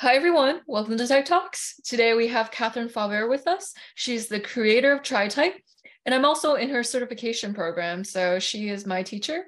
Hi, 0.00 0.14
everyone. 0.14 0.60
Welcome 0.68 0.96
to 0.96 1.08
Type 1.08 1.24
Talks. 1.24 1.80
Today 1.84 2.14
we 2.14 2.28
have 2.28 2.52
Katherine 2.52 2.88
Fauvre 2.88 3.28
with 3.28 3.48
us. 3.48 3.74
She's 3.96 4.28
the 4.28 4.38
creator 4.38 4.92
of 4.92 5.02
TriType, 5.02 5.54
and 6.06 6.14
I'm 6.14 6.24
also 6.24 6.54
in 6.54 6.70
her 6.70 6.84
certification 6.84 7.52
program. 7.52 8.04
So 8.04 8.38
she 8.38 8.68
is 8.68 8.86
my 8.86 9.02
teacher. 9.02 9.46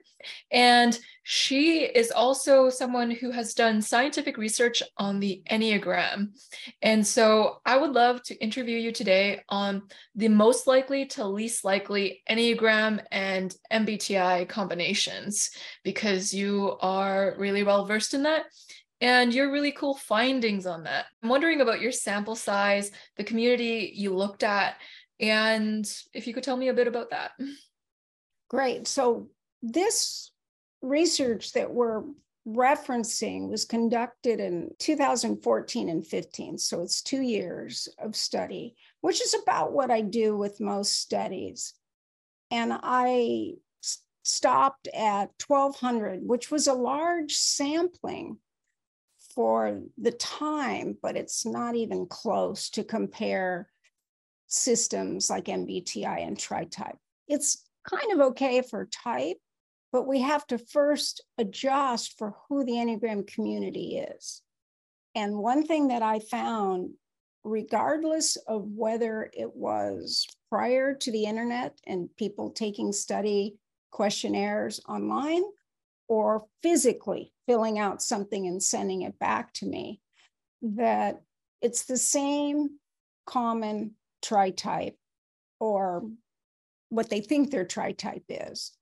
And 0.51 0.99
she 1.23 1.85
is 1.85 2.11
also 2.11 2.69
someone 2.69 3.13
who 3.13 3.31
has 3.31 3.55
done 3.55 3.81
scientific 3.81 4.37
research 4.37 4.83
on 4.99 5.21
the 5.21 5.41
Enneagram. 5.49 6.37
And 6.83 7.07
so 7.07 7.61
I 7.65 7.79
would 7.79 7.93
love 7.93 8.21
to 8.25 8.35
interview 8.43 8.77
you 8.77 8.91
today 8.91 9.43
on 9.49 9.83
the 10.17 10.29
most 10.29 10.67
likely 10.67 11.07
to 11.07 11.27
least 11.27 11.65
likely 11.65 12.23
Enneagram 12.29 13.01
and 13.13 13.55
MBTI 13.73 14.49
combinations, 14.49 15.53
because 15.85 16.35
you 16.35 16.77
are 16.81 17.37
really 17.39 17.63
well 17.63 17.87
versed 17.87 18.15
in 18.15 18.25
that 18.25 18.47
and 19.01 19.33
your 19.33 19.51
really 19.51 19.73
cool 19.73 19.95
findings 19.95 20.67
on 20.67 20.85
that. 20.85 21.07
I'm 21.23 21.29
wondering 21.29 21.61
about 21.61 21.81
your 21.81 21.93
sample 21.93 22.37
size, 22.37 22.91
the 23.17 23.25
community 23.25 23.93
you 23.95 24.15
looked 24.15 24.43
at, 24.43 24.77
and 25.19 25.91
if 26.13 26.27
you 26.27 26.35
could 26.35 26.45
tell 26.45 26.57
me 26.57 26.69
a 26.69 26.75
bit 26.75 26.87
about 26.87 27.11
that. 27.11 27.33
Great. 28.49 28.87
So, 28.87 29.29
this 29.63 30.33
research 30.83 31.53
that 31.53 31.71
we're 31.71 32.03
referencing 32.49 33.51
was 33.51 33.67
conducted 33.67 34.41
in 34.41 34.71
2014 34.79 35.89
and 35.89 36.07
15. 36.07 36.59
So, 36.59 36.83
it's 36.83 37.03
two 37.03 37.21
years 37.21 37.89
of 37.99 38.17
study, 38.17 38.75
which 39.03 39.21
is 39.21 39.35
about 39.43 39.73
what 39.73 39.91
I 39.91 40.01
do 40.01 40.37
with 40.37 40.61
most 40.61 41.01
studies. 41.01 41.75
And 42.51 42.73
I 42.83 43.53
stopped 44.23 44.89
at 44.89 45.31
1200, 45.47 46.21
which 46.27 46.51
was 46.51 46.67
a 46.67 46.75
large 46.75 47.35
sampling 47.35 48.39
for 49.35 49.81
the 49.99 50.13
time, 50.13 50.97
but 51.03 51.17
it's 51.17 51.47
not 51.47 51.75
even 51.75 52.07
close 52.07 52.71
to 52.71 52.85
compare 52.85 53.69
systems 54.47 55.31
like 55.31 55.45
MBTI 55.45 56.27
and 56.27 56.37
TriType. 56.37 56.97
It's 57.29 57.65
kind 57.89 58.13
of 58.13 58.21
okay 58.29 58.63
for 58.63 58.87
type, 58.87 59.39
but 59.93 60.07
we 60.07 60.21
have 60.21 60.47
to 60.49 60.59
first 60.59 61.23
adjust 61.39 62.19
for 62.19 62.35
who 62.49 62.65
the 62.65 62.73
Enneagram 62.73 63.27
community 63.27 63.99
is. 63.99 64.43
And 65.15 65.39
one 65.39 65.67
thing 65.67 65.89
that 65.89 66.03
I 66.03 66.19
found, 66.19 66.91
regardless 67.45 68.37
of 68.37 68.65
whether 68.67 69.31
it 69.33 69.55
was 69.55 70.27
prior 70.49 70.95
to 70.95 71.13
the 71.13 71.25
internet 71.25 71.79
and 71.87 72.09
people 72.17 72.51
taking 72.51 72.93
study 72.93 73.57
questionnaires 73.91 74.81
online 74.89 75.43
or 76.11 76.45
physically 76.61 77.33
filling 77.47 77.79
out 77.79 78.03
something 78.03 78.49
and 78.49 78.61
sending 78.61 79.03
it 79.03 79.17
back 79.21 79.55
to 79.55 79.65
me, 79.65 80.01
that 80.61 81.23
it's 81.63 81.85
the 81.85 81.97
same 81.97 82.69
common 83.27 83.93
tri-type 84.21 84.97
or 85.61 86.11
what 86.89 87.09
they 87.11 87.21
think 87.21 87.51
their 87.53 87.65
tri-type 87.65 88.25
is 88.29 88.73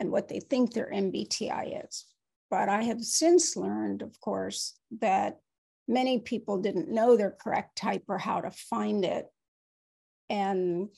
and 0.00 0.10
what 0.10 0.28
they 0.28 0.40
think 0.40 0.72
their 0.72 0.90
MBTI 0.90 1.84
is. 1.84 2.06
But 2.50 2.70
I 2.70 2.84
have 2.84 3.02
since 3.02 3.54
learned, 3.54 4.00
of 4.00 4.18
course, 4.18 4.72
that 5.02 5.40
many 5.86 6.20
people 6.20 6.62
didn't 6.62 6.88
know 6.88 7.18
their 7.18 7.36
correct 7.38 7.76
type 7.76 8.04
or 8.08 8.16
how 8.16 8.40
to 8.40 8.50
find 8.50 9.04
it. 9.04 9.26
And 10.30 10.88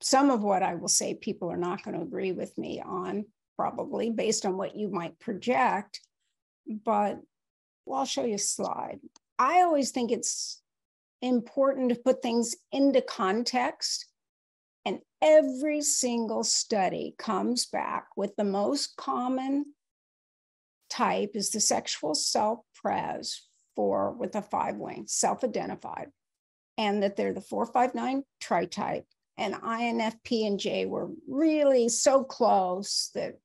some 0.00 0.30
of 0.30 0.44
what 0.44 0.62
I 0.62 0.76
will 0.76 0.86
say, 0.86 1.14
people 1.14 1.50
are 1.50 1.56
not 1.56 1.82
going 1.82 1.96
to 1.96 2.04
agree 2.04 2.30
with 2.30 2.56
me 2.56 2.80
on 2.80 3.24
probably 3.56 4.10
based 4.10 4.46
on 4.46 4.56
what 4.56 4.76
you 4.76 4.88
might 4.88 5.18
project. 5.18 6.00
But 6.66 7.20
well, 7.86 8.00
I'll 8.00 8.06
show 8.06 8.24
you 8.24 8.34
a 8.34 8.38
slide. 8.38 9.00
I 9.38 9.62
always 9.62 9.90
think 9.90 10.12
it's 10.12 10.60
important 11.20 11.90
to 11.90 11.94
put 11.94 12.22
things 12.22 12.54
into 12.70 13.00
context. 13.00 14.06
And 14.84 15.00
every 15.20 15.82
single 15.82 16.44
study 16.44 17.14
comes 17.18 17.66
back 17.66 18.06
with 18.16 18.34
the 18.36 18.44
most 18.44 18.96
common 18.96 19.66
type 20.90 21.32
is 21.34 21.50
the 21.50 21.60
sexual 21.60 22.14
self 22.14 22.60
pres 22.74 23.42
for 23.76 24.12
with 24.12 24.34
a 24.34 24.42
five 24.42 24.76
wing, 24.76 25.04
self 25.06 25.44
identified, 25.44 26.08
and 26.76 27.02
that 27.02 27.16
they're 27.16 27.32
the 27.32 27.40
459 27.40 28.24
tri 28.40 28.66
type 28.66 29.06
and 29.38 29.54
INFP 29.54 30.46
and 30.46 30.60
J 30.60 30.86
were 30.86 31.10
really 31.28 31.88
so 31.88 32.22
close 32.22 33.10
that 33.14 33.38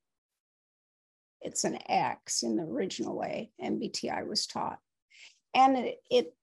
it's 1.40 1.64
an 1.64 1.78
X 1.88 2.42
in 2.42 2.56
the 2.56 2.64
original 2.64 3.16
way 3.16 3.50
MBTI 3.62 4.26
was 4.26 4.46
taught. 4.46 4.78
And 5.54 5.76
it, 5.76 5.98
it, 6.10 6.34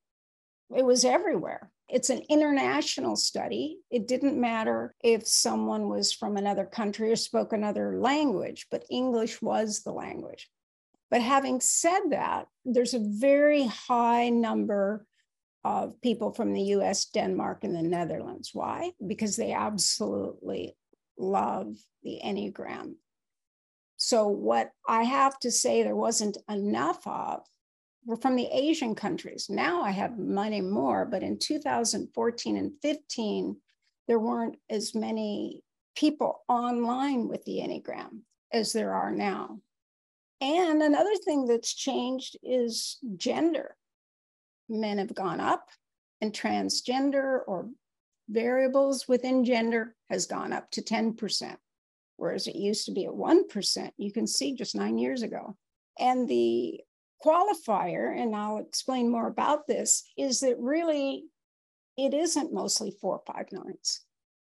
it 0.75 0.85
was 0.85 1.05
everywhere. 1.05 1.69
It's 1.87 2.09
an 2.09 2.23
international 2.29 3.15
study. 3.15 3.79
It 3.91 4.07
didn't 4.07 4.39
matter 4.39 4.95
if 5.03 5.27
someone 5.27 5.87
was 5.87 6.11
from 6.11 6.35
another 6.35 6.65
country 6.65 7.11
or 7.11 7.15
spoke 7.15 7.53
another 7.53 7.99
language, 7.99 8.67
but 8.71 8.85
English 8.89 9.41
was 9.41 9.83
the 9.83 9.91
language. 9.91 10.49
But 11.11 11.21
having 11.21 11.61
said 11.61 12.09
that, 12.09 12.47
there's 12.65 12.95
a 12.95 12.99
very 12.99 13.67
high 13.67 14.29
number 14.29 15.05
of 15.63 15.99
people 16.01 16.31
from 16.31 16.53
the 16.53 16.61
US, 16.61 17.05
Denmark, 17.05 17.63
and 17.63 17.75
the 17.75 17.83
Netherlands. 17.83 18.51
Why? 18.53 18.91
Because 19.05 19.35
they 19.35 19.51
absolutely 19.51 20.75
love 21.17 21.75
the 22.03 22.19
Enneagram. 22.23 22.95
So, 24.05 24.27
what 24.27 24.69
I 24.87 25.01
have 25.01 25.39
to 25.39 25.49
say 25.49 25.81
there 25.81 25.95
wasn't 25.95 26.37
enough 26.47 27.07
of 27.07 27.41
were 28.05 28.17
from 28.17 28.35
the 28.35 28.47
Asian 28.51 28.93
countries. 28.93 29.47
Now 29.49 29.81
I 29.81 29.89
have 29.89 30.19
many 30.19 30.61
more, 30.61 31.05
but 31.05 31.23
in 31.23 31.39
2014 31.39 32.55
and 32.55 32.71
15, 32.83 33.57
there 34.07 34.19
weren't 34.19 34.57
as 34.69 34.93
many 34.93 35.63
people 35.95 36.43
online 36.47 37.27
with 37.27 37.45
the 37.45 37.57
Enneagram 37.57 38.19
as 38.53 38.73
there 38.73 38.93
are 38.93 39.09
now. 39.09 39.59
And 40.39 40.83
another 40.83 41.15
thing 41.25 41.47
that's 41.47 41.73
changed 41.73 42.37
is 42.43 42.99
gender 43.17 43.75
men 44.69 44.99
have 44.99 45.15
gone 45.15 45.39
up 45.39 45.67
and 46.21 46.31
transgender 46.31 47.39
or 47.47 47.71
variables 48.29 49.07
within 49.07 49.45
gender 49.45 49.95
has 50.11 50.27
gone 50.27 50.53
up 50.53 50.69
to 50.69 50.83
10%, 50.83 51.57
whereas 52.17 52.47
it 52.47 52.55
used 52.55 52.85
to 52.85 52.91
be 52.91 53.05
at 53.05 53.11
1%. 53.11 53.91
You 53.97 54.11
can 54.11 54.27
see 54.27 54.55
just 54.55 54.75
nine 54.75 54.97
years 54.97 55.21
ago. 55.21 55.55
And 55.99 56.27
the 56.27 56.81
qualifier, 57.25 58.17
and 58.17 58.35
I'll 58.35 58.57
explain 58.57 59.09
more 59.09 59.27
about 59.27 59.67
this, 59.67 60.03
is 60.17 60.41
that 60.41 60.59
really 60.59 61.25
it 61.97 62.13
isn't 62.13 62.53
mostly 62.53 62.91
four, 62.91 63.21
five, 63.25 63.47
nines. 63.51 64.01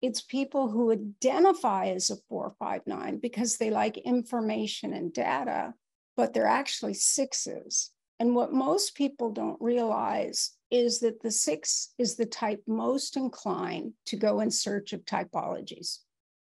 It's 0.03 0.21
people 0.21 0.69
who 0.69 0.93
identify 0.93 1.87
as 1.87 2.11
a 2.11 2.17
four, 2.29 2.55
five, 2.59 2.83
nine 2.87 3.19
because 3.19 3.57
they 3.57 3.71
like 3.71 3.99
information 3.99 4.93
and 4.93 5.13
data, 5.13 5.75
but 6.17 6.33
they're 6.33 6.47
actually 6.47 6.95
sixes. 6.95 7.91
And 8.21 8.35
what 8.35 8.53
most 8.53 8.97
people 8.97 9.31
don't 9.31 9.61
realize 9.61 10.53
is 10.71 11.01
that 11.01 11.23
the 11.23 11.31
six 11.31 11.95
is 11.99 12.17
the 12.17 12.27
type 12.27 12.63
most 12.67 13.17
inclined 13.17 13.93
to 14.07 14.17
go 14.17 14.41
in 14.41 14.51
search 14.51 14.93
of 14.93 15.05
typologies, 15.05 15.99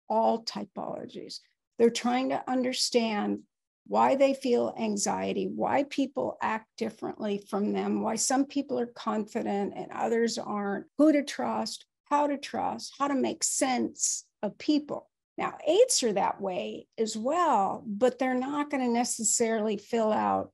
all 0.09 0.43
typologies. 0.43 1.39
They're 1.77 1.89
trying 1.89 2.29
to 2.29 2.43
understand 2.49 3.39
why 3.87 4.15
they 4.15 4.33
feel 4.33 4.73
anxiety, 4.79 5.47
why 5.47 5.83
people 5.83 6.37
act 6.41 6.67
differently 6.77 7.43
from 7.49 7.71
them, 7.71 8.01
why 8.01 8.15
some 8.15 8.45
people 8.45 8.79
are 8.79 8.87
confident 8.87 9.73
and 9.75 9.91
others 9.91 10.37
aren't, 10.37 10.85
who 10.97 11.11
to 11.11 11.23
trust, 11.23 11.85
how 12.05 12.27
to 12.27 12.37
trust, 12.37 12.93
how 12.97 13.07
to 13.07 13.15
make 13.15 13.43
sense 13.43 14.25
of 14.41 14.57
people. 14.57 15.09
Now, 15.37 15.57
eights 15.67 16.01
are 16.03 16.13
that 16.13 16.41
way 16.41 16.87
as 16.97 17.17
well, 17.17 17.83
but 17.85 18.17
they're 18.17 18.33
not 18.33 18.69
going 18.69 18.83
to 18.83 18.91
necessarily 18.91 19.77
fill 19.77 20.11
out 20.11 20.51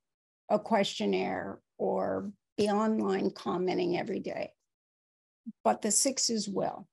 a 0.50 0.60
questionnaire 0.60 1.60
or 1.78 2.32
be 2.58 2.68
online 2.68 3.32
commenting 3.32 3.98
every 3.98 4.20
day. 4.20 4.52
But 5.64 5.82
the 5.82 5.92
sixes 5.92 6.50
will. 6.50 6.88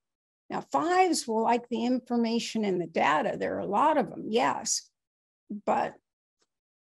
Now, 0.51 0.63
fives 0.73 1.29
will 1.29 1.43
like 1.43 1.69
the 1.69 1.85
information 1.85 2.65
and 2.65 2.81
the 2.81 2.87
data. 2.87 3.37
There 3.39 3.57
are 3.57 3.61
a 3.61 3.67
lot 3.67 3.99
of 3.99 4.09
them, 4.09 4.25
yes, 4.29 4.89
but 5.67 5.95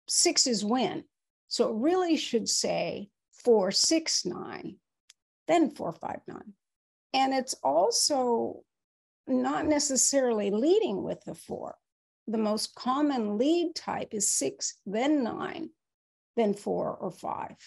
sixes 0.08 0.66
win. 0.66 1.04
So 1.48 1.70
it 1.70 1.76
really 1.76 2.18
should 2.18 2.50
say 2.50 3.10
four, 3.44 3.72
six, 3.72 4.26
nine, 4.26 4.78
then 5.48 5.70
four, 5.70 5.92
five, 5.92 6.22
nine. 6.28 6.54
And 7.14 7.34
it's 7.34 7.54
also 7.64 8.64
not 9.28 9.68
necessarily 9.68 10.50
leading 10.50 11.04
with 11.04 11.24
the 11.26 11.36
four. 11.36 11.76
The 12.28 12.40
most 12.40 12.74
common 12.74 13.38
lead 13.38 13.76
type 13.76 14.10
is 14.14 14.30
six, 14.30 14.80
then 14.86 15.24
nine, 15.24 15.70
then 16.36 16.54
four 16.54 16.96
or 16.96 17.12
five 17.12 17.58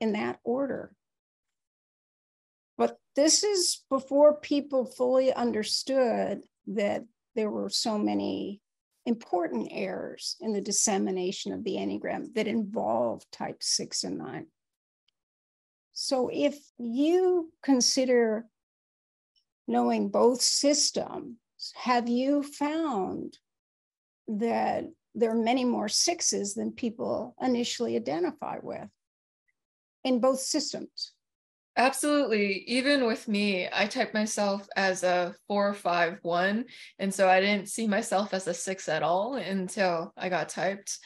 in 0.00 0.12
that 0.12 0.38
order. 0.44 0.92
But 2.76 2.98
this 3.14 3.44
is 3.44 3.84
before 3.88 4.40
people 4.40 4.84
fully 4.84 5.32
understood 5.32 6.42
that 6.68 7.04
there 7.34 7.50
were 7.50 7.68
so 7.68 7.98
many 7.98 8.60
important 9.06 9.68
errors 9.70 10.36
in 10.40 10.52
the 10.52 10.60
dissemination 10.60 11.52
of 11.52 11.62
the 11.62 11.76
Enneagram 11.76 12.32
that 12.34 12.46
involved 12.46 13.26
type 13.30 13.62
six 13.62 14.04
and 14.04 14.18
nine. 14.18 14.46
So 15.92 16.28
if 16.32 16.58
you 16.78 17.52
consider 17.62 18.46
knowing 19.68 20.08
both 20.08 20.40
systems, 20.40 21.36
have 21.74 22.08
you 22.08 22.42
found 22.42 23.38
that 24.26 24.84
there 25.14 25.30
are 25.30 25.42
many 25.42 25.64
more 25.64 25.88
sixes 25.88 26.54
than 26.54 26.72
people 26.72 27.36
initially 27.40 27.94
identify 27.96 28.58
with 28.62 28.88
in 30.02 30.18
both 30.18 30.40
systems? 30.40 31.12
Absolutely. 31.76 32.64
Even 32.68 33.04
with 33.04 33.26
me, 33.26 33.68
I 33.72 33.86
type 33.86 34.14
myself 34.14 34.68
as 34.76 35.02
a 35.02 35.34
four, 35.48 35.74
five, 35.74 36.18
one. 36.22 36.66
And 37.00 37.12
so 37.12 37.28
I 37.28 37.40
didn't 37.40 37.68
see 37.68 37.88
myself 37.88 38.32
as 38.32 38.46
a 38.46 38.54
six 38.54 38.88
at 38.88 39.02
all 39.02 39.34
until 39.34 40.12
I 40.16 40.28
got 40.28 40.48
typed. 40.48 40.98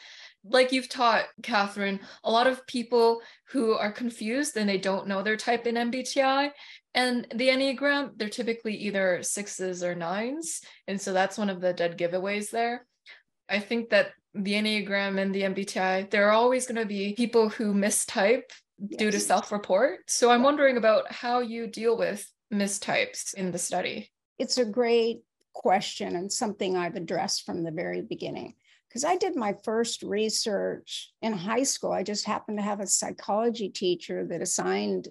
Like 0.43 0.71
you've 0.71 0.87
taught, 0.87 1.25
Katherine, 1.41 1.99
a 2.23 2.31
lot 2.31 2.47
of 2.47 2.65
people 2.67 3.21
who 3.49 3.73
are 3.73 3.91
confused 3.91 4.57
and 4.57 4.69
they 4.69 4.77
don't 4.77 5.07
know 5.07 5.23
their 5.23 5.35
type 5.35 5.65
in 5.65 5.75
MBTI. 5.75 6.51
And 6.93 7.27
the 7.33 7.49
Enneagram, 7.49 8.11
they're 8.15 8.29
typically 8.29 8.75
either 8.75 9.23
sixes 9.23 9.83
or 9.83 9.95
nines. 9.95 10.61
And 10.87 11.01
so 11.01 11.13
that's 11.13 11.37
one 11.37 11.49
of 11.49 11.61
the 11.61 11.73
dead 11.73 11.97
giveaways 11.97 12.51
there. 12.51 12.85
I 13.49 13.59
think 13.59 13.89
that 13.89 14.11
the 14.35 14.53
Enneagram 14.53 15.19
and 15.19 15.33
the 15.33 15.41
MBTI, 15.41 16.11
there 16.11 16.27
are 16.27 16.33
always 16.33 16.67
going 16.67 16.79
to 16.79 16.85
be 16.85 17.15
people 17.15 17.49
who 17.49 17.73
mistype 17.73 18.51
yes. 18.87 18.97
due 18.97 19.11
to 19.11 19.19
self 19.19 19.51
report. 19.51 20.09
So 20.09 20.31
I'm 20.31 20.43
wondering 20.43 20.77
about 20.77 21.11
how 21.11 21.39
you 21.41 21.67
deal 21.67 21.97
with 21.97 22.29
mistypes 22.53 23.33
in 23.33 23.51
the 23.51 23.57
study. 23.57 24.11
It's 24.37 24.57
a 24.57 24.65
great 24.65 25.21
question 25.53 26.15
and 26.15 26.31
something 26.31 26.77
I've 26.77 26.95
addressed 26.95 27.45
from 27.45 27.63
the 27.63 27.71
very 27.71 28.01
beginning. 28.01 28.55
Because 28.87 29.03
I 29.03 29.17
did 29.17 29.35
my 29.35 29.55
first 29.63 30.01
research 30.01 31.11
in 31.21 31.33
high 31.33 31.63
school. 31.63 31.91
I 31.91 32.01
just 32.01 32.25
happened 32.25 32.57
to 32.57 32.63
have 32.63 32.79
a 32.79 32.87
psychology 32.87 33.69
teacher 33.69 34.25
that 34.25 34.41
assigned 34.41 35.09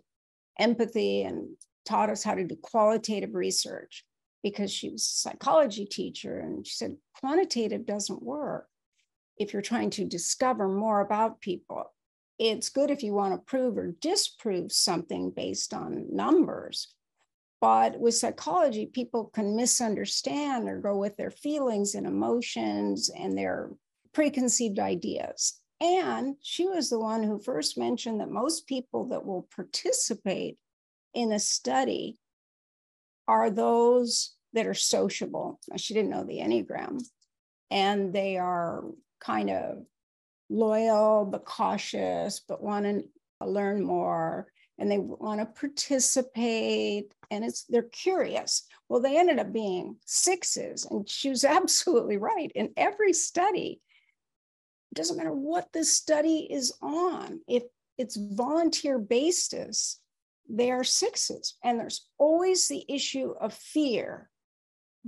empathy 0.58 1.22
and 1.22 1.50
taught 1.86 2.10
us 2.10 2.24
how 2.24 2.34
to 2.34 2.44
do 2.44 2.56
qualitative 2.60 3.34
research 3.34 4.04
because 4.42 4.72
she 4.72 4.90
was 4.90 5.02
a 5.02 5.28
psychology 5.30 5.86
teacher. 5.86 6.40
And 6.40 6.66
she 6.66 6.74
said, 6.74 6.96
quantitative 7.20 7.86
doesn't 7.86 8.22
work 8.22 8.66
if 9.36 9.52
you're 9.52 9.62
trying 9.62 9.90
to 9.90 10.04
discover 10.04 10.68
more 10.68 11.00
about 11.00 11.40
people 11.40 11.92
it's 12.38 12.68
good 12.68 12.90
if 12.90 13.02
you 13.02 13.12
want 13.12 13.34
to 13.34 13.50
prove 13.50 13.76
or 13.76 13.92
disprove 14.00 14.72
something 14.72 15.30
based 15.30 15.74
on 15.74 16.06
numbers. 16.14 16.94
But 17.60 17.98
with 17.98 18.14
psychology, 18.14 18.86
people 18.86 19.26
can 19.34 19.56
misunderstand 19.56 20.68
or 20.68 20.78
go 20.78 20.96
with 20.96 21.16
their 21.16 21.32
feelings 21.32 21.94
and 21.94 22.06
emotions 22.06 23.10
and 23.10 23.36
their 23.36 23.70
preconceived 24.12 24.78
ideas. 24.78 25.60
And 25.80 26.36
she 26.40 26.66
was 26.66 26.90
the 26.90 26.98
one 26.98 27.22
who 27.22 27.40
first 27.40 27.76
mentioned 27.76 28.20
that 28.20 28.30
most 28.30 28.66
people 28.66 29.08
that 29.08 29.24
will 29.24 29.48
participate 29.54 30.56
in 31.14 31.32
a 31.32 31.38
study 31.38 32.18
are 33.26 33.50
those 33.50 34.34
that 34.52 34.66
are 34.66 34.74
sociable. 34.74 35.60
She 35.76 35.94
didn't 35.94 36.10
know 36.10 36.24
the 36.24 36.38
Enneagram, 36.38 37.02
and 37.70 38.12
they 38.12 38.38
are 38.38 38.84
kind 39.20 39.50
of 39.50 39.84
loyal 40.48 41.24
but 41.24 41.44
cautious, 41.44 42.40
but 42.40 42.62
want 42.62 42.84
to 42.84 43.46
learn 43.46 43.82
more 43.82 44.48
and 44.78 44.90
they 44.90 44.98
want 44.98 45.40
to 45.40 45.46
participate 45.46 47.12
and 47.30 47.44
it's 47.44 47.64
they're 47.64 47.82
curious. 47.82 48.66
Well 48.88 49.00
they 49.00 49.18
ended 49.18 49.38
up 49.38 49.52
being 49.52 49.96
sixes 50.04 50.86
and 50.86 51.08
she 51.08 51.28
was 51.28 51.44
absolutely 51.44 52.16
right. 52.16 52.50
In 52.54 52.72
every 52.76 53.12
study 53.12 53.80
it 54.92 54.94
doesn't 54.94 55.16
matter 55.16 55.32
what 55.32 55.72
the 55.72 55.84
study 55.84 56.48
is 56.50 56.72
on 56.80 57.40
if 57.48 57.64
it's 57.98 58.16
volunteer 58.16 58.98
basis 58.98 60.00
they 60.50 60.70
are 60.70 60.84
sixes. 60.84 61.56
And 61.62 61.78
there's 61.78 62.06
always 62.16 62.68
the 62.68 62.84
issue 62.88 63.34
of 63.38 63.52
fear 63.52 64.30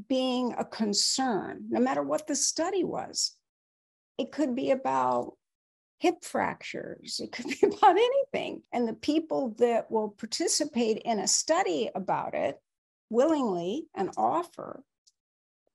being 0.09 0.55
a 0.59 0.65
concern 0.65 1.65
no 1.71 1.81
matter 1.81 2.03
what 2.03 2.27
the 2.27 2.37
study 2.37 2.85
was 2.85 3.37
it 4.21 4.33
could 4.33 4.55
be 4.55 4.71
about 4.71 5.33
hip 5.99 6.25
fractures, 6.25 7.21
it 7.23 7.33
could 7.33 7.47
be 7.61 7.67
about 7.67 7.97
anything. 7.97 8.63
And 8.73 8.87
the 8.87 8.93
people 8.95 9.55
that 9.59 9.91
will 9.91 10.11
participate 10.11 10.99
in 10.99 11.19
a 11.19 11.27
study 11.27 11.91
about 11.95 12.35
it 12.35 12.61
willingly 13.09 13.87
and 13.95 14.11
offer 14.19 14.83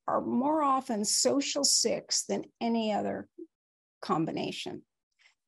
are 0.07 0.21
more 0.21 0.61
often 0.61 1.03
social 1.03 1.63
six 1.63 2.25
than 2.25 2.45
any 2.61 2.93
other 2.93 3.27
combination. 4.01 4.83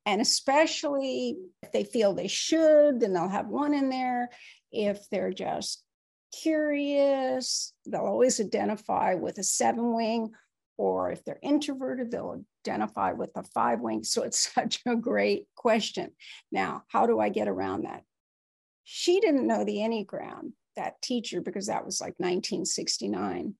And 0.04 0.20
especially 0.20 1.36
if 1.62 1.70
they 1.70 1.84
feel 1.84 2.14
they 2.14 2.28
should, 2.28 2.98
then 2.98 3.12
they'll 3.12 3.28
have 3.28 3.46
one 3.46 3.74
in 3.74 3.90
there. 3.90 4.30
If 4.72 5.08
they're 5.10 5.32
just 5.32 5.84
curious, 6.42 7.72
they'll 7.86 8.00
always 8.00 8.40
identify 8.40 9.14
with 9.14 9.38
a 9.38 9.44
seven 9.44 9.94
wing 9.94 10.32
or 10.78 11.10
if 11.10 11.24
they're 11.24 11.40
introverted, 11.42 12.10
they'll 12.10 12.44
identify 12.68 13.12
with 13.12 13.32
the 13.34 13.42
five 13.42 13.80
wings. 13.80 14.10
So 14.18 14.22
it's 14.22 14.52
such 14.52 14.80
a 14.86 14.96
great 14.96 15.46
question. 15.54 16.10
Now, 16.50 16.84
how 16.88 17.06
do 17.06 17.20
I 17.20 17.28
get 17.28 17.48
around 17.48 17.84
that? 17.84 18.02
She 18.84 19.20
didn't 19.20 19.46
know 19.46 19.64
the 19.64 19.76
Enneagram, 19.76 20.52
that 20.76 21.00
teacher, 21.02 21.40
because 21.40 21.66
that 21.66 21.84
was 21.84 22.00
like 22.00 22.14
1969, 22.18 23.54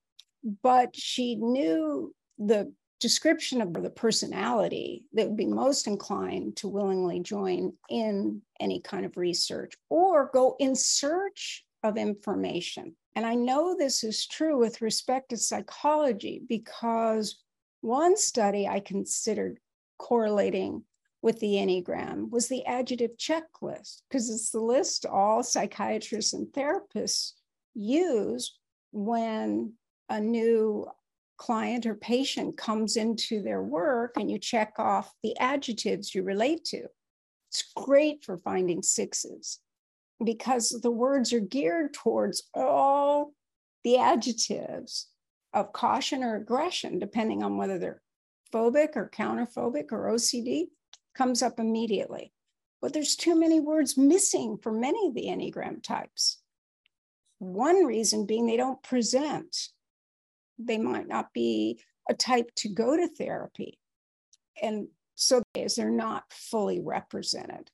but 0.62 0.96
she 0.96 1.36
knew 1.36 2.14
the 2.38 2.72
description 3.00 3.60
of 3.60 3.72
the 3.72 3.90
personality 3.90 5.04
that 5.12 5.28
would 5.28 5.36
be 5.36 5.46
most 5.46 5.86
inclined 5.86 6.56
to 6.56 6.68
willingly 6.68 7.20
join 7.20 7.72
in 7.88 8.42
any 8.58 8.80
kind 8.80 9.04
of 9.04 9.16
research 9.16 9.74
or 9.88 10.30
go 10.32 10.56
in 10.58 10.74
search 10.74 11.64
of 11.84 11.96
information. 11.96 12.96
And 13.14 13.24
I 13.24 13.34
know 13.34 13.76
this 13.76 14.02
is 14.02 14.26
true 14.26 14.58
with 14.58 14.82
respect 14.82 15.30
to 15.30 15.36
psychology 15.36 16.42
because 16.48 17.42
one 17.80 18.16
study 18.16 18.66
I 18.66 18.80
considered 18.80 19.58
correlating 19.98 20.84
with 21.22 21.40
the 21.40 21.54
Enneagram 21.54 22.30
was 22.30 22.48
the 22.48 22.64
adjective 22.64 23.16
checklist, 23.16 24.02
because 24.08 24.30
it's 24.30 24.50
the 24.50 24.60
list 24.60 25.04
all 25.06 25.42
psychiatrists 25.42 26.32
and 26.32 26.46
therapists 26.48 27.32
use 27.74 28.56
when 28.92 29.72
a 30.08 30.20
new 30.20 30.86
client 31.36 31.86
or 31.86 31.94
patient 31.94 32.56
comes 32.56 32.96
into 32.96 33.42
their 33.42 33.62
work 33.62 34.14
and 34.16 34.30
you 34.30 34.38
check 34.38 34.74
off 34.78 35.12
the 35.22 35.36
adjectives 35.38 36.14
you 36.14 36.22
relate 36.22 36.64
to. 36.64 36.84
It's 37.48 37.64
great 37.74 38.24
for 38.24 38.36
finding 38.36 38.82
sixes 38.82 39.60
because 40.24 40.70
the 40.82 40.90
words 40.90 41.32
are 41.32 41.40
geared 41.40 41.94
towards 41.94 42.42
all 42.54 43.32
the 43.84 43.98
adjectives 43.98 45.08
of 45.52 45.72
caution 45.72 46.22
or 46.22 46.36
aggression, 46.36 46.98
depending 46.98 47.42
on 47.42 47.56
whether 47.56 47.78
they're 47.78 48.02
phobic 48.52 48.96
or 48.96 49.10
counterphobic 49.10 49.92
or 49.92 50.10
OCD, 50.12 50.66
comes 51.14 51.42
up 51.42 51.58
immediately. 51.58 52.32
But 52.80 52.92
there's 52.92 53.16
too 53.16 53.38
many 53.38 53.60
words 53.60 53.96
missing 53.96 54.58
for 54.62 54.72
many 54.72 55.08
of 55.08 55.14
the 55.14 55.26
Enneagram 55.26 55.82
types. 55.82 56.38
One 57.38 57.84
reason 57.84 58.26
being 58.26 58.46
they 58.46 58.56
don't 58.56 58.82
present. 58.82 59.68
They 60.58 60.78
might 60.78 61.08
not 61.08 61.32
be 61.32 61.80
a 62.08 62.14
type 62.14 62.50
to 62.56 62.68
go 62.68 62.96
to 62.96 63.08
therapy. 63.08 63.78
And 64.62 64.88
so 65.14 65.42
they're 65.54 65.90
not 65.90 66.24
fully 66.30 66.80
represented. 66.80 67.70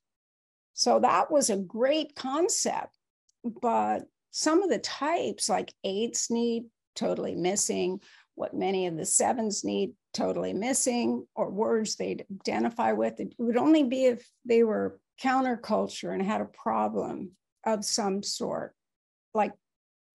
So 0.72 1.00
that 1.00 1.30
was 1.30 1.50
a 1.50 1.56
great 1.56 2.14
concept. 2.16 2.96
But 3.44 4.04
some 4.30 4.62
of 4.62 4.70
the 4.70 4.78
types, 4.78 5.48
like 5.48 5.72
eights, 5.84 6.30
need 6.30 6.64
totally 6.94 7.34
missing, 7.34 8.00
what 8.34 8.54
many 8.54 8.86
of 8.86 8.96
the 8.96 9.06
sevens 9.06 9.64
need 9.64 9.92
totally 10.12 10.52
missing, 10.52 11.26
or 11.34 11.50
words 11.50 11.96
they'd 11.96 12.24
identify 12.40 12.92
with. 12.92 13.20
It 13.20 13.34
would 13.38 13.56
only 13.56 13.84
be 13.84 14.06
if 14.06 14.28
they 14.44 14.62
were 14.62 14.98
counterculture 15.22 16.12
and 16.12 16.22
had 16.22 16.40
a 16.40 16.46
problem 16.46 17.32
of 17.64 17.84
some 17.84 18.22
sort, 18.22 18.74
like 19.34 19.52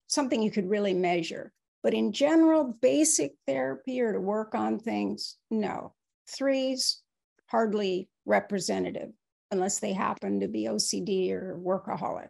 something 0.08 0.42
you 0.42 0.50
could 0.50 0.68
really 0.68 0.94
measure. 0.94 1.52
But 1.82 1.94
in 1.94 2.12
general, 2.12 2.76
basic 2.80 3.32
therapy 3.46 4.00
or 4.02 4.12
to 4.12 4.20
work 4.20 4.54
on 4.54 4.78
things, 4.78 5.36
no. 5.50 5.94
Threes, 6.28 7.02
hardly 7.46 8.08
representative 8.26 9.10
unless 9.50 9.80
they 9.80 9.92
happen 9.92 10.40
to 10.40 10.48
be 10.48 10.66
OCD 10.66 11.32
or 11.32 11.58
workaholic. 11.58 12.28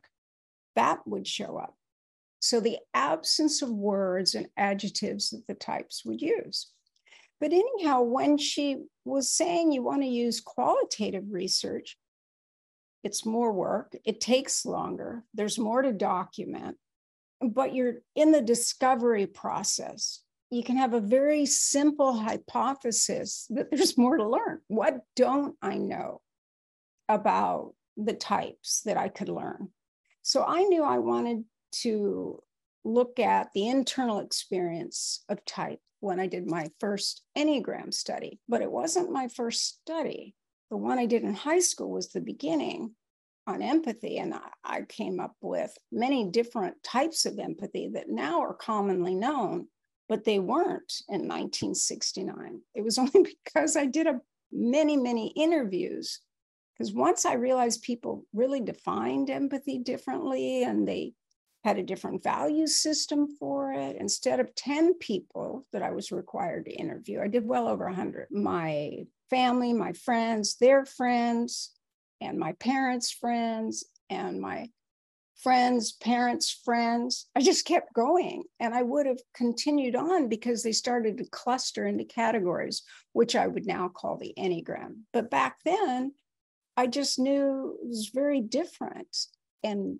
That 0.76 1.00
would 1.06 1.26
show 1.26 1.58
up. 1.58 1.74
So 2.40 2.60
the 2.60 2.78
absence 2.94 3.62
of 3.62 3.70
words 3.70 4.34
and 4.34 4.48
adjectives 4.56 5.30
that 5.30 5.46
the 5.46 5.54
types 5.54 6.04
would 6.04 6.20
use. 6.20 6.70
But 7.40 7.52
anyhow, 7.52 8.02
when 8.02 8.36
she 8.38 8.84
was 9.04 9.30
saying 9.30 9.72
you 9.72 9.82
want 9.82 10.02
to 10.02 10.08
use 10.08 10.40
qualitative 10.40 11.24
research, 11.30 11.96
it's 13.02 13.24
more 13.24 13.52
work, 13.52 13.96
it 14.04 14.20
takes 14.20 14.66
longer, 14.66 15.24
there's 15.32 15.58
more 15.58 15.80
to 15.80 15.92
document, 15.92 16.76
but 17.40 17.74
you're 17.74 18.02
in 18.14 18.32
the 18.32 18.42
discovery 18.42 19.26
process. 19.26 20.20
You 20.50 20.62
can 20.62 20.76
have 20.76 20.92
a 20.92 21.00
very 21.00 21.46
simple 21.46 22.12
hypothesis 22.12 23.46
that 23.50 23.70
there's 23.70 23.96
more 23.96 24.18
to 24.18 24.28
learn. 24.28 24.60
What 24.66 25.00
don't 25.16 25.56
I 25.62 25.78
know? 25.78 26.20
about 27.10 27.74
the 27.96 28.12
types 28.12 28.82
that 28.86 28.96
I 28.96 29.08
could 29.08 29.28
learn. 29.28 29.68
So 30.22 30.44
I 30.44 30.62
knew 30.62 30.84
I 30.84 30.98
wanted 30.98 31.44
to 31.82 32.42
look 32.84 33.18
at 33.18 33.48
the 33.54 33.68
internal 33.68 34.20
experience 34.20 35.24
of 35.28 35.44
type 35.44 35.80
when 36.00 36.18
I 36.18 36.26
did 36.26 36.46
my 36.46 36.70
first 36.80 37.22
Enneagram 37.36 37.92
study, 37.92 38.40
but 38.48 38.62
it 38.62 38.70
wasn't 38.70 39.12
my 39.12 39.28
first 39.28 39.66
study. 39.66 40.34
The 40.70 40.76
one 40.76 40.98
I 40.98 41.06
did 41.06 41.22
in 41.22 41.34
high 41.34 41.58
school 41.58 41.90
was 41.90 42.08
the 42.08 42.20
beginning 42.20 42.94
on 43.46 43.62
empathy. 43.62 44.18
And 44.18 44.34
I 44.64 44.82
came 44.82 45.20
up 45.20 45.34
with 45.40 45.76
many 45.90 46.30
different 46.30 46.82
types 46.82 47.26
of 47.26 47.38
empathy 47.38 47.90
that 47.94 48.08
now 48.08 48.40
are 48.40 48.54
commonly 48.54 49.14
known, 49.14 49.66
but 50.08 50.24
they 50.24 50.38
weren't 50.38 50.92
in 51.08 51.28
1969. 51.28 52.60
It 52.74 52.82
was 52.82 52.98
only 52.98 53.36
because 53.44 53.76
I 53.76 53.86
did 53.86 54.06
a 54.06 54.20
many, 54.52 54.96
many 54.96 55.28
interviews. 55.36 56.20
Because 56.78 56.94
once 56.94 57.26
I 57.26 57.34
realized 57.34 57.82
people 57.82 58.24
really 58.32 58.60
defined 58.60 59.28
empathy 59.28 59.78
differently 59.78 60.62
and 60.62 60.88
they 60.88 61.12
had 61.64 61.78
a 61.78 61.82
different 61.82 62.22
value 62.22 62.66
system 62.66 63.28
for 63.38 63.72
it. 63.72 63.96
Instead 63.96 64.40
of 64.40 64.54
10 64.54 64.94
people 64.94 65.66
that 65.72 65.82
I 65.82 65.90
was 65.90 66.10
required 66.10 66.64
to 66.64 66.72
interview, 66.72 67.20
I 67.20 67.28
did 67.28 67.46
well 67.46 67.68
over 67.68 67.84
100. 67.84 68.28
My 68.30 69.04
family, 69.28 69.72
my 69.72 69.92
friends, 69.92 70.56
their 70.56 70.84
friends, 70.84 71.72
and 72.20 72.38
my 72.38 72.52
parents' 72.52 73.10
friends, 73.10 73.84
and 74.08 74.40
my 74.40 74.68
friends, 75.42 75.92
parents' 75.92 76.50
friends. 76.64 77.26
I 77.34 77.40
just 77.40 77.66
kept 77.66 77.94
going. 77.94 78.44
And 78.58 78.74
I 78.74 78.82
would 78.82 79.06
have 79.06 79.20
continued 79.34 79.96
on 79.96 80.28
because 80.28 80.62
they 80.62 80.72
started 80.72 81.18
to 81.18 81.24
cluster 81.30 81.86
into 81.86 82.04
categories, 82.04 82.82
which 83.12 83.36
I 83.36 83.46
would 83.46 83.66
now 83.66 83.88
call 83.88 84.16
the 84.16 84.34
Enneagram. 84.38 85.02
But 85.12 85.30
back 85.30 85.58
then, 85.64 86.12
I 86.76 86.86
just 86.86 87.18
knew 87.18 87.78
it 87.82 87.86
was 87.86 88.10
very 88.12 88.40
different. 88.40 89.16
And 89.62 89.98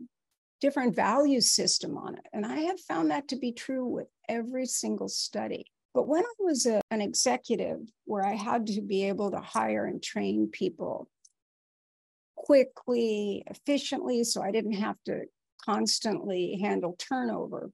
different 0.61 0.95
value 0.95 1.41
system 1.41 1.97
on 1.97 2.15
it. 2.15 2.27
And 2.33 2.45
I 2.45 2.61
have 2.61 2.81
found 2.81 3.11
that 3.11 3.29
to 3.29 3.37
be 3.37 3.53
true 3.53 3.87
with 3.87 4.09
every 4.29 4.67
single 4.67 5.09
study. 5.09 5.67
But 5.95 6.07
when 6.07 6.23
I 6.23 6.35
was 6.39 6.67
a, 6.67 6.81
an 6.91 7.01
executive 7.01 7.81
where 8.05 8.25
I 8.25 8.35
had 8.35 8.67
to 8.69 8.81
be 8.81 9.05
able 9.05 9.31
to 9.33 9.41
hire 9.41 9.87
and 9.87 10.03
train 10.03 10.49
people 10.53 11.09
quickly, 12.37 13.43
efficiently, 13.47 14.25
so 14.25 14.43
I 14.43 14.51
didn't 14.51 14.73
have 14.73 14.97
to 15.07 15.23
constantly 15.65 16.59
handle 16.63 16.95
turnover, 16.99 17.71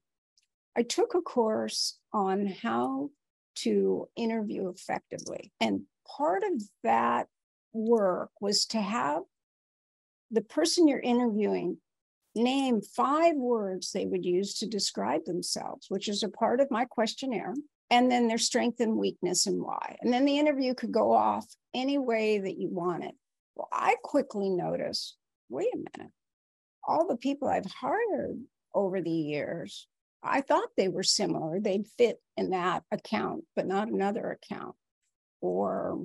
I 0.76 0.82
took 0.82 1.14
a 1.14 1.20
course 1.20 1.98
on 2.12 2.46
how 2.46 3.10
to 3.56 4.08
interview 4.16 4.68
effectively. 4.68 5.52
And 5.60 5.82
part 6.06 6.42
of 6.42 6.62
that 6.84 7.28
work 7.72 8.30
was 8.40 8.66
to 8.66 8.80
have 8.80 9.22
the 10.30 10.42
person 10.42 10.88
you're 10.88 10.98
interviewing 11.00 11.78
name 12.36 12.80
five 12.80 13.34
words 13.34 13.90
they 13.90 14.06
would 14.06 14.24
use 14.24 14.58
to 14.58 14.66
describe 14.66 15.24
themselves, 15.24 15.86
which 15.88 16.08
is 16.08 16.22
a 16.22 16.28
part 16.28 16.60
of 16.60 16.70
my 16.70 16.84
questionnaire, 16.84 17.54
and 17.90 18.10
then 18.10 18.28
their 18.28 18.38
strength 18.38 18.80
and 18.80 18.96
weakness 18.96 19.46
and 19.46 19.60
why. 19.62 19.96
And 20.00 20.12
then 20.12 20.24
the 20.24 20.38
interview 20.38 20.74
could 20.74 20.92
go 20.92 21.12
off 21.12 21.46
any 21.74 21.98
way 21.98 22.38
that 22.38 22.58
you 22.58 22.68
wanted. 22.68 23.12
Well, 23.54 23.68
I 23.72 23.96
quickly 24.02 24.50
noticed 24.50 25.16
wait 25.48 25.72
a 25.74 25.76
minute, 25.98 26.12
all 26.86 27.06
the 27.06 27.16
people 27.16 27.48
I've 27.48 27.66
hired 27.66 28.38
over 28.74 29.00
the 29.00 29.10
years, 29.10 29.86
I 30.22 30.40
thought 30.40 30.68
they 30.76 30.88
were 30.88 31.02
similar. 31.02 31.60
They'd 31.60 31.86
fit 31.96 32.20
in 32.36 32.50
that 32.50 32.82
account, 32.90 33.44
but 33.54 33.66
not 33.66 33.88
another 33.88 34.30
account. 34.30 34.74
Or 35.40 36.00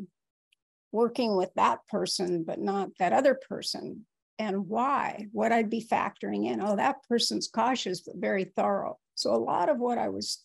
working 0.91 1.35
with 1.35 1.51
that 1.55 1.79
person, 1.87 2.43
but 2.43 2.59
not 2.59 2.89
that 2.99 3.13
other 3.13 3.33
person 3.33 4.05
and 4.41 4.67
why, 4.67 5.27
what 5.33 5.51
I'd 5.51 5.69
be 5.69 5.85
factoring 5.85 6.51
in. 6.51 6.61
Oh, 6.61 6.75
that 6.75 7.07
person's 7.07 7.47
cautious, 7.47 8.01
but 8.01 8.15
very 8.15 8.45
thorough. 8.45 8.97
So 9.13 9.31
a 9.31 9.37
lot 9.37 9.69
of 9.69 9.77
what 9.77 9.99
I 9.99 10.09
was 10.09 10.43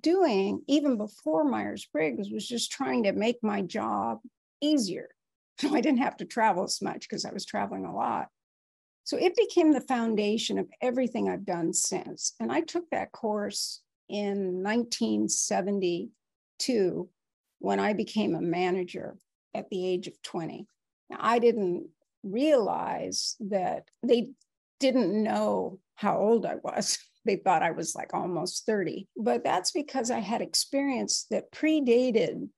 doing, 0.00 0.62
even 0.68 0.96
before 0.96 1.42
Myers 1.42 1.88
Briggs, 1.92 2.30
was 2.30 2.46
just 2.46 2.70
trying 2.70 3.02
to 3.02 3.12
make 3.12 3.42
my 3.42 3.62
job 3.62 4.20
easier. 4.62 5.08
So 5.58 5.74
I 5.74 5.80
didn't 5.80 6.00
have 6.00 6.18
to 6.18 6.26
travel 6.26 6.64
as 6.64 6.82
much 6.82 7.08
because 7.08 7.24
I 7.24 7.32
was 7.32 7.46
traveling 7.46 7.86
a 7.86 7.96
lot. 7.96 8.28
So 9.04 9.16
it 9.16 9.34
became 9.34 9.72
the 9.72 9.80
foundation 9.80 10.58
of 10.58 10.68
everything 10.82 11.30
I've 11.30 11.46
done 11.46 11.72
since. 11.72 12.34
And 12.38 12.52
I 12.52 12.60
took 12.60 12.90
that 12.90 13.10
course 13.10 13.80
in 14.10 14.62
1972 14.62 17.08
when 17.60 17.80
I 17.80 17.94
became 17.94 18.34
a 18.34 18.42
manager 18.42 19.16
at 19.54 19.70
the 19.70 19.88
age 19.88 20.08
of 20.08 20.20
20. 20.20 20.66
Now, 21.08 21.16
I 21.20 21.38
didn't 21.38 21.88
realize 22.22 23.36
that 23.40 23.84
they 24.02 24.30
didn't 24.80 25.22
know 25.22 25.78
how 25.94 26.18
old 26.18 26.46
I 26.46 26.56
was. 26.56 26.98
They 27.26 27.34
thought 27.34 27.64
I 27.64 27.72
was 27.72 27.96
like 27.96 28.14
almost 28.14 28.66
30. 28.66 29.08
But 29.16 29.42
that's 29.42 29.72
because 29.72 30.12
I 30.12 30.20
had 30.20 30.42
experience 30.42 31.26
that 31.32 31.50
predated 31.50 32.50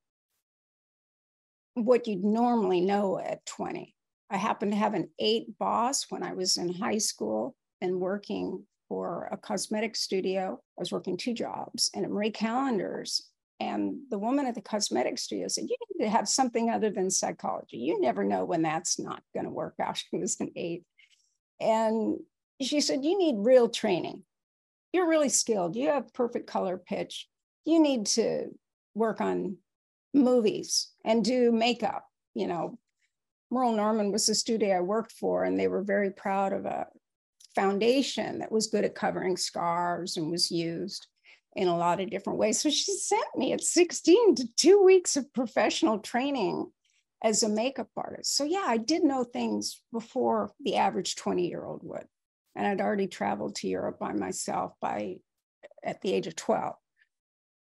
what 1.73 2.07
you'd 2.07 2.23
normally 2.23 2.83
know 2.83 3.19
at 3.19 3.47
20. 3.47 3.95
I 4.29 4.37
happened 4.37 4.73
to 4.73 4.79
have 4.79 4.93
an 4.93 5.09
eight 5.19 5.59
boss 5.59 6.07
when 6.11 6.23
I 6.23 6.35
was 6.35 6.59
in 6.59 6.75
high 6.75 6.99
school 6.99 7.57
and 7.81 7.99
working 7.99 8.65
for 8.89 9.29
a 9.33 9.39
cosmetic 9.39 9.97
studio. 9.97 10.61
I 10.79 10.81
was 10.81 10.93
working 10.93 11.17
two 11.17 11.33
jobs 11.33 11.91
and 11.95 12.05
at 12.05 12.11
Marie 12.11 12.31
Callender's 12.31 13.27
and 13.61 13.99
the 14.11 14.19
woman 14.19 14.47
at 14.47 14.55
the 14.55 14.61
cosmetic 14.61 15.19
studio 15.19 15.49
said, 15.49 15.65
You 15.69 15.77
need 15.91 16.05
to 16.05 16.11
have 16.11 16.29
something 16.29 16.71
other 16.71 16.91
than 16.91 17.11
psychology. 17.11 17.79
You 17.79 18.01
never 18.01 18.23
know 18.23 18.45
when 18.45 18.63
that's 18.63 18.99
not 18.99 19.23
going 19.35 19.45
to 19.45 19.51
work 19.51 19.75
out. 19.83 19.97
She 19.97 20.17
was 20.17 20.39
an 20.41 20.53
eight. 20.57 20.85
And 21.61 22.19
she 22.61 22.81
said, 22.81 23.05
You 23.05 23.19
need 23.19 23.37
real 23.39 23.69
training. 23.69 24.23
You're 24.93 25.09
really 25.09 25.29
skilled. 25.29 25.77
You 25.77 25.89
have 25.89 26.15
perfect 26.15 26.47
color 26.47 26.79
pitch. 26.79 27.29
You 27.65 27.81
need 27.81 28.07
to 28.07 28.47
work 28.95 29.21
on 29.21 29.59
movies 30.15 30.91
and 31.05 31.25
do 31.25 31.53
makeup. 31.53 32.05
You 32.35 32.47
know, 32.47 32.79
Merle 33.51 33.73
Norman 33.73 34.13
was 34.13 34.27
the 34.27 34.35
studio 34.35 34.79
I 34.79 34.81
worked 34.81 35.13
for, 35.13 35.45
and 35.45 35.59
they 35.59 35.69
were 35.69 35.83
very 35.83 36.11
proud 36.11 36.53
of 36.53 36.65
a 36.65 36.87
foundation 37.55 38.39
that 38.39 38.53
was 38.53 38.69
good 38.69 38.85
at 38.85 38.95
covering 38.95 39.37
scars 39.37 40.17
and 40.17 40.31
was 40.31 40.51
used 40.51 41.09
in 41.59 41.67
a 41.67 41.77
lot 41.77 42.01
of 42.01 42.09
different 42.09 42.39
ways. 42.39 42.61
So 42.61 42.71
she 42.71 42.93
sent 42.93 43.27
me 43.37 43.53
at 43.53 43.65
16 43.65 44.37
to 44.37 44.45
two 44.55 44.81
weeks 44.81 45.17
of 45.17 45.33
professional 45.33 45.99
training 45.99 46.71
as 47.25 47.43
a 47.43 47.49
makeup 47.49 47.89
artist. 47.97 48.37
So 48.37 48.45
yeah, 48.45 48.63
I 48.65 48.77
did 48.77 49.03
know 49.03 49.25
things 49.25 49.83
before 49.93 50.53
the 50.61 50.77
average 50.77 51.17
20 51.17 51.49
year 51.49 51.65
old 51.65 51.81
would. 51.83 52.07
And 52.55 52.65
I'd 52.65 52.81
already 52.81 53.09
traveled 53.09 53.57
to 53.57 53.69
Europe 53.69 53.99
by 53.99 54.13
myself 54.13 54.75
by 54.81 55.17
at 55.83 56.01
the 56.01 56.13
age 56.13 56.29
of 56.29 56.37
12. 56.37 56.77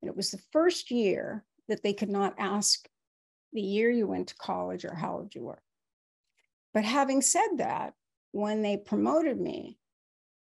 And 0.01 0.09
it 0.09 0.17
was 0.17 0.31
the 0.31 0.41
first 0.51 0.91
year 0.91 1.45
that 1.69 1.83
they 1.83 1.93
could 1.93 2.09
not 2.09 2.37
ask 2.39 2.89
the 3.53 3.61
year 3.61 3.91
you 3.91 4.07
went 4.07 4.29
to 4.29 4.37
college 4.37 4.87
or 4.87 4.95
how 4.95 5.17
old 5.17 5.35
you 5.35 5.43
were. 5.43 5.63
But 6.73 6.85
having 6.85 7.21
said 7.21 7.59
that, 7.59 7.93
when 8.33 8.63
they 8.63 8.79
promoted 8.79 9.39
me, 9.39 9.79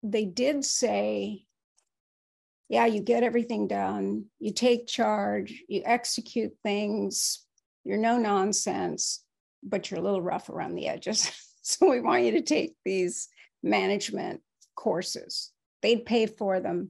they 0.02 0.26
did 0.26 0.66
say 0.66 1.47
yeah, 2.70 2.86
you 2.86 3.02
get 3.02 3.24
everything 3.24 3.68
done, 3.68 4.26
you 4.40 4.52
take 4.52 4.88
charge, 4.88 5.64
you 5.68 5.82
execute 5.86 6.54
things, 6.64 7.46
you're 7.84 7.98
no 7.98 8.18
nonsense, 8.18 9.24
but 9.64 9.90
you're 9.90 10.00
a 10.00 10.04
little 10.04 10.22
rough 10.22 10.50
around 10.50 10.76
the 10.76 10.88
edges. 10.88 11.32
so 11.62 11.90
we 11.90 12.02
want 12.02 12.24
you 12.24 12.32
to 12.32 12.42
take 12.42 12.76
these 12.84 13.30
management 13.64 14.42
courses. 14.76 15.52
They'd 15.82 16.06
pay 16.06 16.26
for 16.26 16.60
them, 16.60 16.90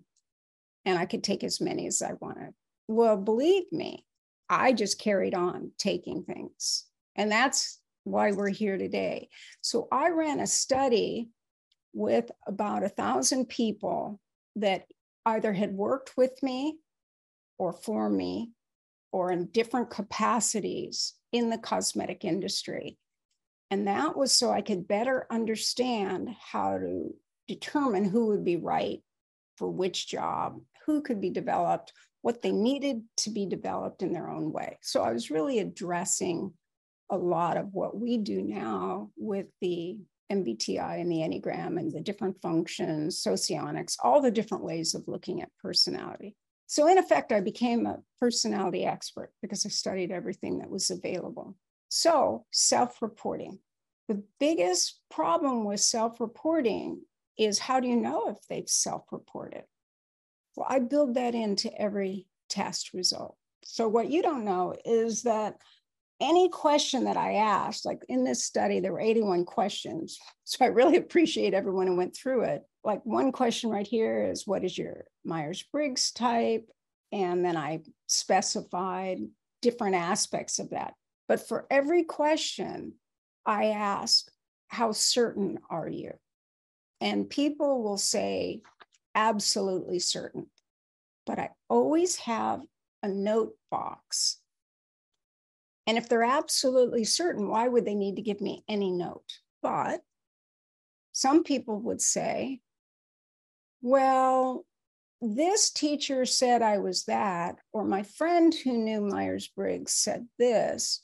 and 0.86 0.98
I 0.98 1.06
could 1.06 1.24
take 1.24 1.44
as 1.44 1.62
many 1.62 1.88
as 1.88 2.02
I 2.02 2.14
wanted. 2.20 2.54
Well, 2.88 3.18
believe 3.18 3.72
me, 3.72 4.06
I 4.50 4.74
just 4.74 5.00
carried 5.00 5.36
on 5.36 5.72
taking 5.78 6.24
things. 6.24 6.86
And 7.16 7.32
that's 7.32 7.80
why 8.04 8.32
we're 8.32 8.50
here 8.50 8.78
today. 8.78 9.30
So 9.62 9.88
I 9.92 10.10
ran 10.10 10.40
a 10.40 10.48
study 10.48 11.30
with 11.94 12.32
about 12.48 12.84
a 12.84 12.90
thousand 12.90 13.50
people 13.50 14.20
that 14.56 14.86
either 15.28 15.52
had 15.52 15.74
worked 15.74 16.16
with 16.16 16.42
me 16.42 16.78
or 17.58 17.74
for 17.74 18.10
me 18.10 18.52
or 19.12 19.30
in 19.30 19.48
different 19.48 19.90
capacities 19.90 21.14
in 21.34 21.50
the 21.50 21.58
cosmetic 21.58 22.24
industry. 22.24 22.98
And 23.70 23.88
that 23.88 24.16
was 24.16 24.32
so 24.32 24.52
I 24.52 24.62
could 24.62 24.88
better 24.88 25.28
understand 25.30 26.30
how 26.40 26.78
to 26.78 27.14
determine 27.48 28.06
who 28.06 28.28
would 28.28 28.46
be 28.46 28.56
right 28.56 29.02
for 29.58 29.70
which 29.70 30.08
job, 30.08 30.62
who 30.86 31.02
could 31.02 31.20
be 31.20 31.30
developed, 31.30 31.92
what 32.22 32.42
they 32.42 32.54
needed 32.54 33.02
to 33.18 33.30
be 33.30 33.46
developed 33.46 34.04
in 34.04 34.14
their 34.14 34.30
own 34.30 34.54
way. 34.54 34.78
So 34.82 35.04
I 35.04 35.12
was 35.12 35.30
really 35.30 35.60
addressing 35.60 36.54
a 37.10 37.18
lot 37.18 37.58
of 37.58 37.74
what 37.74 38.00
we 38.00 38.18
do 38.18 38.42
now 38.42 39.12
with 39.18 39.48
the 39.60 39.98
MBTI 40.32 41.00
and 41.00 41.12
the 41.12 41.18
Enneagram 41.18 41.80
and 41.80 41.92
the 41.92 42.02
different 42.02 42.42
functions, 42.42 43.20
socionics, 43.20 43.98
all 44.04 44.22
the 44.22 44.32
different 44.32 44.64
ways 44.64 44.94
of 44.94 45.08
looking 45.08 45.42
at 45.42 45.56
personality. 45.62 46.36
So, 46.68 46.88
in 46.88 46.98
effect, 46.98 47.32
I 47.32 47.40
became 47.40 47.86
a 47.86 48.00
personality 48.20 48.86
expert 48.86 49.32
because 49.42 49.66
I 49.66 49.70
studied 49.70 50.12
everything 50.12 50.60
that 50.60 50.70
was 50.70 50.92
available. 50.92 51.56
So, 51.90 52.46
self 52.52 53.02
reporting. 53.02 53.60
The 54.10 54.24
biggest 54.40 55.00
problem 55.10 55.64
with 55.64 55.80
self 55.80 56.20
reporting 56.20 57.02
is 57.38 57.60
how 57.60 57.80
do 57.80 57.88
you 57.88 57.96
know 57.96 58.30
if 58.30 58.46
they've 58.50 58.70
self 58.70 59.06
reported? 59.12 59.64
Well, 60.56 60.68
I 60.70 60.80
build 60.80 61.16
that 61.16 61.36
into 61.36 61.74
every 61.80 62.28
test 62.50 62.94
result. 62.94 63.38
So, 63.64 63.88
what 63.88 64.12
you 64.12 64.22
don't 64.22 64.44
know 64.44 64.76
is 64.84 65.24
that 65.24 65.62
any 66.20 66.50
question 66.50 67.04
that 67.06 67.18
I 67.18 67.36
asked, 67.36 67.86
like 67.86 68.02
in 68.10 68.24
this 68.24 68.44
study, 68.44 68.80
there 68.80 68.94
were 68.94 69.00
81 69.00 69.46
questions. 69.46 70.20
So, 70.50 70.64
I 70.64 70.70
really 70.70 70.96
appreciate 70.96 71.54
everyone 71.54 71.88
who 71.88 71.98
went 71.98 72.16
through 72.16 72.44
it. 72.44 72.64
Like, 72.82 73.02
one 73.04 73.34
question 73.34 73.70
right 73.70 73.86
here 73.86 74.24
is 74.32 74.48
what 74.48 74.64
is 74.64 74.78
your 74.78 75.04
Myers 75.26 75.62
Briggs 75.74 76.14
type? 76.14 76.70
And 77.12 77.44
then 77.44 77.58
I 77.58 77.82
specified 78.08 79.20
different 79.62 79.96
aspects 79.96 80.60
of 80.60 80.70
that. 80.70 80.94
But 81.28 81.46
for 81.46 81.68
every 81.70 82.04
question, 82.04 82.94
I 83.46 83.68
ask, 83.68 84.30
How 84.68 84.94
certain 84.94 85.60
are 85.70 85.90
you? 85.90 86.14
And 87.02 87.30
people 87.30 87.84
will 87.84 87.98
say, 87.98 88.62
Absolutely 89.16 90.00
certain. 90.00 90.48
But 91.26 91.40
I 91.40 91.50
always 91.70 92.16
have 92.18 92.62
a 93.04 93.08
note 93.08 93.54
box. 93.70 94.38
And 95.88 95.98
if 95.98 96.10
they're 96.10 96.24
absolutely 96.24 97.06
certain, 97.06 97.48
why 97.48 97.68
would 97.68 97.86
they 97.86 97.96
need 97.96 98.18
to 98.18 98.22
give 98.22 98.42
me 98.42 98.64
any 98.68 98.92
note? 98.92 99.40
But 99.64 100.02
some 101.14 101.44
people 101.44 101.80
would 101.80 102.02
say, 102.02 102.60
well, 103.82 104.66
this 105.22 105.72
teacher 105.72 106.26
said 106.26 106.62
I 106.62 106.78
was 106.78 107.06
that, 107.06 107.56
or 107.74 107.86
my 107.86 108.04
friend 108.04 108.54
who 108.54 108.78
knew 108.78 109.02
Myers 109.02 109.48
Briggs 109.48 109.94
said 109.94 110.28
this, 110.38 111.02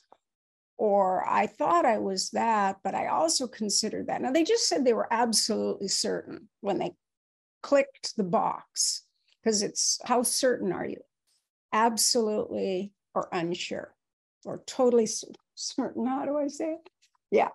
or 0.78 1.28
I 1.28 1.48
thought 1.48 1.86
I 1.86 2.00
was 2.00 2.30
that, 2.32 2.78
but 2.84 2.94
I 2.94 3.08
also 3.08 3.48
considered 3.48 4.08
that. 4.08 4.22
Now, 4.22 4.32
they 4.32 4.44
just 4.44 4.68
said 4.68 4.84
they 4.84 4.94
were 4.94 5.12
absolutely 5.12 5.88
certain 5.88 6.50
when 6.62 6.78
they 6.78 6.92
clicked 7.62 8.18
the 8.18 8.24
box, 8.24 9.04
because 9.42 9.64
it's 9.64 10.00
how 10.04 10.24
certain 10.24 10.74
are 10.74 10.86
you? 10.86 11.00
Absolutely 11.72 12.92
or 13.16 13.30
unsure, 13.32 13.96
or 14.46 14.64
totally 14.66 15.06
certain. 15.06 16.06
How 16.06 16.26
do 16.26 16.38
I 16.38 16.48
say 16.48 16.74
it? 16.74 16.90
Yeah. 17.32 17.50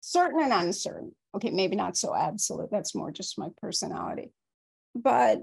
Certain 0.00 0.40
and 0.42 0.52
uncertain. 0.52 1.14
Okay, 1.34 1.50
maybe 1.50 1.76
not 1.76 1.96
so 1.96 2.14
absolute. 2.14 2.70
That's 2.70 2.94
more 2.94 3.10
just 3.10 3.38
my 3.38 3.48
personality. 3.60 4.32
But 4.94 5.42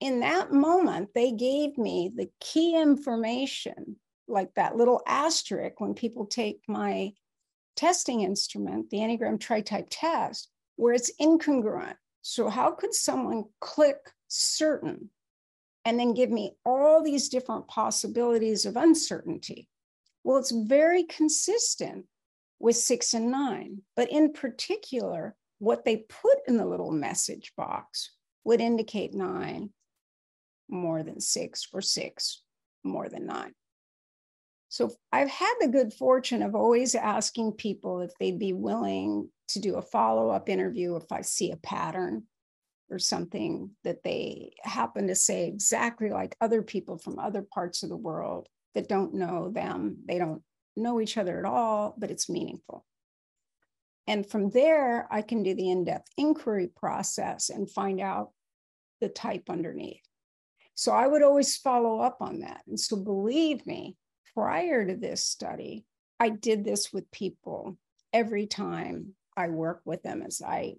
in 0.00 0.20
that 0.20 0.52
moment, 0.52 1.10
they 1.14 1.32
gave 1.32 1.78
me 1.78 2.10
the 2.14 2.28
key 2.40 2.76
information 2.76 3.96
like 4.28 4.54
that 4.54 4.76
little 4.76 5.02
asterisk 5.06 5.80
when 5.80 5.94
people 5.94 6.26
take 6.26 6.60
my 6.68 7.12
testing 7.76 8.22
instrument, 8.22 8.90
the 8.90 8.98
Enneagram 8.98 9.40
tri-type 9.40 9.88
test, 9.90 10.50
where 10.76 10.92
it's 10.92 11.12
incongruent. 11.20 11.94
So 12.22 12.48
how 12.48 12.72
could 12.72 12.94
someone 12.94 13.44
click 13.60 13.98
certain 14.28 15.10
and 15.84 15.98
then 15.98 16.14
give 16.14 16.30
me 16.30 16.56
all 16.64 17.02
these 17.02 17.28
different 17.28 17.68
possibilities 17.68 18.66
of 18.66 18.76
uncertainty? 18.76 19.68
Well, 20.24 20.38
it's 20.38 20.52
very 20.52 21.04
consistent 21.04 22.06
with 22.60 22.76
six 22.76 23.12
and 23.14 23.30
nine, 23.30 23.82
but 23.96 24.10
in 24.10 24.32
particular, 24.32 25.34
what 25.58 25.84
they 25.84 26.04
put 26.08 26.38
in 26.46 26.56
the 26.56 26.66
little 26.66 26.92
message 26.92 27.52
box 27.56 28.12
would 28.44 28.60
indicate 28.60 29.14
nine 29.14 29.70
more 30.68 31.02
than 31.02 31.20
six 31.20 31.68
or 31.72 31.80
six 31.80 32.42
more 32.84 33.08
than 33.08 33.26
nine. 33.26 33.52
So 34.68 34.90
I've 35.12 35.28
had 35.28 35.54
the 35.60 35.68
good 35.68 35.92
fortune 35.92 36.42
of 36.42 36.54
always 36.54 36.94
asking 36.94 37.52
people 37.52 38.00
if 38.00 38.10
they'd 38.18 38.38
be 38.38 38.54
willing 38.54 39.28
to 39.48 39.60
do 39.60 39.74
a 39.74 39.82
follow 39.82 40.30
up 40.30 40.48
interview 40.48 40.96
if 40.96 41.12
I 41.12 41.20
see 41.20 41.50
a 41.50 41.56
pattern 41.56 42.22
or 42.92 42.98
something 42.98 43.70
that 43.84 44.04
they 44.04 44.52
happen 44.62 45.08
to 45.08 45.14
say 45.14 45.46
exactly 45.46 46.10
like 46.10 46.36
other 46.40 46.62
people 46.62 46.98
from 46.98 47.18
other 47.18 47.42
parts 47.42 47.82
of 47.82 47.88
the 47.88 47.96
world 47.96 48.48
that 48.74 48.88
don't 48.88 49.14
know 49.14 49.50
them. 49.50 49.96
They 50.06 50.18
don't 50.18 50.42
know 50.76 51.00
each 51.00 51.16
other 51.16 51.38
at 51.38 51.44
all, 51.44 51.94
but 51.98 52.10
it's 52.10 52.28
meaningful. 52.28 52.84
And 54.06 54.28
from 54.28 54.50
there, 54.50 55.08
I 55.10 55.22
can 55.22 55.42
do 55.42 55.54
the 55.54 55.70
in 55.70 55.84
depth 55.84 56.08
inquiry 56.16 56.68
process 56.76 57.50
and 57.50 57.70
find 57.70 58.00
out 58.00 58.30
the 59.00 59.08
type 59.08 59.48
underneath. 59.48 60.02
So 60.74 60.92
I 60.92 61.06
would 61.06 61.22
always 61.22 61.56
follow 61.56 62.00
up 62.00 62.18
on 62.20 62.40
that. 62.40 62.62
And 62.66 62.78
so 62.78 62.96
believe 62.96 63.66
me, 63.66 63.96
prior 64.34 64.86
to 64.86 64.96
this 64.96 65.24
study, 65.24 65.84
I 66.18 66.30
did 66.30 66.64
this 66.64 66.92
with 66.92 67.10
people 67.10 67.78
every 68.12 68.46
time 68.46 69.14
I 69.36 69.48
work 69.48 69.82
with 69.84 70.02
them 70.02 70.22
as 70.22 70.42
I 70.44 70.74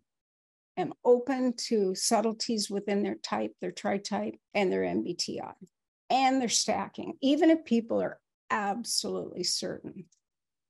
am 0.78 0.94
open 1.06 1.54
to 1.68 1.96
subtleties 1.96 2.70
within 2.70 3.04
their 3.04 3.16
type, 3.16 3.52
their 3.62 3.72
tri-type, 3.72 4.36
and 4.54 4.72
their 4.72 4.82
MBTI, 4.82 5.54
and 6.10 6.42
their 6.42 6.50
stacking. 6.50 7.14
Even 7.22 7.50
if 7.50 7.66
people 7.66 8.02
are 8.02 8.20
absolutely 8.50 9.44
certain, 9.44 10.06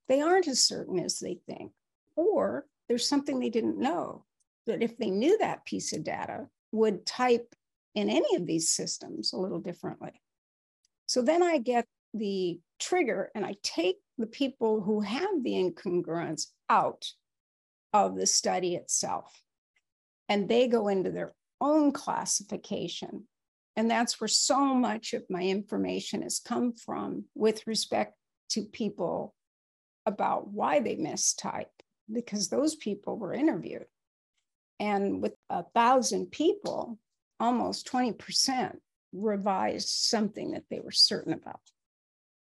they 0.08 0.20
aren't 0.20 0.48
as 0.48 0.62
certain 0.62 0.98
as 0.98 1.18
they 1.18 1.40
think, 1.46 1.72
or 2.16 2.66
there's 2.88 3.08
something 3.08 3.38
they 3.38 3.50
didn't 3.50 3.78
know 3.78 4.24
that 4.66 4.82
if 4.82 4.96
they 4.98 5.10
knew 5.10 5.38
that 5.38 5.64
piece 5.64 5.92
of 5.92 6.04
data 6.04 6.46
would 6.72 7.06
type 7.06 7.54
in 7.94 8.10
any 8.10 8.36
of 8.36 8.46
these 8.46 8.70
systems 8.70 9.32
a 9.32 9.36
little 9.36 9.60
differently. 9.60 10.20
So 11.06 11.22
then 11.22 11.42
I 11.42 11.58
get 11.58 11.86
the 12.12 12.58
trigger 12.78 13.30
and 13.34 13.44
I 13.44 13.56
take 13.62 13.96
the 14.18 14.26
people 14.26 14.80
who 14.80 15.00
have 15.00 15.42
the 15.42 15.52
incongruence 15.52 16.46
out 16.68 17.06
of 17.92 18.16
the 18.16 18.26
study 18.26 18.74
itself. 18.74 19.43
And 20.28 20.48
they 20.48 20.68
go 20.68 20.88
into 20.88 21.10
their 21.10 21.34
own 21.60 21.92
classification. 21.92 23.24
And 23.76 23.90
that's 23.90 24.20
where 24.20 24.28
so 24.28 24.74
much 24.74 25.12
of 25.12 25.24
my 25.28 25.42
information 25.42 26.22
has 26.22 26.38
come 26.38 26.72
from 26.72 27.24
with 27.34 27.66
respect 27.66 28.14
to 28.50 28.64
people 28.64 29.34
about 30.06 30.48
why 30.48 30.80
they 30.80 30.96
mistype, 30.96 31.66
because 32.12 32.48
those 32.48 32.74
people 32.74 33.18
were 33.18 33.32
interviewed. 33.32 33.86
And 34.78 35.22
with 35.22 35.34
a 35.50 35.64
thousand 35.74 36.30
people, 36.30 36.98
almost 37.40 37.90
20% 37.90 38.76
revised 39.12 39.88
something 39.88 40.52
that 40.52 40.64
they 40.70 40.80
were 40.80 40.90
certain 40.90 41.32
about 41.32 41.60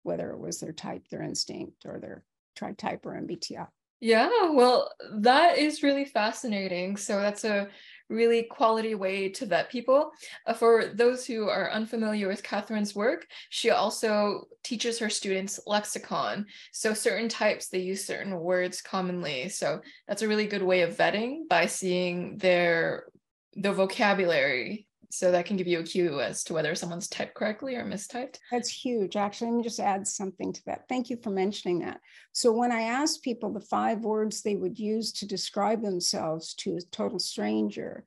whether 0.03 0.31
it 0.31 0.39
was 0.39 0.59
their 0.59 0.73
type, 0.73 1.07
their 1.09 1.21
instinct, 1.21 1.85
or 1.85 1.99
their 1.99 2.23
tri-type 2.55 3.05
or 3.05 3.11
MBTI. 3.11 3.67
Yeah, 4.01 4.49
well, 4.49 4.91
that 5.19 5.59
is 5.59 5.83
really 5.83 6.05
fascinating. 6.05 6.97
So 6.97 7.19
that's 7.21 7.43
a 7.43 7.67
really 8.09 8.43
quality 8.43 8.95
way 8.95 9.29
to 9.29 9.45
vet 9.45 9.69
people. 9.69 10.11
Uh, 10.47 10.53
for 10.53 10.87
those 10.95 11.25
who 11.25 11.47
are 11.47 11.71
unfamiliar 11.71 12.27
with 12.27 12.41
Katherine's 12.43 12.95
work, 12.95 13.27
she 13.49 13.69
also 13.69 14.45
teaches 14.63 14.97
her 14.99 15.09
students 15.09 15.59
lexicon. 15.67 16.47
So 16.73 16.93
certain 16.95 17.29
types, 17.29 17.67
they 17.69 17.79
use 17.79 18.03
certain 18.03 18.37
words 18.39 18.81
commonly. 18.81 19.49
So 19.49 19.81
that's 20.07 20.23
a 20.23 20.27
really 20.27 20.47
good 20.47 20.63
way 20.63 20.81
of 20.81 20.97
vetting 20.97 21.47
by 21.47 21.67
seeing 21.67 22.37
their 22.37 23.05
the 23.53 23.71
vocabulary 23.71 24.87
so 25.11 25.31
that 25.31 25.45
can 25.45 25.57
give 25.57 25.67
you 25.67 25.79
a 25.79 25.83
cue 25.83 26.21
as 26.21 26.43
to 26.45 26.53
whether 26.53 26.73
someone's 26.75 27.07
typed 27.07 27.35
correctly 27.35 27.75
or 27.75 27.83
mistyped. 27.83 28.37
That's 28.51 28.69
huge. 28.69 29.15
Actually, 29.15 29.51
let 29.51 29.57
me 29.57 29.63
just 29.63 29.79
add 29.79 30.07
something 30.07 30.53
to 30.53 30.61
that. 30.65 30.87
Thank 30.87 31.09
you 31.09 31.17
for 31.21 31.29
mentioning 31.29 31.79
that. 31.79 31.99
So, 32.31 32.51
when 32.51 32.71
I 32.71 32.81
asked 32.81 33.23
people 33.23 33.51
the 33.51 33.59
five 33.59 33.99
words 33.99 34.41
they 34.41 34.55
would 34.55 34.79
use 34.79 35.11
to 35.13 35.27
describe 35.27 35.81
themselves 35.81 36.53
to 36.55 36.77
a 36.77 36.81
total 36.91 37.19
stranger, 37.19 38.05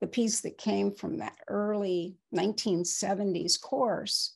the 0.00 0.06
piece 0.06 0.40
that 0.40 0.58
came 0.58 0.94
from 0.94 1.18
that 1.18 1.36
early 1.48 2.16
1970s 2.34 3.60
course 3.60 4.34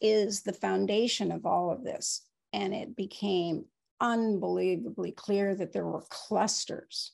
is 0.00 0.42
the 0.42 0.52
foundation 0.52 1.32
of 1.32 1.46
all 1.46 1.70
of 1.70 1.84
this. 1.84 2.22
And 2.52 2.74
it 2.74 2.96
became 2.96 3.64
unbelievably 4.00 5.12
clear 5.12 5.54
that 5.54 5.72
there 5.72 5.86
were 5.86 6.04
clusters. 6.08 7.12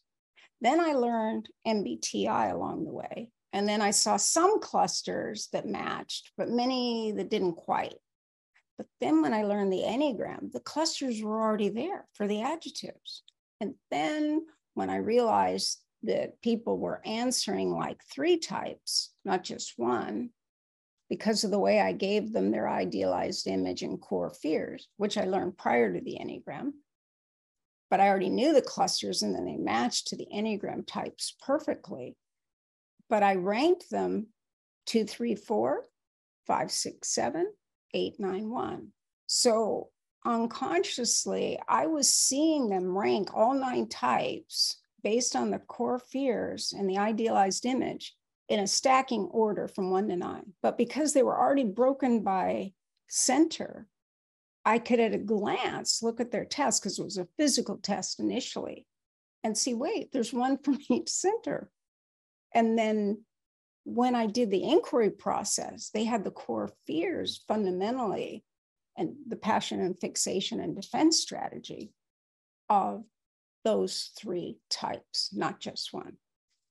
Then 0.60 0.80
I 0.80 0.92
learned 0.92 1.48
MBTI 1.66 2.52
along 2.52 2.84
the 2.84 2.92
way. 2.92 3.30
And 3.52 3.68
then 3.68 3.80
I 3.80 3.90
saw 3.90 4.16
some 4.16 4.60
clusters 4.60 5.48
that 5.52 5.66
matched, 5.66 6.32
but 6.36 6.48
many 6.48 7.12
that 7.12 7.30
didn't 7.30 7.54
quite. 7.54 7.94
But 8.76 8.86
then 9.00 9.22
when 9.22 9.32
I 9.32 9.44
learned 9.44 9.72
the 9.72 9.84
Enneagram, 9.84 10.52
the 10.52 10.60
clusters 10.60 11.22
were 11.22 11.40
already 11.40 11.70
there 11.70 12.06
for 12.12 12.26
the 12.26 12.42
adjectives. 12.42 13.22
And 13.60 13.74
then 13.90 14.44
when 14.74 14.90
I 14.90 14.96
realized 14.96 15.78
that 16.02 16.40
people 16.42 16.78
were 16.78 17.00
answering 17.06 17.70
like 17.70 18.00
three 18.12 18.36
types, 18.38 19.14
not 19.24 19.42
just 19.42 19.74
one, 19.76 20.30
because 21.08 21.44
of 21.44 21.50
the 21.50 21.58
way 21.58 21.80
I 21.80 21.92
gave 21.92 22.32
them 22.32 22.50
their 22.50 22.68
idealized 22.68 23.46
image 23.46 23.82
and 23.82 24.00
core 24.00 24.30
fears, 24.30 24.88
which 24.96 25.16
I 25.16 25.24
learned 25.24 25.56
prior 25.56 25.92
to 25.92 26.00
the 26.00 26.18
Enneagram. 26.20 26.72
But 27.88 28.00
I 28.00 28.08
already 28.08 28.30
knew 28.30 28.52
the 28.52 28.62
clusters 28.62 29.22
and 29.22 29.34
then 29.34 29.44
they 29.44 29.56
matched 29.56 30.08
to 30.08 30.16
the 30.16 30.26
Enneagram 30.34 30.86
types 30.86 31.36
perfectly 31.40 32.16
but 33.08 33.22
I 33.22 33.34
ranked 33.34 33.90
them 33.90 34.28
two, 34.86 35.04
three, 35.04 35.34
four, 35.34 35.84
five, 36.46 36.70
six, 36.70 37.08
seven, 37.08 37.52
eight, 37.94 38.18
nine, 38.18 38.50
one. 38.50 38.88
So 39.26 39.90
unconsciously, 40.24 41.58
I 41.68 41.86
was 41.86 42.12
seeing 42.12 42.68
them 42.68 42.96
rank 42.96 43.34
all 43.34 43.54
nine 43.54 43.88
types 43.88 44.80
based 45.02 45.36
on 45.36 45.50
the 45.50 45.58
core 45.58 45.98
fears 45.98 46.72
and 46.76 46.88
the 46.88 46.98
idealized 46.98 47.64
image 47.64 48.14
in 48.48 48.60
a 48.60 48.66
stacking 48.66 49.28
order 49.32 49.68
from 49.68 49.90
one 49.90 50.08
to 50.08 50.16
nine. 50.16 50.52
But 50.62 50.78
because 50.78 51.12
they 51.12 51.22
were 51.22 51.38
already 51.38 51.64
broken 51.64 52.22
by 52.22 52.72
center, 53.08 53.86
I 54.64 54.78
could 54.78 54.98
at 54.98 55.14
a 55.14 55.18
glance 55.18 56.02
look 56.02 56.20
at 56.20 56.32
their 56.32 56.44
test 56.44 56.82
because 56.82 56.98
it 56.98 57.04
was 57.04 57.18
a 57.18 57.28
physical 57.36 57.76
test 57.76 58.18
initially 58.18 58.86
and 59.44 59.56
see, 59.56 59.74
wait, 59.74 60.10
there's 60.12 60.32
one 60.32 60.58
from 60.58 60.78
each 60.90 61.08
center. 61.08 61.70
And 62.56 62.78
then 62.78 63.22
when 63.84 64.14
I 64.14 64.26
did 64.26 64.50
the 64.50 64.64
inquiry 64.64 65.10
process, 65.10 65.90
they 65.92 66.04
had 66.04 66.24
the 66.24 66.30
core 66.30 66.70
fears 66.86 67.44
fundamentally 67.46 68.44
and 68.96 69.14
the 69.28 69.36
passion 69.36 69.82
and 69.82 70.00
fixation 70.00 70.58
and 70.58 70.74
defense 70.74 71.20
strategy 71.20 71.92
of 72.70 73.04
those 73.62 74.10
three 74.18 74.56
types, 74.70 75.30
not 75.34 75.60
just 75.60 75.92
one. 75.92 76.16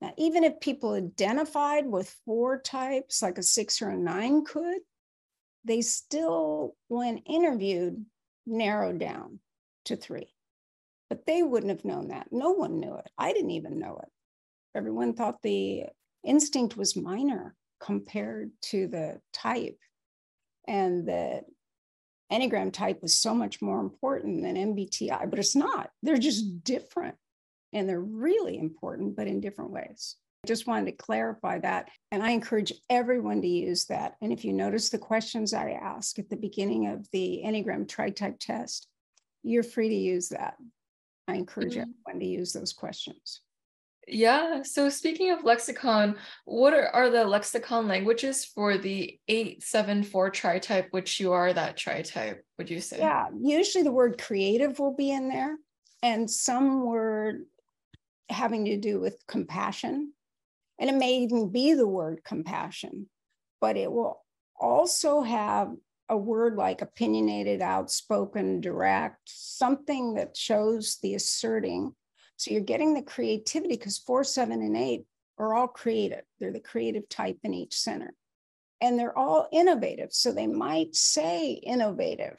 Now, 0.02 0.12
even 0.18 0.44
if 0.44 0.60
people 0.60 0.94
identified 0.94 1.86
with 1.86 2.18
four 2.26 2.60
types, 2.60 3.22
like 3.22 3.38
a 3.38 3.44
six 3.44 3.80
or 3.80 3.90
a 3.90 3.96
nine 3.98 4.44
could, 4.44 4.80
they 5.66 5.82
still, 5.82 6.76
when 6.88 7.20
interviewed, 7.20 8.04
narrowed 8.48 8.98
down 8.98 9.40
to 9.86 9.96
three. 9.96 10.34
But 11.12 11.28
they 11.28 11.44
wouldn't 11.44 11.70
have 11.70 11.86
known 11.86 12.08
that. 12.08 12.30
No 12.32 12.52
one 12.52 12.80
knew 12.80 12.96
it. 12.96 13.10
I 13.20 13.34
didn't 13.34 13.52
even 13.52 13.78
know 13.78 14.00
it. 14.02 14.10
Everyone 14.76 15.14
thought 15.14 15.42
the 15.42 15.86
instinct 16.24 16.76
was 16.76 16.96
minor 16.96 17.56
compared 17.80 18.52
to 18.62 18.88
the 18.88 19.20
type. 19.34 19.78
And 20.68 21.08
the 21.08 21.42
Enneagram 22.32 22.74
type 22.74 23.02
was 23.02 23.16
so 23.16 23.34
much 23.34 23.62
more 23.62 23.80
important 23.80 24.44
than 24.44 24.56
MBTI, 24.56 25.30
but 25.30 25.40
it's 25.40 25.56
not. 25.56 25.90
They're 26.02 26.18
just 26.18 26.64
different 26.64 27.16
and 27.72 27.88
they're 27.88 28.02
really 28.02 28.58
important, 28.58 29.16
but 29.16 29.28
in 29.28 29.42
different 29.42 29.72
ways. 29.72 30.16
I 30.44 30.48
just 30.48 30.68
wanted 30.68 30.86
to 30.86 31.04
clarify 31.04 31.60
that. 31.60 31.90
And 32.12 32.24
I 32.24 32.32
encourage 32.32 32.74
everyone 32.90 33.42
to 33.42 33.48
use 33.48 33.86
that. 33.86 34.16
And 34.22 34.32
if 34.32 34.46
you 34.46 34.54
notice 34.54 34.90
the 34.90 34.98
questions 34.98 35.54
I 35.54 35.72
ask 35.72 36.20
at 36.20 36.30
the 36.30 36.36
beginning 36.36 36.88
of 36.88 37.10
the 37.12 37.42
Enneagram 37.46 37.88
tri 37.88 38.10
type 38.10 38.38
test, 38.40 38.88
you're 39.44 39.64
free 39.64 39.90
to 39.90 39.96
use 39.96 40.30
that. 40.30 40.56
I 41.28 41.36
encourage 41.36 41.74
mm-hmm. 41.74 41.92
everyone 42.08 42.20
to 42.20 42.26
use 42.26 42.54
those 42.54 42.74
questions. 42.74 43.42
Yeah. 44.08 44.62
So 44.62 44.90
speaking 44.90 45.32
of 45.32 45.44
lexicon, 45.44 46.18
what 46.46 46.74
are, 46.74 46.90
are 46.90 47.10
the 47.10 47.26
lexicon 47.26 47.88
languages 47.88 48.46
for 48.46 48.78
the 48.78 49.20
874 49.28 50.30
tri 50.30 50.60
type, 50.60 50.88
which 50.92 51.20
you 51.20 51.34
are 51.34 51.52
that 51.54 51.78
tri 51.78 52.02
type, 52.02 52.46
would 52.58 52.70
you 52.70 52.82
say? 52.82 53.00
Yeah. 53.00 53.28
Usually 53.40 53.84
the 53.84 53.92
word 53.92 54.22
creative 54.22 54.80
will 54.80 54.96
be 54.96 55.12
in 55.12 55.30
there 55.30 55.58
and 56.04 56.30
some 56.30 56.86
word 56.86 57.46
having 58.30 58.66
to 58.66 58.78
do 58.78 59.00
with 59.00 59.26
compassion. 59.28 60.14
And 60.80 60.90
it 60.90 60.96
may 60.96 61.20
even 61.20 61.50
be 61.50 61.74
the 61.74 61.88
word 61.88 62.22
compassion, 62.24 63.10
but 63.62 63.78
it 63.78 63.92
will 63.92 64.22
also 64.60 65.22
have 65.22 65.74
a 66.10 66.18
word 66.18 66.56
like 66.56 66.82
opinionated, 66.82 67.62
outspoken, 67.62 68.62
direct, 68.62 69.18
something 69.26 70.16
that 70.16 70.38
shows 70.38 70.98
the 71.02 71.16
asserting 71.16 71.96
so 72.38 72.52
you're 72.52 72.62
getting 72.62 72.94
the 72.94 73.02
creativity 73.02 73.76
because 73.76 73.98
four, 73.98 74.24
seven, 74.24 74.62
and 74.62 74.76
eight 74.76 75.06
are 75.38 75.54
all 75.54 75.68
creative. 75.68 76.24
They're 76.40 76.52
the 76.52 76.60
creative 76.60 77.08
type 77.10 77.38
in 77.44 77.54
each 77.54 77.78
center. 77.78 78.14
And 78.82 79.00
they're 79.00 79.18
all 79.18 79.48
innovative. 79.52 80.12
So 80.12 80.32
they 80.32 80.48
might 80.48 80.96
say 80.96 81.52
innovative 81.52 82.38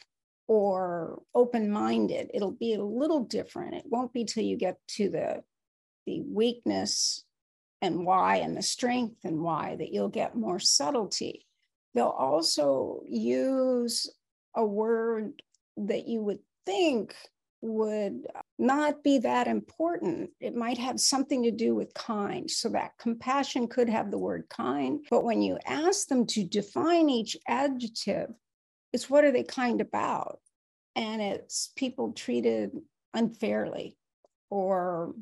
or 0.48 1.22
open-minded. 1.34 2.30
It'll 2.32 2.52
be 2.52 2.74
a 2.74 2.84
little 2.84 3.24
different. 3.24 3.74
It 3.74 3.84
won't 3.86 4.12
be 4.12 4.24
till 4.24 4.44
you 4.44 4.56
get 4.56 4.78
to 4.88 5.08
the, 5.08 5.42
the 6.06 6.20
weakness 6.20 7.24
and 7.82 8.06
why 8.06 8.36
and 8.36 8.56
the 8.56 8.62
strength 8.62 9.24
and 9.24 9.40
why 9.40 9.76
that 9.76 9.92
you'll 9.92 10.08
get 10.08 10.36
more 10.36 10.58
subtlety. 10.58 11.46
They'll 11.94 12.06
also 12.06 13.02
use 13.08 14.10
a 14.54 14.64
word 14.64 15.42
that 15.78 16.06
you 16.06 16.20
would 16.20 16.40
think 16.64 17.14
would 17.60 18.26
not 18.58 19.02
be 19.04 19.18
that 19.18 19.46
important. 19.46 20.30
It 20.40 20.54
might 20.54 20.78
have 20.78 20.98
something 20.98 21.42
to 21.42 21.50
do 21.50 21.74
with 21.74 21.92
kind. 21.94 22.50
So 22.50 22.70
that 22.70 22.96
compassion 22.98 23.68
could 23.68 23.88
have 23.88 24.10
the 24.10 24.18
word 24.18 24.46
kind. 24.48 25.04
But 25.10 25.24
when 25.24 25.42
you 25.42 25.58
ask 25.66 26.08
them 26.08 26.26
to 26.28 26.44
define 26.44 27.10
each 27.10 27.36
adjective, 27.46 28.30
it's 28.92 29.10
what 29.10 29.24
are 29.24 29.32
they 29.32 29.42
kind 29.42 29.80
about? 29.80 30.40
And 30.94 31.20
it's 31.20 31.72
people 31.76 32.12
treated 32.12 32.70
unfairly 33.12 33.98
or 34.48 35.14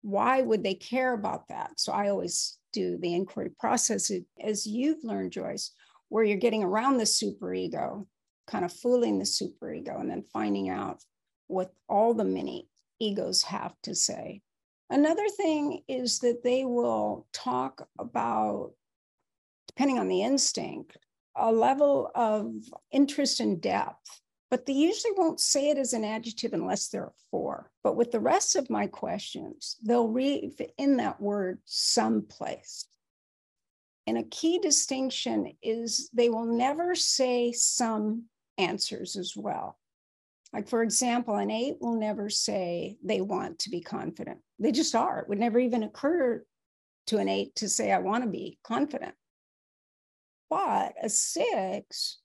why 0.00 0.40
would 0.40 0.62
they 0.62 0.74
care 0.74 1.12
about 1.12 1.48
that? 1.48 1.72
So 1.78 1.92
I 1.92 2.08
always 2.08 2.58
do 2.72 2.96
the 2.98 3.14
inquiry 3.14 3.50
process 3.58 4.10
as 4.40 4.66
you've 4.66 5.04
learned, 5.04 5.32
Joyce, 5.32 5.72
where 6.08 6.24
you're 6.24 6.38
getting 6.38 6.64
around 6.64 6.96
the 6.96 7.04
superego, 7.04 8.06
kind 8.46 8.64
of 8.64 8.72
fooling 8.72 9.18
the 9.18 9.24
superego, 9.24 10.00
and 10.00 10.10
then 10.10 10.24
finding 10.32 10.70
out 10.70 11.02
what 11.52 11.72
all 11.88 12.14
the 12.14 12.24
many 12.24 12.68
egos 12.98 13.42
have 13.42 13.74
to 13.82 13.94
say. 13.94 14.40
Another 14.90 15.28
thing 15.28 15.82
is 15.88 16.18
that 16.20 16.42
they 16.42 16.64
will 16.64 17.26
talk 17.32 17.88
about, 17.98 18.72
depending 19.68 19.98
on 19.98 20.08
the 20.08 20.22
instinct, 20.22 20.96
a 21.36 21.50
level 21.50 22.10
of 22.14 22.52
interest 22.90 23.40
and 23.40 23.60
depth, 23.60 24.20
but 24.50 24.66
they 24.66 24.74
usually 24.74 25.14
won't 25.16 25.40
say 25.40 25.70
it 25.70 25.78
as 25.78 25.94
an 25.94 26.04
adjective 26.04 26.52
unless 26.52 26.88
there 26.88 27.04
are 27.04 27.14
four. 27.30 27.70
But 27.82 27.96
with 27.96 28.10
the 28.12 28.20
rest 28.20 28.54
of 28.54 28.68
my 28.68 28.86
questions, 28.86 29.76
they'll 29.82 30.08
read 30.08 30.52
in 30.76 30.98
that 30.98 31.20
word 31.20 31.60
someplace. 31.64 32.86
And 34.06 34.18
a 34.18 34.24
key 34.24 34.58
distinction 34.58 35.52
is 35.62 36.10
they 36.12 36.28
will 36.28 36.44
never 36.44 36.94
say 36.94 37.52
some 37.52 38.24
answers 38.58 39.16
as 39.16 39.34
well. 39.34 39.78
Like, 40.52 40.68
for 40.68 40.82
example, 40.82 41.36
an 41.36 41.50
eight 41.50 41.76
will 41.80 41.98
never 41.98 42.28
say 42.28 42.98
they 43.02 43.20
want 43.20 43.60
to 43.60 43.70
be 43.70 43.80
confident. 43.80 44.40
They 44.58 44.70
just 44.70 44.94
are. 44.94 45.20
It 45.20 45.28
would 45.28 45.38
never 45.38 45.58
even 45.58 45.82
occur 45.82 46.44
to 47.06 47.18
an 47.18 47.28
eight 47.28 47.54
to 47.56 47.68
say, 47.68 47.90
I 47.90 47.98
want 47.98 48.24
to 48.24 48.30
be 48.30 48.58
confident. 48.62 49.14
But 50.50 50.94
a 51.02 51.08
six, 51.08 52.18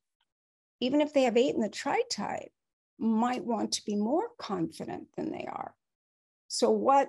even 0.82 1.00
if 1.00 1.14
they 1.14 1.24
have 1.24 1.38
eight 1.38 1.56
in 1.56 1.62
the 1.62 1.70
tri 1.70 2.02
type, 2.12 2.52
might 3.00 3.46
want 3.46 3.74
to 3.74 3.86
be 3.86 3.96
more 3.96 4.28
confident 4.38 5.08
than 5.16 5.32
they 5.32 5.48
are. 5.50 5.74
So, 6.50 6.70
what 6.72 7.08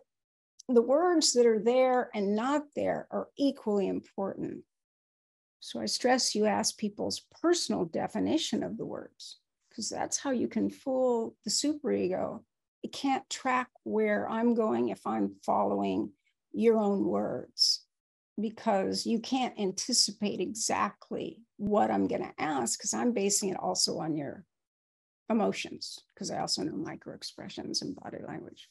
the 0.69 0.83
words 0.83 1.33
that 1.33 1.47
are 1.47 1.59
there 1.59 2.11
and 2.15 2.37
not 2.37 2.63
there 2.77 3.09
are 3.11 3.29
equally 3.37 3.89
important. 3.89 4.63
So, 5.59 5.81
I 5.81 5.87
stress 5.87 6.37
you 6.37 6.47
ask 6.47 6.77
people's 6.77 7.23
personal 7.43 7.87
definition 7.87 8.63
of 8.63 8.77
the 8.77 8.87
words 8.87 9.39
because 9.79 9.91
that's 9.91 10.19
how 10.19 10.33
you 10.33 10.49
can 10.49 10.69
fool 10.69 11.37
the 11.45 11.51
superego. 11.53 12.43
It 12.83 12.93
can't 12.93 13.31
track 13.31 13.69
where 13.85 14.29
I'm 14.29 14.55
going 14.55 14.89
if 14.89 15.07
I'm 15.07 15.37
following 15.47 16.11
your 16.51 16.79
own 16.79 17.05
words 17.05 17.85
because 18.41 19.07
you 19.07 19.21
can't 19.21 19.57
anticipate 19.57 20.41
exactly 20.41 21.43
what 21.59 21.93
I'm 21.93 22.09
going 22.09 22.25
to 22.25 22.43
ask 22.43 22.77
because 22.77 22.93
I'm 22.93 23.13
basing 23.13 23.51
it 23.51 23.57
also 23.57 23.99
on 23.99 24.17
your 24.17 24.45
emotions 25.31 26.01
because 26.13 26.33
I 26.33 26.41
also 26.41 26.65
know 26.65 26.75
micro 26.75 27.15
expressions 27.15 27.81
and 27.81 27.95
body 27.95 28.19
language 28.27 28.69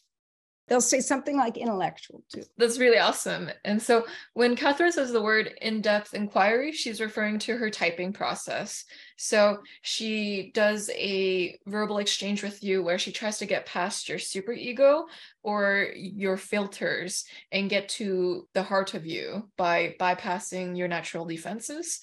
they'll 0.67 0.81
say 0.81 0.99
something 0.99 1.37
like 1.37 1.57
intellectual 1.57 2.23
too. 2.33 2.43
That's 2.57 2.79
really 2.79 2.97
awesome. 2.97 3.49
And 3.63 3.81
so 3.81 4.05
when 4.33 4.55
Katherine 4.55 4.91
says 4.91 5.11
the 5.11 5.21
word 5.21 5.53
in 5.61 5.81
depth 5.81 6.13
inquiry, 6.13 6.71
she's 6.71 7.01
referring 7.01 7.39
to 7.39 7.57
her 7.57 7.69
typing 7.69 8.13
process. 8.13 8.85
So 9.17 9.59
she 9.81 10.51
does 10.53 10.89
a 10.93 11.57
verbal 11.65 11.99
exchange 11.99 12.43
with 12.43 12.63
you 12.63 12.83
where 12.83 12.99
she 12.99 13.11
tries 13.11 13.39
to 13.39 13.45
get 13.45 13.65
past 13.65 14.09
your 14.09 14.19
super 14.19 14.51
ego 14.51 15.05
or 15.43 15.87
your 15.95 16.37
filters 16.37 17.25
and 17.51 17.69
get 17.69 17.89
to 17.89 18.47
the 18.53 18.63
heart 18.63 18.93
of 18.93 19.05
you 19.05 19.49
by 19.57 19.95
bypassing 19.99 20.77
your 20.77 20.87
natural 20.87 21.25
defenses. 21.25 21.99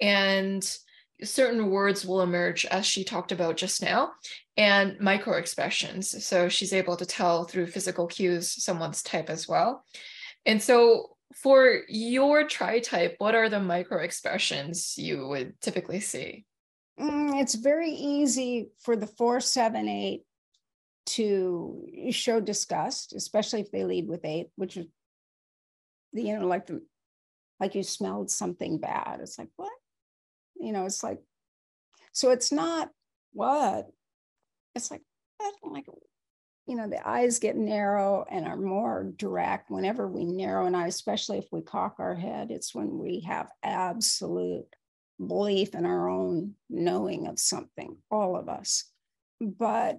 And 0.00 0.64
certain 1.22 1.70
words 1.70 2.04
will 2.04 2.22
emerge 2.22 2.64
as 2.66 2.86
she 2.86 3.04
talked 3.04 3.32
about 3.32 3.56
just 3.56 3.82
now 3.82 4.12
and 4.56 4.98
micro 5.00 5.36
expressions 5.36 6.24
so 6.24 6.48
she's 6.48 6.72
able 6.72 6.96
to 6.96 7.06
tell 7.06 7.44
through 7.44 7.66
physical 7.66 8.06
cues 8.06 8.62
someone's 8.62 9.02
type 9.02 9.30
as 9.30 9.48
well. 9.48 9.84
And 10.46 10.62
so 10.62 11.16
for 11.34 11.82
your 11.88 12.46
tri 12.46 12.78
type 12.80 13.16
what 13.18 13.34
are 13.34 13.48
the 13.48 13.60
micro 13.60 14.02
expressions 14.02 14.96
you 14.96 15.26
would 15.28 15.60
typically 15.60 16.00
see? 16.00 16.44
Mm, 16.98 17.40
it's 17.40 17.54
very 17.54 17.90
easy 17.90 18.68
for 18.80 18.96
the 18.96 19.06
478 19.06 20.22
to 21.06 21.86
show 22.10 22.38
disgust 22.38 23.14
especially 23.14 23.60
if 23.60 23.70
they 23.70 23.84
lead 23.84 24.06
with 24.06 24.24
8 24.24 24.48
which 24.56 24.76
is 24.76 24.86
you 26.12 26.38
know 26.38 26.46
like 26.46 26.66
the 26.66 26.82
like 27.60 27.74
you 27.74 27.82
smelled 27.82 28.30
something 28.30 28.78
bad. 28.78 29.20
It's 29.20 29.38
like 29.38 29.48
what 29.56 29.72
you 30.60 30.72
know, 30.72 30.84
it's 30.84 31.02
like, 31.02 31.20
so 32.12 32.30
it's 32.30 32.52
not 32.52 32.90
what, 33.32 33.86
it's 34.74 34.90
like, 34.90 35.02
like 35.62 35.86
you 36.66 36.76
know, 36.76 36.88
the 36.88 37.08
eyes 37.08 37.38
get 37.38 37.56
narrow 37.56 38.26
and 38.30 38.46
are 38.46 38.56
more 38.56 39.10
direct 39.16 39.70
whenever 39.70 40.06
we 40.06 40.24
narrow 40.24 40.66
an 40.66 40.74
eye, 40.74 40.86
especially 40.86 41.38
if 41.38 41.46
we 41.50 41.62
cock 41.62 41.96
our 41.98 42.14
head. 42.14 42.50
It's 42.50 42.74
when 42.74 42.98
we 42.98 43.20
have 43.20 43.50
absolute 43.62 44.66
belief 45.24 45.74
in 45.74 45.86
our 45.86 46.10
own 46.10 46.54
knowing 46.68 47.26
of 47.26 47.38
something, 47.38 47.96
all 48.10 48.36
of 48.36 48.48
us. 48.48 48.84
But 49.40 49.98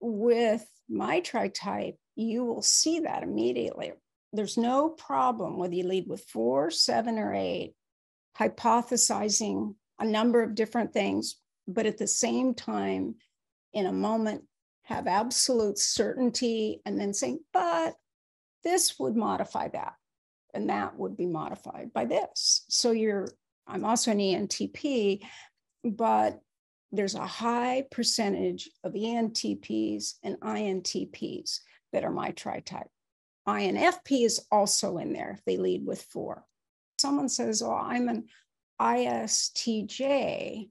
with 0.00 0.64
my 0.88 1.20
tri-type, 1.20 1.96
you 2.14 2.44
will 2.44 2.62
see 2.62 3.00
that 3.00 3.24
immediately. 3.24 3.92
There's 4.32 4.56
no 4.56 4.90
problem 4.90 5.58
whether 5.58 5.74
you 5.74 5.86
lead 5.86 6.08
with 6.08 6.24
four, 6.28 6.70
seven, 6.70 7.18
or 7.18 7.34
eight, 7.34 7.74
hypothesizing 8.38 9.74
a 9.98 10.04
number 10.04 10.42
of 10.42 10.54
different 10.54 10.92
things, 10.92 11.36
but 11.66 11.86
at 11.86 11.98
the 11.98 12.06
same 12.06 12.54
time, 12.54 13.16
in 13.72 13.86
a 13.86 13.92
moment, 13.92 14.44
have 14.84 15.06
absolute 15.06 15.78
certainty 15.78 16.80
and 16.84 17.00
then 17.00 17.12
saying, 17.12 17.40
but 17.52 17.94
this 18.62 18.98
would 18.98 19.16
modify 19.16 19.68
that. 19.68 19.94
And 20.52 20.68
that 20.70 20.96
would 20.96 21.16
be 21.16 21.26
modified 21.26 21.92
by 21.92 22.04
this. 22.04 22.64
So 22.68 22.92
you're, 22.92 23.28
I'm 23.66 23.84
also 23.84 24.12
an 24.12 24.18
ENTP, 24.18 25.20
but 25.84 26.38
there's 26.92 27.16
a 27.16 27.26
high 27.26 27.84
percentage 27.90 28.70
of 28.84 28.92
ENTPs 28.92 30.14
and 30.22 30.38
INTPs 30.40 31.60
that 31.92 32.04
are 32.04 32.10
my 32.10 32.30
tri 32.30 32.60
type. 32.60 32.86
INFP 33.48 34.24
is 34.24 34.46
also 34.50 34.98
in 34.98 35.12
there 35.12 35.32
if 35.32 35.44
they 35.44 35.56
lead 35.56 35.84
with 35.84 36.02
four. 36.02 36.44
Someone 36.98 37.28
says, 37.28 37.62
Oh, 37.62 37.74
I'm 37.74 38.08
an 38.08 38.26
ISTJ, 38.80 40.68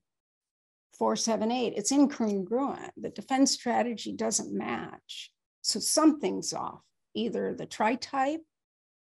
478, 0.97 1.73
it's 1.75 1.91
incongruent. 1.91 2.89
The 2.97 3.09
defense 3.09 3.51
strategy 3.51 4.13
doesn't 4.13 4.55
match. 4.55 5.31
So 5.61 5.79
something's 5.79 6.53
off, 6.53 6.81
either 7.15 7.53
the 7.53 7.65
tri 7.65 7.95
type 7.95 8.41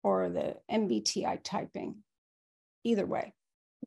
or 0.04 0.30
the 0.30 0.56
MBTI 0.72 1.40
typing, 1.44 1.98
either 2.84 3.06
way. 3.06 3.34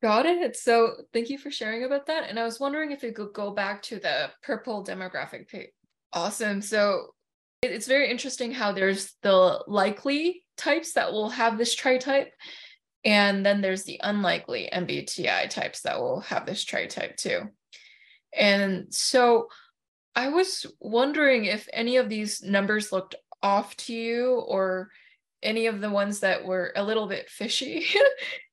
Got 0.02 0.26
it. 0.26 0.56
So 0.56 0.92
thank 1.12 1.30
you 1.30 1.38
for 1.38 1.50
sharing 1.50 1.84
about 1.84 2.06
that. 2.06 2.28
And 2.28 2.38
I 2.38 2.44
was 2.44 2.58
wondering 2.58 2.90
if 2.90 3.02
you 3.02 3.12
could 3.12 3.32
go 3.32 3.52
back 3.52 3.82
to 3.82 3.98
the 3.98 4.30
purple 4.42 4.84
demographic 4.84 5.48
page. 5.48 5.70
Awesome. 6.12 6.60
So 6.60 7.14
it's 7.62 7.86
very 7.86 8.10
interesting 8.10 8.52
how 8.52 8.72
there's 8.72 9.14
the 9.22 9.62
likely 9.66 10.44
types 10.56 10.92
that 10.94 11.12
will 11.12 11.30
have 11.30 11.56
this 11.58 11.74
tri 11.74 11.98
type. 11.98 12.32
And 13.04 13.44
then 13.44 13.60
there's 13.60 13.84
the 13.84 14.00
unlikely 14.02 14.68
MBTI 14.72 15.50
types 15.50 15.82
that 15.82 16.00
will 16.00 16.20
have 16.20 16.46
this 16.46 16.64
tri 16.64 16.86
type 16.86 17.16
too. 17.16 17.42
And 18.36 18.86
so 18.90 19.48
I 20.14 20.28
was 20.28 20.66
wondering 20.80 21.44
if 21.44 21.68
any 21.72 21.96
of 21.96 22.08
these 22.08 22.42
numbers 22.42 22.92
looked 22.92 23.14
off 23.42 23.76
to 23.76 23.94
you 23.94 24.42
or 24.46 24.90
any 25.42 25.66
of 25.66 25.80
the 25.80 25.90
ones 25.90 26.20
that 26.20 26.44
were 26.44 26.72
a 26.74 26.82
little 26.82 27.06
bit 27.06 27.28
fishy. 27.28 27.86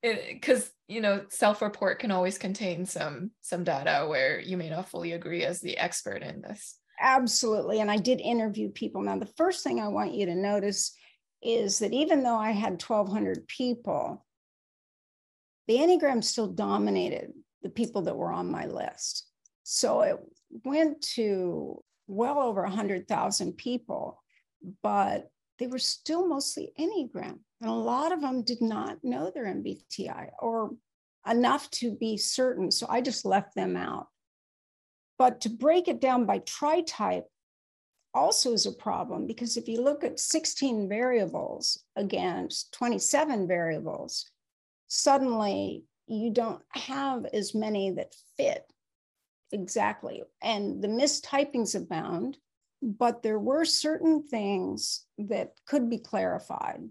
Because 0.03 0.71
you 0.87 0.99
know 0.99 1.25
self-report 1.29 1.99
can 1.99 2.09
always 2.09 2.39
contain 2.39 2.87
some 2.87 3.29
some 3.41 3.63
data 3.63 4.07
where 4.09 4.39
you 4.39 4.57
may 4.57 4.67
not 4.67 4.89
fully 4.89 5.11
agree 5.11 5.45
as 5.45 5.61
the 5.61 5.77
expert 5.77 6.23
in 6.23 6.41
this. 6.41 6.77
Absolutely. 6.99 7.79
And 7.79 7.91
i 7.91 7.97
did 7.97 8.19
interview 8.19 8.69
people. 8.69 9.03
Now 9.03 9.19
the 9.19 9.27
first 9.37 9.63
thing 9.63 9.79
i 9.79 9.87
want 9.87 10.15
you 10.15 10.25
to 10.25 10.35
notice 10.35 10.95
is 11.43 11.79
that 11.79 11.93
even 11.93 12.23
though 12.23 12.35
i 12.35 12.49
had 12.49 12.81
1200 12.81 13.47
people 13.47 14.25
the 15.67 15.75
enneagram 15.75 16.23
still 16.23 16.47
dominated 16.47 17.33
the 17.63 17.69
people 17.69 18.03
that 18.03 18.15
were 18.15 18.31
on 18.31 18.51
my 18.51 18.65
list 18.65 19.31
so 19.63 20.01
it 20.01 20.17
went 20.65 21.01
to 21.15 21.81
well 22.07 22.39
over 22.39 22.63
100,000 22.63 23.53
people, 23.53 24.21
but 24.83 25.29
they 25.59 25.67
were 25.67 25.79
still 25.79 26.27
mostly 26.27 26.73
Enneagram. 26.79 27.39
And 27.61 27.69
a 27.69 27.73
lot 27.73 28.11
of 28.11 28.21
them 28.21 28.43
did 28.43 28.61
not 28.61 28.97
know 29.03 29.31
their 29.33 29.45
MBTI 29.45 30.31
or 30.39 30.71
enough 31.29 31.69
to 31.71 31.91
be 31.91 32.17
certain. 32.17 32.71
So 32.71 32.87
I 32.89 33.01
just 33.01 33.25
left 33.25 33.55
them 33.55 33.75
out. 33.75 34.07
But 35.19 35.41
to 35.41 35.49
break 35.49 35.87
it 35.87 36.01
down 36.01 36.25
by 36.25 36.39
tri 36.39 36.81
type 36.81 37.27
also 38.13 38.53
is 38.53 38.65
a 38.65 38.71
problem 38.71 39.27
because 39.27 39.55
if 39.55 39.67
you 39.67 39.81
look 39.81 40.03
at 40.03 40.19
16 40.19 40.89
variables 40.89 41.81
against 41.95 42.73
27 42.73 43.47
variables, 43.47 44.30
suddenly 44.93 45.85
you 46.05 46.29
don't 46.29 46.61
have 46.71 47.25
as 47.25 47.55
many 47.55 47.91
that 47.91 48.13
fit 48.35 48.65
exactly. 49.53 50.21
And 50.41 50.83
the 50.83 50.89
mistypings 50.89 51.75
abound, 51.75 52.37
but 52.81 53.23
there 53.23 53.39
were 53.39 53.63
certain 53.63 54.27
things 54.27 55.05
that 55.17 55.53
could 55.65 55.89
be 55.89 55.97
clarified. 55.97 56.81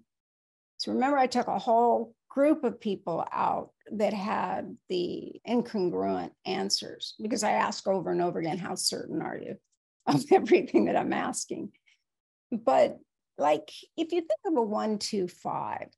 So 0.78 0.92
remember, 0.92 1.18
I 1.18 1.26
took 1.26 1.46
a 1.46 1.58
whole 1.58 2.14
group 2.30 2.64
of 2.64 2.80
people 2.80 3.26
out 3.32 3.72
that 3.92 4.14
had 4.14 4.78
the 4.88 5.38
incongruent 5.46 6.30
answers 6.46 7.16
because 7.20 7.42
I 7.42 7.50
ask 7.50 7.86
over 7.86 8.10
and 8.10 8.22
over 8.22 8.38
again, 8.38 8.56
how 8.56 8.76
certain 8.76 9.20
are 9.20 9.36
you 9.36 9.56
of 10.06 10.24
everything 10.32 10.86
that 10.86 10.96
I'm 10.96 11.12
asking? 11.12 11.72
But 12.50 12.98
like 13.36 13.70
if 13.98 14.12
you 14.12 14.20
think 14.22 14.40
of 14.46 14.56
a 14.56 14.62
one, 14.62 14.98
two, 14.98 15.28
five, 15.28 15.88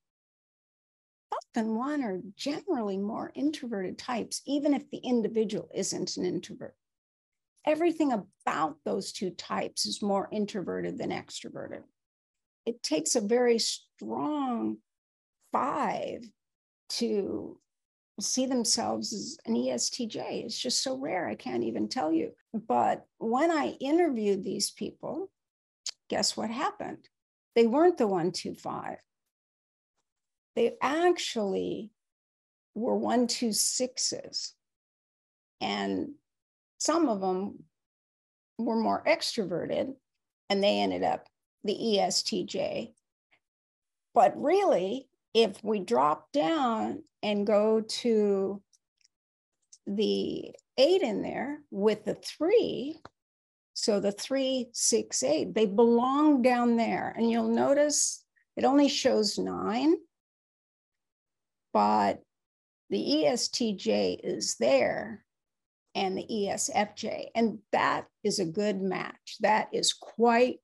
than 1.55 1.77
one 1.77 2.03
are 2.03 2.21
generally 2.37 2.99
more 2.99 3.33
introverted 3.35 3.99
types, 3.99 4.42
even 4.47 4.75
if 4.75 4.88
the 4.90 4.99
individual 4.99 5.68
isn't 5.75 6.16
an 6.16 6.25
introvert. 6.25 6.75
Everything 7.66 8.12
about 8.12 8.77
those 8.85 9.12
two 9.12 9.31
types 9.31 9.87
is 9.87 10.03
more 10.03 10.29
introverted 10.33 10.99
than 10.99 11.11
extroverted. 11.11 11.83
It 12.66 12.83
takes 12.83 13.14
a 13.14 13.21
very 13.21 13.59
strong 13.59 14.79
five 15.53 16.25
to 16.90 17.59
see 18.21 18.47
themselves 18.47 19.12
as 19.12 19.38
an 19.47 19.55
ESTJ. 19.55 20.45
It's 20.45 20.59
just 20.59 20.83
so 20.83 20.97
rare, 20.97 21.27
I 21.27 21.35
can't 21.35 21.64
even 21.64 21.88
tell 21.88 22.12
you. 22.12 22.33
But 22.53 23.05
when 23.18 23.51
I 23.51 23.77
interviewed 23.81 24.42
these 24.42 24.71
people, 24.71 25.31
guess 26.09 26.37
what 26.37 26.51
happened? 26.51 27.09
They 27.55 27.66
weren't 27.66 27.99
the 27.99 28.07
one, 28.07 28.33
two, 28.33 28.55
five 28.55 28.99
they 30.55 30.75
actually 30.81 31.91
were 32.75 32.97
one, 32.97 33.27
two, 33.27 33.53
sixes. 33.53 34.55
And 35.61 36.15
some 36.79 37.09
of 37.09 37.21
them 37.21 37.65
were 38.59 38.77
more 38.77 39.03
extroverted 39.07 39.95
and 40.51 40.62
they 40.62 40.81
ended 40.81 41.03
up 41.03 41.27
the 41.65 41.75
ESTJ. 41.75 42.93
But 44.15 44.35
really, 44.37 45.09
if 45.33 45.62
we 45.62 45.81
drop 45.81 46.33
down 46.33 47.03
and 47.23 47.47
go 47.47 47.81
to 47.81 48.61
the 49.87 50.55
eight 50.77 51.03
in 51.03 51.23
there 51.23 51.61
with 51.71 52.05
the 52.05 52.15
three, 52.15 52.97
so 53.75 54.01
the 54.01 54.12
three, 54.12 54.69
six, 54.73 55.23
eight, 55.23 55.55
they 55.55 55.67
belong 55.67 56.43
down 56.43 56.77
there. 56.77 57.15
And 57.17 57.31
you'll 57.31 57.49
notice 57.49 58.25
it 58.57 58.65
only 58.65 58.88
shows 58.88 59.38
nine 59.38 59.97
but 61.73 62.23
the 62.91 62.99
ESTJ 62.99 64.21
is 64.23 64.57
there 64.57 65.25
and 65.95 66.17
the 66.17 66.27
ESFJ. 66.31 67.27
And 67.35 67.59
that 67.73 68.07
is 68.23 68.39
a 68.39 68.45
good 68.45 68.81
match. 68.81 69.37
That 69.41 69.69
is 69.73 69.93
quite 69.93 70.61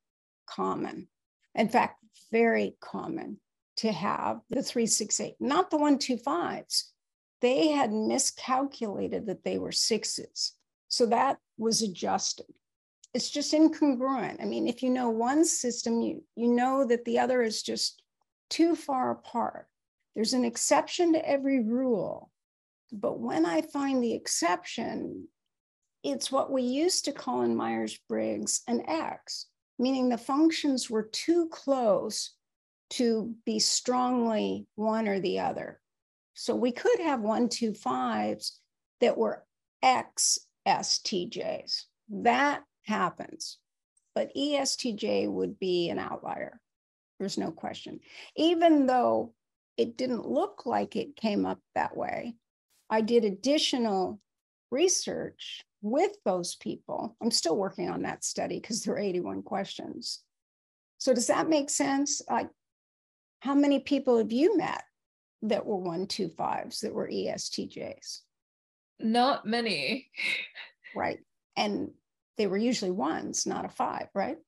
common. 0.47 1.09
In 1.55 1.69
fact, 1.69 2.03
very 2.31 2.77
common 2.81 3.41
to 3.79 3.93
have 3.93 4.41
the 4.51 4.63
368, 4.63 5.37
not 5.41 5.71
the 5.71 5.79
125s. 5.79 6.85
They 7.41 7.69
had 7.69 7.93
miscalculated 7.93 9.27
that 9.27 9.45
they 9.45 9.59
were 9.59 9.73
sixes. 9.73 10.55
So 10.89 11.07
that 11.07 11.39
was 11.57 11.83
adjusted. 11.83 12.47
It's 13.15 13.31
just 13.31 13.53
incongruent. 13.53 14.43
I 14.43 14.45
mean, 14.45 14.67
if 14.67 14.83
you 14.83 14.91
know 14.91 15.11
one 15.11 15.45
system, 15.45 16.01
you, 16.01 16.25
you 16.35 16.49
know 16.49 16.85
that 16.87 17.05
the 17.05 17.19
other 17.19 17.43
is 17.43 17.63
just 17.63 18.03
too 18.51 18.75
far 18.75 19.13
apart. 19.13 19.67
There's 20.15 20.33
an 20.33 20.45
exception 20.45 21.13
to 21.13 21.29
every 21.29 21.63
rule. 21.63 22.31
But 22.93 23.21
when 23.21 23.45
I 23.45 23.63
find 23.63 24.03
the 24.03 24.15
exception, 24.15 25.29
it's 26.03 26.33
what 26.33 26.51
we 26.51 26.63
used 26.63 27.05
to 27.05 27.13
call 27.13 27.43
in 27.43 27.57
Myers 27.57 27.99
Briggs 28.09 28.63
an 28.67 28.89
X, 28.89 29.47
meaning 29.79 30.09
the 30.09 30.19
functions 30.19 30.89
were 30.89 31.09
too 31.13 31.49
close 31.49 32.35
to 32.91 33.35
be 33.45 33.59
strongly 33.59 34.67
one 34.75 35.07
or 35.09 35.21
the 35.21 35.41
other. 35.41 35.81
So 36.35 36.55
we 36.55 36.73
could 36.73 37.01
have 37.01 37.21
one, 37.21 37.49
two, 37.49 37.75
fives 37.75 38.61
that 39.01 39.19
were 39.19 39.45
X 39.83 40.39
STJs. 40.67 41.83
That 42.11 42.63
happens. 42.85 43.59
But 44.15 44.35
ESTJ 44.35 45.31
would 45.31 45.59
be 45.59 45.91
an 45.91 45.99
outlier. 45.99 46.61
There's 47.19 47.39
no 47.39 47.51
question. 47.51 48.01
Even 48.37 48.87
though 48.87 49.35
it 49.79 49.97
didn't 49.97 50.29
look 50.29 50.67
like 50.67 50.97
it 50.97 51.17
came 51.17 51.47
up 51.47 51.61
that 51.75 51.97
way. 51.97 52.35
I 52.91 53.01
did 53.01 53.25
additional 53.25 54.21
research 54.71 55.63
with 55.81 56.11
those 56.25 56.57
people. 56.57 57.17
I'm 57.23 57.31
still 57.31 57.57
working 57.57 57.89
on 57.89 58.03
that 58.03 58.25
study 58.25 58.59
because 58.59 58.83
there 58.83 58.95
are 58.95 58.99
81 58.99 59.43
questions. 59.45 60.21
So 60.99 61.15
does 61.15 61.29
that 61.29 61.49
make 61.49 61.71
sense? 61.71 62.21
Like, 62.29 62.51
how 63.41 63.55
many 63.55 63.79
people 63.79 64.19
have 64.19 64.33
you 64.33 64.59
met 64.59 64.83
that 65.43 65.65
were 65.65 65.77
one 65.77 66.09
two 66.09 66.29
fives 66.29 66.81
that 66.81 66.93
were 66.93 67.09
ESTJs? 67.09 68.21
Not 68.99 69.47
many. 69.47 70.11
right. 70.97 71.21
And 71.57 71.93
they 72.37 72.49
were 72.49 72.57
usually 72.57 72.91
ones, 72.91 73.47
not 73.47 73.65
a 73.65 73.69
five, 73.69 74.09
right? 74.13 74.39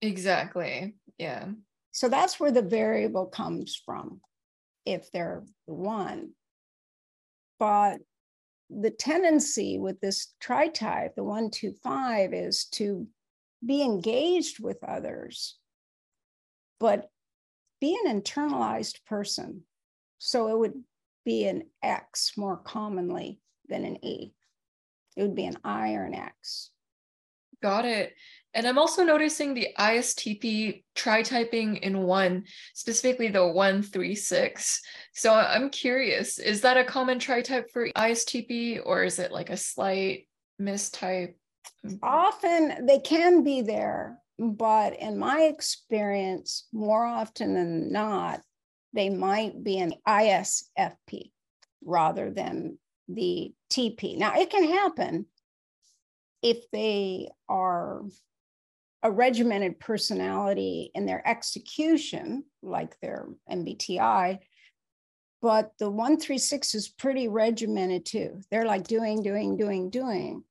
Exactly. 0.00 0.94
Yeah. 1.18 1.48
So 1.92 2.08
that's 2.08 2.40
where 2.40 2.52
the 2.52 2.62
variable 2.62 3.26
comes 3.26 3.76
from 3.84 4.22
if 4.88 5.12
they're 5.12 5.44
the 5.66 5.74
one. 5.74 6.30
But 7.58 7.98
the 8.70 8.90
tendency 8.90 9.78
with 9.78 10.00
this 10.00 10.34
tri 10.40 10.68
type, 10.68 11.14
the 11.14 11.24
one, 11.24 11.50
two, 11.50 11.74
five, 11.82 12.32
is 12.32 12.64
to 12.72 13.06
be 13.64 13.82
engaged 13.82 14.60
with 14.60 14.78
others, 14.82 15.58
but 16.80 17.10
be 17.80 17.98
an 18.04 18.20
internalized 18.20 19.04
person. 19.06 19.62
So 20.18 20.48
it 20.48 20.58
would 20.58 20.82
be 21.24 21.46
an 21.46 21.64
X 21.82 22.32
more 22.36 22.56
commonly 22.56 23.40
than 23.68 23.84
an 23.84 24.02
E. 24.04 24.32
It 25.16 25.22
would 25.22 25.34
be 25.34 25.44
an 25.44 25.58
I 25.64 25.94
or 25.94 26.04
an 26.04 26.14
X. 26.14 26.70
Got 27.62 27.84
it. 27.84 28.14
And 28.54 28.66
I'm 28.66 28.78
also 28.78 29.04
noticing 29.04 29.52
the 29.52 29.68
ISTP 29.78 30.82
tri-typing 30.94 31.76
in 31.76 32.02
one, 32.02 32.44
specifically 32.74 33.28
the 33.28 33.46
136. 33.46 34.80
So 35.12 35.34
I'm 35.34 35.70
curious, 35.70 36.38
is 36.38 36.62
that 36.62 36.78
a 36.78 36.84
common 36.84 37.18
tri-type 37.18 37.70
for 37.72 37.88
ISTP 37.90 38.80
or 38.84 39.04
is 39.04 39.18
it 39.18 39.32
like 39.32 39.50
a 39.50 39.56
slight 39.56 40.28
mistype? 40.60 41.34
Often 42.02 42.86
they 42.86 42.98
can 43.00 43.44
be 43.44 43.60
there, 43.60 44.18
but 44.38 44.98
in 44.98 45.18
my 45.18 45.42
experience, 45.42 46.66
more 46.72 47.04
often 47.04 47.54
than 47.54 47.92
not, 47.92 48.40
they 48.94 49.10
might 49.10 49.62
be 49.62 49.78
an 49.78 49.92
ISFP 50.06 51.30
rather 51.84 52.30
than 52.30 52.78
the 53.08 53.52
TP. 53.70 54.16
Now, 54.16 54.34
it 54.34 54.50
can 54.50 54.64
happen 54.68 55.26
if 56.42 56.70
they 56.70 57.28
are 57.48 58.02
a 59.02 59.10
regimented 59.10 59.78
personality 59.78 60.90
in 60.94 61.06
their 61.06 61.26
execution, 61.26 62.44
like 62.62 62.98
their 63.00 63.28
MBTI, 63.50 64.40
but 65.40 65.72
the 65.78 65.88
136 65.88 66.74
is 66.74 66.88
pretty 66.88 67.28
regimented 67.28 68.04
too. 68.04 68.40
They're 68.50 68.66
like 68.66 68.88
doing, 68.88 69.22
doing, 69.22 69.56
doing, 69.56 69.90
doing, 69.90 70.42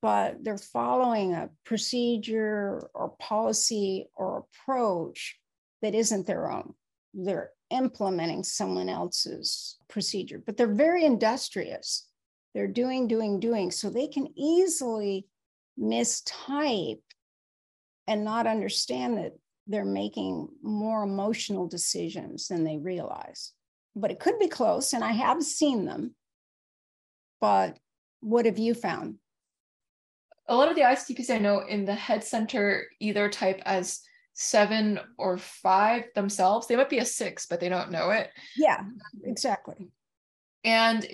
but 0.00 0.42
they're 0.42 0.56
following 0.56 1.34
a 1.34 1.50
procedure 1.64 2.88
or 2.94 3.10
policy 3.20 4.08
or 4.14 4.46
approach 4.64 5.36
that 5.82 5.94
isn't 5.94 6.26
their 6.26 6.50
own. 6.50 6.74
They're 7.12 7.50
implementing 7.70 8.42
someone 8.42 8.88
else's 8.88 9.76
procedure, 9.88 10.42
but 10.44 10.56
they're 10.56 10.66
very 10.66 11.04
industrious. 11.04 12.08
They're 12.54 12.68
doing, 12.68 13.08
doing, 13.08 13.38
doing. 13.40 13.70
So 13.70 13.90
they 13.90 14.08
can 14.08 14.28
easily 14.36 15.26
mistype 15.78 17.00
and 18.12 18.24
not 18.24 18.46
understand 18.46 19.16
that 19.16 19.32
they're 19.66 19.86
making 19.86 20.46
more 20.62 21.02
emotional 21.02 21.66
decisions 21.66 22.48
than 22.48 22.62
they 22.62 22.76
realize. 22.76 23.52
But 23.96 24.10
it 24.10 24.20
could 24.20 24.38
be 24.38 24.48
close, 24.48 24.92
and 24.92 25.02
I 25.02 25.12
have 25.12 25.42
seen 25.42 25.86
them. 25.86 26.14
But 27.40 27.78
what 28.20 28.44
have 28.44 28.58
you 28.58 28.74
found? 28.74 29.16
A 30.46 30.54
lot 30.54 30.68
of 30.68 30.76
the 30.76 30.82
ISTPs 30.82 31.30
I 31.30 31.38
know 31.38 31.60
in 31.60 31.86
the 31.86 31.94
head 31.94 32.22
center 32.22 32.84
either 33.00 33.30
type 33.30 33.62
as 33.64 34.00
seven 34.34 35.00
or 35.16 35.38
five 35.38 36.04
themselves. 36.14 36.66
They 36.66 36.76
might 36.76 36.90
be 36.90 36.98
a 36.98 37.04
six, 37.06 37.46
but 37.46 37.60
they 37.60 37.70
don't 37.70 37.90
know 37.90 38.10
it. 38.10 38.30
Yeah, 38.58 38.82
exactly. 39.24 39.88
And 40.64 41.06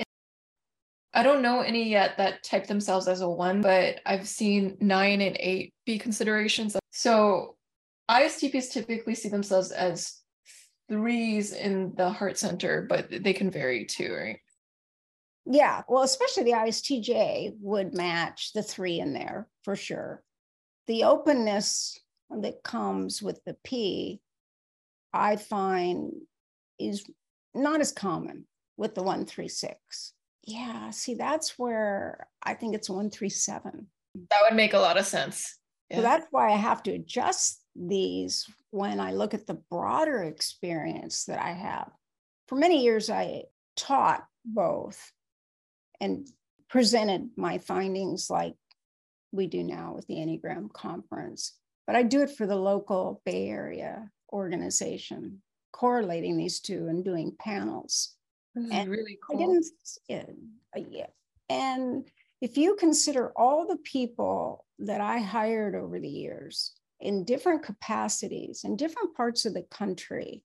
I 1.15 1.23
don't 1.23 1.43
know 1.43 1.61
any 1.61 1.89
yet 1.89 2.19
that 2.19 2.43
type 2.43 2.67
themselves 2.67 3.09
as 3.09 3.23
a 3.23 3.29
one, 3.29 3.61
but 3.61 4.01
I've 4.05 4.29
seen 4.29 4.77
nine 4.81 5.21
and 5.21 5.37
eight 5.41 5.73
be 5.87 5.99
considerations. 5.99 6.77
So 6.91 7.57
ISTPs 8.11 8.71
typically 8.71 9.15
see 9.15 9.29
themselves 9.29 9.71
as 9.71 10.21
threes 10.89 11.53
in 11.53 11.95
the 11.97 12.11
heart 12.11 12.39
center, 12.39 12.87
but 12.89 13.09
they 13.11 13.33
can 13.33 13.51
vary 13.51 13.85
too, 13.85 14.13
right? 14.13 14.39
Yeah, 15.51 15.83
well, 15.89 16.03
especially 16.03 16.45
the 16.45 16.53
ISTJ 16.53 17.55
would 17.61 17.95
match 17.95 18.53
the 18.53 18.63
three 18.63 19.01
in 19.01 19.15
there 19.15 19.49
for 19.65 19.77
sure. 19.77 20.23
The 20.87 21.05
openness 21.05 21.99
that 22.31 22.63
comes 22.63 23.23
with 23.23 23.43
the 23.45 23.57
P, 23.65 24.21
I 25.13 25.37
find 25.37 26.13
is 26.79 27.09
not 27.55 27.81
as 27.81 27.93
common 27.93 28.47
with 28.77 28.95
the 28.95 29.03
136. 29.03 30.13
Yeah, 30.49 30.89
see, 30.91 31.13
that's 31.13 31.59
where 31.59 32.27
I 32.43 32.55
think 32.55 32.75
it's 32.75 32.89
137. 32.89 33.87
That 34.31 34.41
would 34.43 34.57
make 34.57 34.73
a 34.73 34.79
lot 34.79 34.97
of 34.97 35.05
sense. 35.05 35.59
Yeah. 35.91 35.97
So 35.97 36.03
that's 36.03 36.27
why 36.31 36.51
I 36.51 36.57
have 36.57 36.83
to 36.85 36.93
adjust 36.93 37.63
these 37.77 38.47
when 38.71 38.99
I 38.99 39.13
look 39.13 39.35
at 39.35 39.47
the 39.47 39.61
broader 39.71 40.23
experience 40.23 41.27
that 41.27 41.39
I 41.39 41.53
have. 41.53 41.91
For 42.47 42.57
many 42.57 42.83
years, 42.83 43.11
I 43.11 43.43
taught 43.77 44.25
both 44.43 45.13
and 46.01 46.27
presented 46.71 47.29
my 47.37 47.59
findings 47.59 48.31
like 48.31 48.55
we 49.33 49.49
do 49.49 49.63
now 49.63 49.93
with 49.95 50.07
the 50.07 50.15
Enneagram 50.15 50.73
conference. 50.73 51.59
But 51.87 51.95
I 51.95 52.05
do 52.05 52.23
it 52.23 52.31
for 52.31 52.47
the 52.47 52.57
local 52.57 53.21
Bay 53.27 53.51
Area 53.51 54.11
organization, 54.33 55.43
correlating 55.73 56.39
these 56.39 56.61
two 56.61 56.87
and 56.89 57.05
doing 57.05 57.37
panels. 57.39 58.15
This 58.55 58.71
and 58.73 58.91
really 58.91 59.19
cool. 59.27 59.37
I 59.37 59.47
didn't, 59.47 60.33
uh, 60.77 60.81
yeah. 60.91 61.07
And 61.49 62.09
if 62.41 62.57
you 62.57 62.77
consider 62.77 63.33
all 63.37 63.67
the 63.67 63.79
people 63.79 64.67
that 64.81 65.01
I 65.01 65.19
hired 65.19 65.75
over 65.75 65.99
the 65.99 66.09
years 66.09 66.73
in 67.01 67.25
different 67.25 67.63
capacities 67.63 68.63
in 68.65 68.77
different 68.77 69.15
parts 69.15 69.45
of 69.45 69.55
the 69.55 69.63
country, 69.71 70.45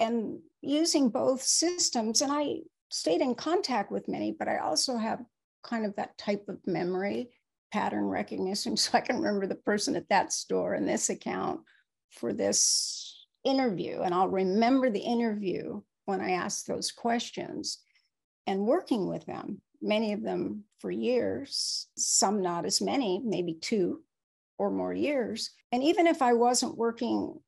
and 0.00 0.40
using 0.60 1.08
both 1.08 1.42
systems, 1.42 2.20
and 2.20 2.32
I 2.32 2.60
stayed 2.90 3.20
in 3.20 3.34
contact 3.34 3.90
with 3.90 4.08
many, 4.08 4.32
but 4.36 4.48
I 4.48 4.58
also 4.58 4.96
have 4.96 5.20
kind 5.62 5.86
of 5.86 5.96
that 5.96 6.16
type 6.18 6.44
of 6.48 6.58
memory 6.66 7.30
pattern 7.72 8.04
recognition. 8.04 8.76
So 8.76 8.90
I 8.94 9.00
can 9.00 9.16
remember 9.16 9.46
the 9.46 9.54
person 9.54 9.96
at 9.96 10.08
that 10.08 10.32
store 10.32 10.74
and 10.74 10.88
this 10.88 11.10
account 11.10 11.60
for 12.10 12.32
this 12.32 13.26
interview. 13.44 14.00
And 14.02 14.14
I'll 14.14 14.28
remember 14.28 14.90
the 14.90 15.00
interview 15.00 15.82
when 16.06 16.20
I 16.20 16.32
asked 16.32 16.66
those 16.66 16.92
questions 16.92 17.78
and 18.46 18.66
working 18.66 19.08
with 19.08 19.24
them, 19.26 19.60
many 19.80 20.12
of 20.12 20.22
them 20.22 20.64
for 20.80 20.90
years, 20.90 21.88
some 21.96 22.42
not 22.42 22.64
as 22.64 22.80
many, 22.80 23.20
maybe 23.24 23.54
two 23.54 24.02
or 24.58 24.70
more 24.70 24.92
years. 24.92 25.50
And 25.72 25.82
even 25.82 26.06
if 26.06 26.22
I 26.22 26.34
wasn't 26.34 26.76
working 26.76 27.38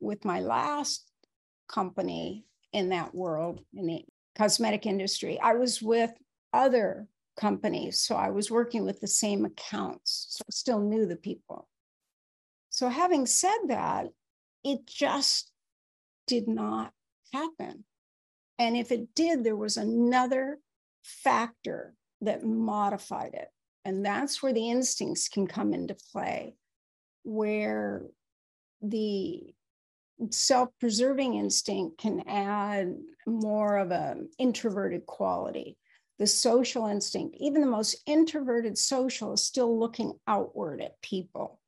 with 0.00 0.24
my 0.24 0.40
last 0.40 1.10
company 1.68 2.44
in 2.72 2.90
that 2.90 3.14
world, 3.14 3.60
in 3.74 3.86
the 3.86 4.04
cosmetic 4.36 4.86
industry, 4.86 5.38
I 5.40 5.54
was 5.54 5.82
with 5.82 6.12
other 6.52 7.08
companies. 7.38 7.98
So 7.98 8.16
I 8.16 8.30
was 8.30 8.50
working 8.50 8.84
with 8.84 9.00
the 9.00 9.06
same 9.06 9.44
accounts. 9.44 10.26
So 10.30 10.42
I 10.48 10.50
still 10.50 10.80
knew 10.80 11.06
the 11.06 11.16
people. 11.16 11.68
So 12.70 12.88
having 12.88 13.26
said 13.26 13.58
that, 13.68 14.06
it 14.64 14.86
just 14.86 15.50
did 16.26 16.48
not 16.48 16.92
happen. 17.32 17.84
And 18.58 18.76
if 18.76 18.90
it 18.90 19.14
did, 19.14 19.44
there 19.44 19.56
was 19.56 19.76
another 19.76 20.58
factor 21.02 21.94
that 22.20 22.44
modified 22.44 23.34
it. 23.34 23.48
And 23.84 24.04
that's 24.04 24.42
where 24.42 24.52
the 24.52 24.70
instincts 24.70 25.28
can 25.28 25.46
come 25.46 25.72
into 25.72 25.96
play, 26.12 26.56
where 27.22 28.02
the 28.82 29.54
self 30.30 30.70
preserving 30.80 31.34
instinct 31.34 31.98
can 31.98 32.24
add 32.26 32.96
more 33.26 33.78
of 33.78 33.90
an 33.92 34.28
introverted 34.38 35.06
quality. 35.06 35.76
The 36.18 36.26
social 36.26 36.86
instinct, 36.86 37.36
even 37.38 37.60
the 37.60 37.68
most 37.68 38.02
introverted 38.04 38.76
social, 38.76 39.32
is 39.34 39.44
still 39.44 39.78
looking 39.78 40.14
outward 40.26 40.82
at 40.82 41.00
people. 41.00 41.60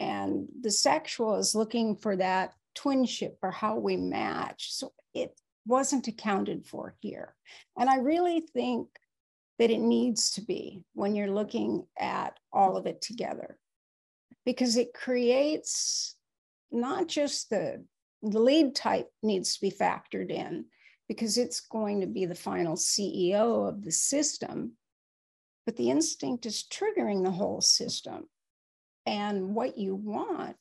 And 0.00 0.48
the 0.60 0.70
sexual 0.72 1.36
is 1.36 1.54
looking 1.54 1.94
for 1.94 2.16
that 2.16 2.54
twinship 2.74 3.34
or 3.42 3.50
how 3.50 3.76
we 3.76 3.96
match. 3.96 4.72
So 4.72 4.92
it 5.14 5.38
wasn't 5.66 6.08
accounted 6.08 6.66
for 6.66 6.94
here. 7.00 7.34
And 7.78 7.88
I 7.88 7.96
really 7.96 8.40
think 8.40 8.88
that 9.58 9.70
it 9.70 9.80
needs 9.80 10.32
to 10.32 10.40
be 10.40 10.84
when 10.94 11.14
you're 11.14 11.30
looking 11.30 11.86
at 11.98 12.38
all 12.52 12.76
of 12.76 12.86
it 12.86 13.00
together 13.00 13.58
because 14.44 14.76
it 14.76 14.94
creates 14.94 16.16
not 16.70 17.06
just 17.06 17.50
the, 17.50 17.84
the 18.22 18.40
lead 18.40 18.74
type 18.74 19.08
needs 19.22 19.54
to 19.54 19.60
be 19.60 19.70
factored 19.70 20.30
in 20.30 20.64
because 21.08 21.36
it's 21.36 21.60
going 21.60 22.00
to 22.00 22.06
be 22.06 22.24
the 22.24 22.34
final 22.34 22.74
CEO 22.74 23.68
of 23.68 23.84
the 23.84 23.92
system, 23.92 24.72
but 25.66 25.76
the 25.76 25.90
instinct 25.90 26.46
is 26.46 26.64
triggering 26.72 27.22
the 27.22 27.30
whole 27.30 27.60
system. 27.60 28.28
And 29.04 29.54
what 29.54 29.76
you 29.76 29.94
want 29.94 30.56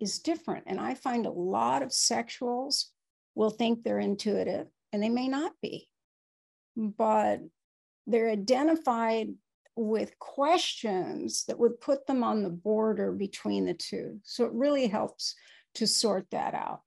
is 0.00 0.18
different. 0.18 0.64
And 0.66 0.80
I 0.80 0.94
find 0.94 1.26
a 1.26 1.30
lot 1.30 1.82
of 1.82 1.90
sexuals 1.90 2.86
will 3.34 3.50
think 3.50 3.82
they're 3.82 3.98
intuitive 3.98 4.66
and 4.92 5.02
they 5.02 5.08
may 5.08 5.28
not 5.28 5.52
be, 5.62 5.88
but 6.76 7.40
they're 8.06 8.30
identified 8.30 9.28
with 9.76 10.18
questions 10.18 11.44
that 11.44 11.58
would 11.58 11.80
put 11.80 12.06
them 12.06 12.24
on 12.24 12.42
the 12.42 12.50
border 12.50 13.12
between 13.12 13.64
the 13.64 13.74
two. 13.74 14.18
So 14.24 14.44
it 14.44 14.52
really 14.52 14.88
helps 14.88 15.36
to 15.74 15.86
sort 15.86 16.26
that 16.32 16.54
out. 16.54 16.80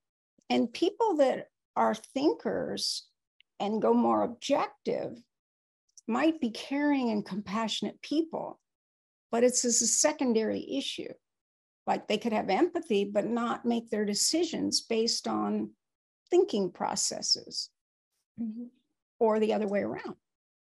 And 0.49 0.73
people 0.73 1.15
that 1.17 1.47
are 1.77 1.95
thinkers 1.95 3.07
and 3.61 3.81
go 3.81 3.93
more 3.93 4.23
objective 4.23 5.17
might 6.07 6.41
be 6.41 6.49
caring 6.49 7.11
and 7.11 7.25
compassionate 7.25 8.01
people, 8.01 8.59
but 9.31 9.43
it's 9.43 9.63
as 9.63 9.81
a 9.81 9.87
secondary 9.87 10.67
issue. 10.77 11.13
Like 11.87 12.07
they 12.07 12.17
could 12.17 12.33
have 12.33 12.49
empathy, 12.49 13.05
but 13.05 13.25
not 13.25 13.65
make 13.65 13.89
their 13.89 14.05
decisions 14.05 14.81
based 14.81 15.27
on 15.27 15.71
thinking 16.29 16.71
processes 16.71 17.69
mm-hmm. 18.41 18.65
or 19.19 19.39
the 19.39 19.53
other 19.53 19.67
way 19.67 19.81
around. 19.81 20.15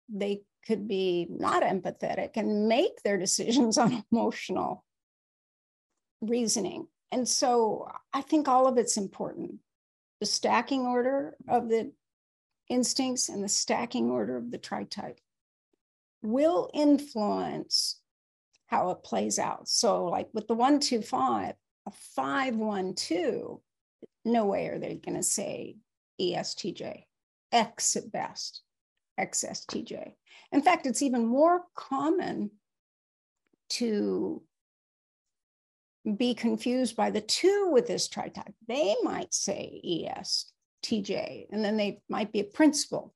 They 0.07 0.41
could 0.65 0.87
be 0.87 1.27
not 1.29 1.63
empathetic 1.63 2.31
and 2.35 2.67
make 2.67 3.01
their 3.03 3.17
decisions 3.17 3.77
on 3.79 4.03
emotional 4.11 4.85
reasoning. 6.21 6.87
And 7.11 7.27
so 7.27 7.89
I 8.13 8.21
think 8.21 8.47
all 8.47 8.67
of 8.67 8.77
it's 8.77 8.97
important. 8.97 9.55
The 10.19 10.25
stacking 10.25 10.81
order 10.81 11.35
of 11.47 11.69
the 11.69 11.91
instincts 12.69 13.29
and 13.29 13.43
the 13.43 13.49
stacking 13.49 14.11
order 14.11 14.37
of 14.37 14.51
the 14.51 14.57
tri-type 14.57 15.19
will 16.21 16.69
influence 16.73 17.98
how 18.69 18.91
it 18.91 19.03
plays 19.03 19.39
out. 19.39 19.67
So, 19.67 20.05
like 20.05 20.29
with 20.33 20.47
the 20.47 20.53
one, 20.53 20.79
two, 20.79 21.01
five, 21.01 21.55
a 21.87 21.91
five, 22.15 22.55
one, 22.55 22.93
two, 22.93 23.61
no 24.23 24.45
way 24.45 24.67
are 24.67 24.79
they 24.79 24.95
going 24.95 25.17
to 25.17 25.23
say 25.23 25.77
ESTJ, 26.21 27.03
X 27.51 27.95
at 27.95 28.11
best, 28.11 28.61
XSTJ. 29.19 30.13
In 30.51 30.61
fact, 30.61 30.85
it's 30.85 31.01
even 31.01 31.25
more 31.25 31.63
common 31.75 32.51
to 33.71 34.43
be 36.17 36.33
confused 36.33 36.95
by 36.95 37.09
the 37.09 37.21
two 37.21 37.69
with 37.71 37.87
this 37.87 38.07
tri-type. 38.07 38.53
They 38.67 38.95
might 39.03 39.33
say 39.33 39.81
ESTJ, 39.83 41.47
and 41.51 41.65
then 41.65 41.75
they 41.75 42.01
might 42.07 42.31
be 42.31 42.39
a 42.39 42.45
principal. 42.45 43.13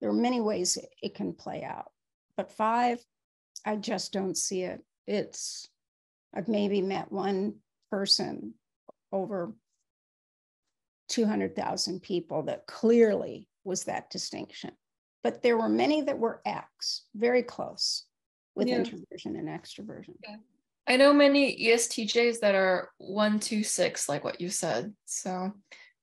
There 0.00 0.10
are 0.10 0.14
many 0.14 0.40
ways 0.40 0.78
it 1.02 1.14
can 1.14 1.34
play 1.34 1.62
out. 1.62 1.90
But 2.36 2.52
five, 2.52 3.00
I 3.68 3.76
just 3.76 4.12
don't 4.12 4.36
see 4.36 4.62
it. 4.62 4.80
It's, 5.06 5.68
I've 6.34 6.48
maybe 6.48 6.82
met 6.82 7.12
one 7.12 7.56
person 7.90 8.54
over 9.12 9.52
200,000 11.08 12.02
people 12.02 12.44
that 12.44 12.66
clearly 12.66 13.48
was 13.64 13.84
that 13.84 14.10
distinction 14.10 14.72
but 15.22 15.42
there 15.42 15.58
were 15.58 15.68
many 15.68 16.02
that 16.02 16.18
were 16.18 16.40
X, 16.46 17.04
very 17.14 17.42
close 17.42 18.04
with 18.54 18.68
yeah. 18.68 18.76
introversion 18.76 19.36
and 19.36 19.48
extroversion. 19.48 20.14
Yeah. 20.22 20.36
I 20.86 20.96
know 20.96 21.12
many 21.12 21.54
ESTJs 21.66 22.40
that 22.40 22.54
are 22.54 22.90
one, 22.98 23.38
two, 23.38 23.62
six, 23.62 24.08
like 24.08 24.24
what 24.24 24.40
you 24.40 24.48
said. 24.48 24.94
So 25.04 25.52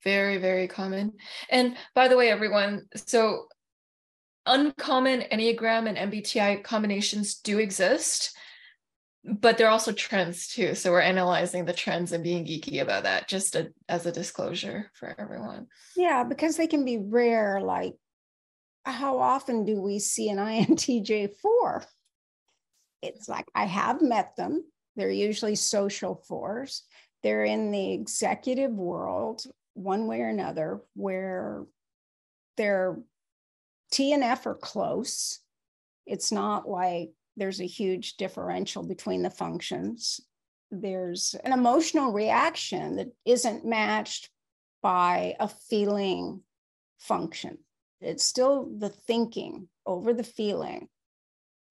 very, 0.03 0.37
very 0.37 0.67
common. 0.67 1.13
And 1.49 1.75
by 1.95 2.07
the 2.07 2.17
way, 2.17 2.29
everyone, 2.29 2.83
so 2.95 3.47
uncommon 4.45 5.23
Enneagram 5.31 5.87
and 5.87 6.11
MBTI 6.11 6.63
combinations 6.63 7.35
do 7.35 7.59
exist, 7.59 8.35
but 9.23 9.57
they're 9.57 9.69
also 9.69 9.91
trends 9.91 10.47
too. 10.47 10.75
So 10.75 10.91
we're 10.91 11.01
analyzing 11.01 11.65
the 11.65 11.73
trends 11.73 12.11
and 12.11 12.23
being 12.23 12.45
geeky 12.45 12.81
about 12.81 13.03
that, 13.03 13.27
just 13.27 13.55
a, 13.55 13.71
as 13.89 14.05
a 14.05 14.11
disclosure 14.11 14.91
for 14.93 15.15
everyone. 15.19 15.67
Yeah, 15.95 16.23
because 16.23 16.57
they 16.57 16.67
can 16.67 16.85
be 16.85 16.97
rare, 16.97 17.59
like 17.61 17.95
how 18.85 19.19
often 19.19 19.65
do 19.65 19.81
we 19.81 19.99
see 19.99 20.29
an 20.29 20.37
INTJ4? 20.37 21.85
It's 23.01 23.27
like 23.27 23.47
I 23.53 23.65
have 23.65 24.01
met 24.01 24.35
them. 24.35 24.63
They're 24.95 25.09
usually 25.11 25.55
social 25.55 26.23
fours. 26.27 26.83
They're 27.23 27.43
in 27.43 27.71
the 27.71 27.93
executive 27.93 28.71
world, 28.71 29.43
one 29.73 30.07
way 30.07 30.21
or 30.21 30.29
another, 30.29 30.81
where 30.93 31.65
their 32.57 32.97
T 33.91 34.13
and 34.13 34.23
F 34.23 34.45
are 34.45 34.55
close. 34.55 35.39
It's 36.05 36.31
not 36.31 36.67
like 36.67 37.11
there's 37.37 37.61
a 37.61 37.65
huge 37.65 38.17
differential 38.17 38.83
between 38.83 39.21
the 39.21 39.29
functions. 39.29 40.21
There's 40.71 41.35
an 41.43 41.53
emotional 41.53 42.11
reaction 42.11 42.97
that 42.97 43.11
isn't 43.25 43.65
matched 43.65 44.29
by 44.81 45.35
a 45.39 45.47
feeling 45.47 46.41
function. 46.99 47.57
It's 48.01 48.25
still 48.25 48.69
the 48.77 48.89
thinking 48.89 49.67
over 49.85 50.13
the 50.13 50.23
feeling. 50.23 50.89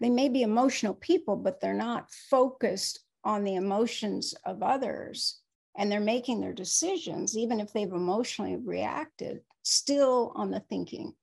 They 0.00 0.10
may 0.10 0.28
be 0.28 0.42
emotional 0.42 0.94
people, 0.94 1.36
but 1.36 1.60
they're 1.60 1.74
not 1.74 2.10
focused 2.10 3.00
on 3.22 3.44
the 3.44 3.54
emotions 3.54 4.34
of 4.44 4.62
others. 4.62 5.40
And 5.76 5.90
they're 5.90 6.00
making 6.00 6.40
their 6.40 6.52
decisions, 6.52 7.36
even 7.36 7.58
if 7.58 7.72
they've 7.72 7.90
emotionally 7.90 8.56
reacted, 8.56 9.40
still 9.62 10.32
on 10.36 10.50
the 10.50 10.60
thinking 10.60 11.14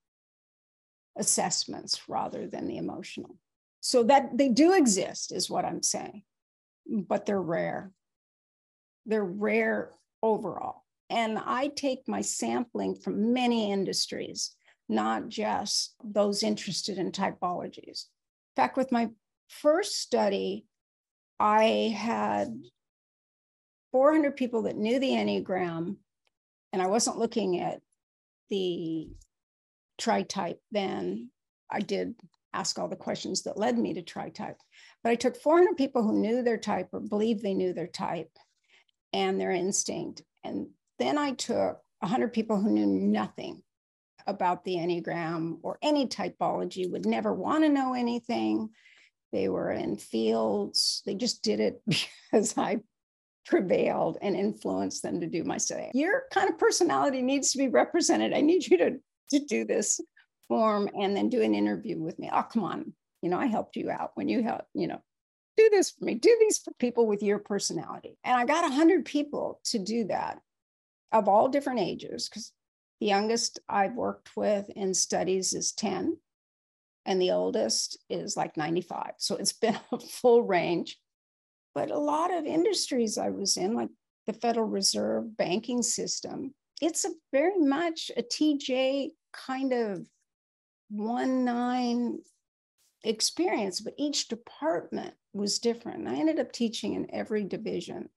assessments 1.17 2.01
rather 2.07 2.47
than 2.47 2.67
the 2.67 2.77
emotional. 2.77 3.37
So 3.81 4.03
that 4.03 4.37
they 4.37 4.49
do 4.49 4.73
exist, 4.73 5.31
is 5.31 5.49
what 5.49 5.65
I'm 5.65 5.81
saying, 5.81 6.23
but 6.87 7.25
they're 7.25 7.41
rare. 7.41 7.91
They're 9.05 9.25
rare 9.25 9.91
overall. 10.21 10.83
And 11.09 11.37
I 11.37 11.67
take 11.67 12.07
my 12.07 12.21
sampling 12.21 12.95
from 12.95 13.33
many 13.33 13.71
industries 13.71 14.55
not 14.91 15.29
just 15.29 15.95
those 16.03 16.43
interested 16.43 16.97
in 16.97 17.11
typologies. 17.11 18.05
In 18.05 18.57
fact, 18.57 18.75
with 18.75 18.91
my 18.91 19.09
first 19.47 19.99
study, 20.01 20.65
I 21.39 21.95
had 21.97 22.53
400 23.93 24.35
people 24.35 24.63
that 24.63 24.75
knew 24.75 24.99
the 24.99 25.11
Enneagram, 25.11 25.95
and 26.73 26.81
I 26.81 26.87
wasn't 26.87 27.17
looking 27.17 27.61
at 27.61 27.81
the 28.49 29.09
tri 30.01 30.23
type 30.23 30.59
then. 30.71 31.29
I 31.69 31.79
did 31.79 32.15
ask 32.53 32.77
all 32.77 32.89
the 32.89 32.95
questions 32.95 33.43
that 33.43 33.57
led 33.57 33.77
me 33.77 33.93
to 33.93 34.01
tri 34.01 34.29
type. 34.29 34.57
But 35.03 35.11
I 35.11 35.15
took 35.15 35.37
400 35.37 35.77
people 35.77 36.03
who 36.03 36.19
knew 36.19 36.43
their 36.43 36.57
type 36.57 36.89
or 36.91 36.99
believed 36.99 37.41
they 37.41 37.53
knew 37.53 37.73
their 37.73 37.87
type 37.87 38.31
and 39.13 39.39
their 39.39 39.51
instinct. 39.51 40.21
And 40.43 40.67
then 40.99 41.17
I 41.17 41.31
took 41.31 41.79
100 41.99 42.33
people 42.33 42.59
who 42.59 42.71
knew 42.71 42.87
nothing 42.87 43.61
about 44.27 44.63
the 44.63 44.75
Enneagram 44.75 45.57
or 45.63 45.77
any 45.81 46.07
typology, 46.07 46.89
would 46.89 47.05
never 47.05 47.33
want 47.33 47.63
to 47.63 47.69
know 47.69 47.93
anything. 47.93 48.69
They 49.31 49.49
were 49.49 49.71
in 49.71 49.97
fields, 49.97 51.01
they 51.05 51.15
just 51.15 51.41
did 51.41 51.59
it 51.59 51.81
because 52.31 52.57
I 52.57 52.81
prevailed 53.45 54.17
and 54.21 54.35
influenced 54.35 55.01
them 55.01 55.21
to 55.21 55.27
do 55.27 55.43
my 55.43 55.57
study. 55.57 55.89
Your 55.93 56.23
kind 56.31 56.49
of 56.49 56.57
personality 56.57 57.21
needs 57.21 57.51
to 57.51 57.57
be 57.57 57.67
represented. 57.69 58.33
I 58.33 58.41
need 58.41 58.67
you 58.67 58.77
to, 58.77 58.99
to 59.31 59.39
do 59.39 59.65
this 59.65 59.99
form 60.47 60.89
and 60.99 61.15
then 61.15 61.29
do 61.29 61.41
an 61.41 61.55
interview 61.55 61.99
with 61.99 62.19
me. 62.19 62.29
Oh, 62.31 62.43
come 62.43 62.63
on. 62.63 62.93
You 63.21 63.29
know, 63.29 63.39
I 63.39 63.45
helped 63.45 63.75
you 63.75 63.89
out 63.89 64.11
when 64.15 64.27
you 64.27 64.43
helped, 64.43 64.67
you 64.73 64.87
know, 64.87 65.01
do 65.57 65.69
this 65.71 65.91
for 65.91 66.05
me, 66.05 66.15
do 66.15 66.35
these 66.39 66.59
for 66.59 66.71
people 66.79 67.05
with 67.07 67.23
your 67.23 67.39
personality. 67.39 68.17
And 68.23 68.35
I 68.35 68.45
got 68.45 68.63
100 68.63 69.05
people 69.05 69.59
to 69.65 69.79
do 69.79 70.05
that 70.05 70.39
of 71.11 71.27
all 71.27 71.49
different 71.49 71.79
ages 71.79 72.29
because 72.29 72.51
the 72.99 73.07
youngest 73.07 73.59
I've 73.67 73.95
worked 73.95 74.35
with 74.35 74.69
in 74.69 74.93
studies 74.93 75.53
is 75.53 75.71
10, 75.73 76.17
and 77.05 77.21
the 77.21 77.31
oldest 77.31 77.97
is 78.09 78.37
like 78.37 78.57
95. 78.57 79.13
So 79.17 79.35
it's 79.35 79.53
been 79.61 79.77
a 79.91 79.99
full 79.99 80.43
range. 80.43 80.97
But 81.73 81.89
a 81.89 81.97
lot 81.97 82.33
of 82.33 82.45
industries 82.45 83.17
I 83.17 83.29
was 83.29 83.57
in, 83.57 83.73
like 83.73 83.89
the 84.27 84.33
Federal 84.33 84.67
Reserve 84.67 85.37
banking 85.37 85.81
system, 85.81 86.53
it's 86.81 87.05
a 87.05 87.11
very 87.31 87.57
much 87.57 88.11
a 88.17 88.21
TJ 88.21 89.11
kind 89.33 89.73
of 89.73 90.07
one 90.89 91.45
nine 91.45 92.19
experience, 93.03 93.79
but 93.79 93.93
each 93.97 94.27
department 94.27 95.13
was 95.33 95.59
different. 95.59 96.07
I 96.07 96.15
ended 96.15 96.39
up 96.39 96.51
teaching 96.51 96.93
in 96.93 97.13
every 97.13 97.43
division. 97.43 98.09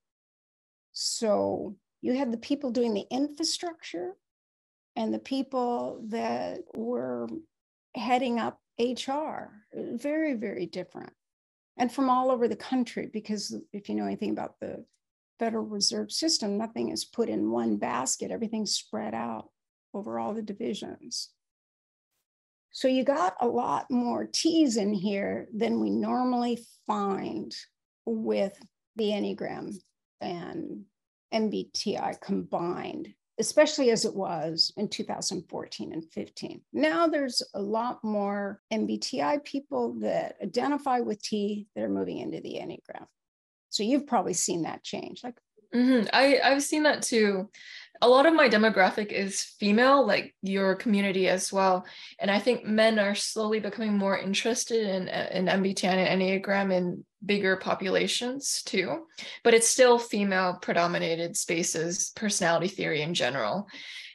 So 0.93 1.77
you 2.03 2.15
had 2.15 2.33
the 2.33 2.39
people 2.39 2.71
doing 2.71 2.95
the 2.95 3.07
infrastructure 3.11 4.17
and 4.97 5.13
the 5.13 5.19
people 5.19 6.05
that 6.09 6.61
were 6.75 7.29
heading 7.95 8.39
up 8.39 8.61
HR. 8.79 9.51
Very, 9.73 10.35
very 10.35 10.67
different. 10.67 11.13
And 11.77 11.91
from 11.91 12.11
all 12.11 12.31
over 12.31 12.47
the 12.47 12.57
country, 12.57 13.09
because 13.13 13.57
if 13.73 13.89
you 13.89 13.95
know 13.95 14.07
anything 14.07 14.31
about 14.31 14.61
the 14.61 14.85
Federal 15.39 15.65
Reserve 15.65 16.13
System, 16.13 16.57
nothing 16.57 16.91
is 16.91 17.05
put 17.05 17.29
in 17.29 17.51
one 17.51 17.77
basket, 17.77 18.31
everything's 18.31 18.75
spread 18.75 19.15
out 19.15 19.49
over 19.95 20.19
all 20.19 20.35
the 20.35 20.43
divisions. 20.43 21.31
So 22.71 22.89
you 22.89 23.05
got 23.05 23.37
a 23.41 23.47
lot 23.47 23.91
more 23.91 24.27
T's 24.27 24.77
in 24.77 24.93
here 24.93 25.47
than 25.55 25.81
we 25.81 25.91
normally 25.91 26.59
find 26.87 27.55
with 28.05 28.59
the 28.97 29.11
Enneagram 29.11 29.75
and 30.21 30.83
MBTI 31.33 32.21
combined, 32.21 33.15
especially 33.39 33.91
as 33.91 34.05
it 34.05 34.15
was 34.15 34.73
in 34.77 34.89
2014 34.89 35.93
and 35.93 36.05
15. 36.13 36.61
Now 36.73 37.07
there's 37.07 37.43
a 37.55 37.63
lot 37.63 38.03
more 38.03 38.61
MBTI 38.73 39.45
people 39.45 40.01
that 40.01 40.35
identify 40.43 40.99
with 40.99 41.23
T 41.23 41.69
that 41.77 41.85
are 41.85 41.89
moving 41.89 42.19
into 42.19 42.41
the 42.41 42.55
Enneagram. 42.55 43.07
So 43.71 43.85
you've 43.85 44.07
probably 44.07 44.35
seen 44.35 44.63
that 44.63 44.83
change. 44.83 45.23
Like 45.23 45.39
Mm-hmm. 45.75 46.07
I, 46.13 46.39
I've 46.43 46.63
seen 46.63 46.85
that 46.85 47.03
too. 47.03 47.51
A 48.03 48.09
lot 48.09 48.27
of 48.27 48.35
my 48.35 48.49
demographic 48.49 49.13
is 49.13 49.43
female, 49.43 50.07
like 50.07 50.35
your 50.43 50.75
community 50.75 51.29
as 51.29 51.53
well. 51.53 51.87
And 52.19 52.31
I 52.31 52.39
think 52.39 52.65
men 52.65 52.99
are 52.99 53.15
slowly 53.15 53.61
becoming 53.61 53.97
more 53.97 54.19
interested 54.19 54.87
in, 54.87 55.09
uh, 55.09 55.29
in 55.33 55.47
MBTI 55.47 55.85
and 55.85 56.21
Enneagram 56.21 56.73
in 56.73 57.05
bigger 57.25 57.57
populations 57.57 58.63
too. 58.65 59.07
But 59.43 59.55
it's 59.55 59.69
still 59.69 59.99
female 59.99 60.59
predominated 60.61 61.37
spaces, 61.37 62.13
personality 62.15 62.69
theory 62.69 63.03
in 63.03 63.15
general. 63.15 63.69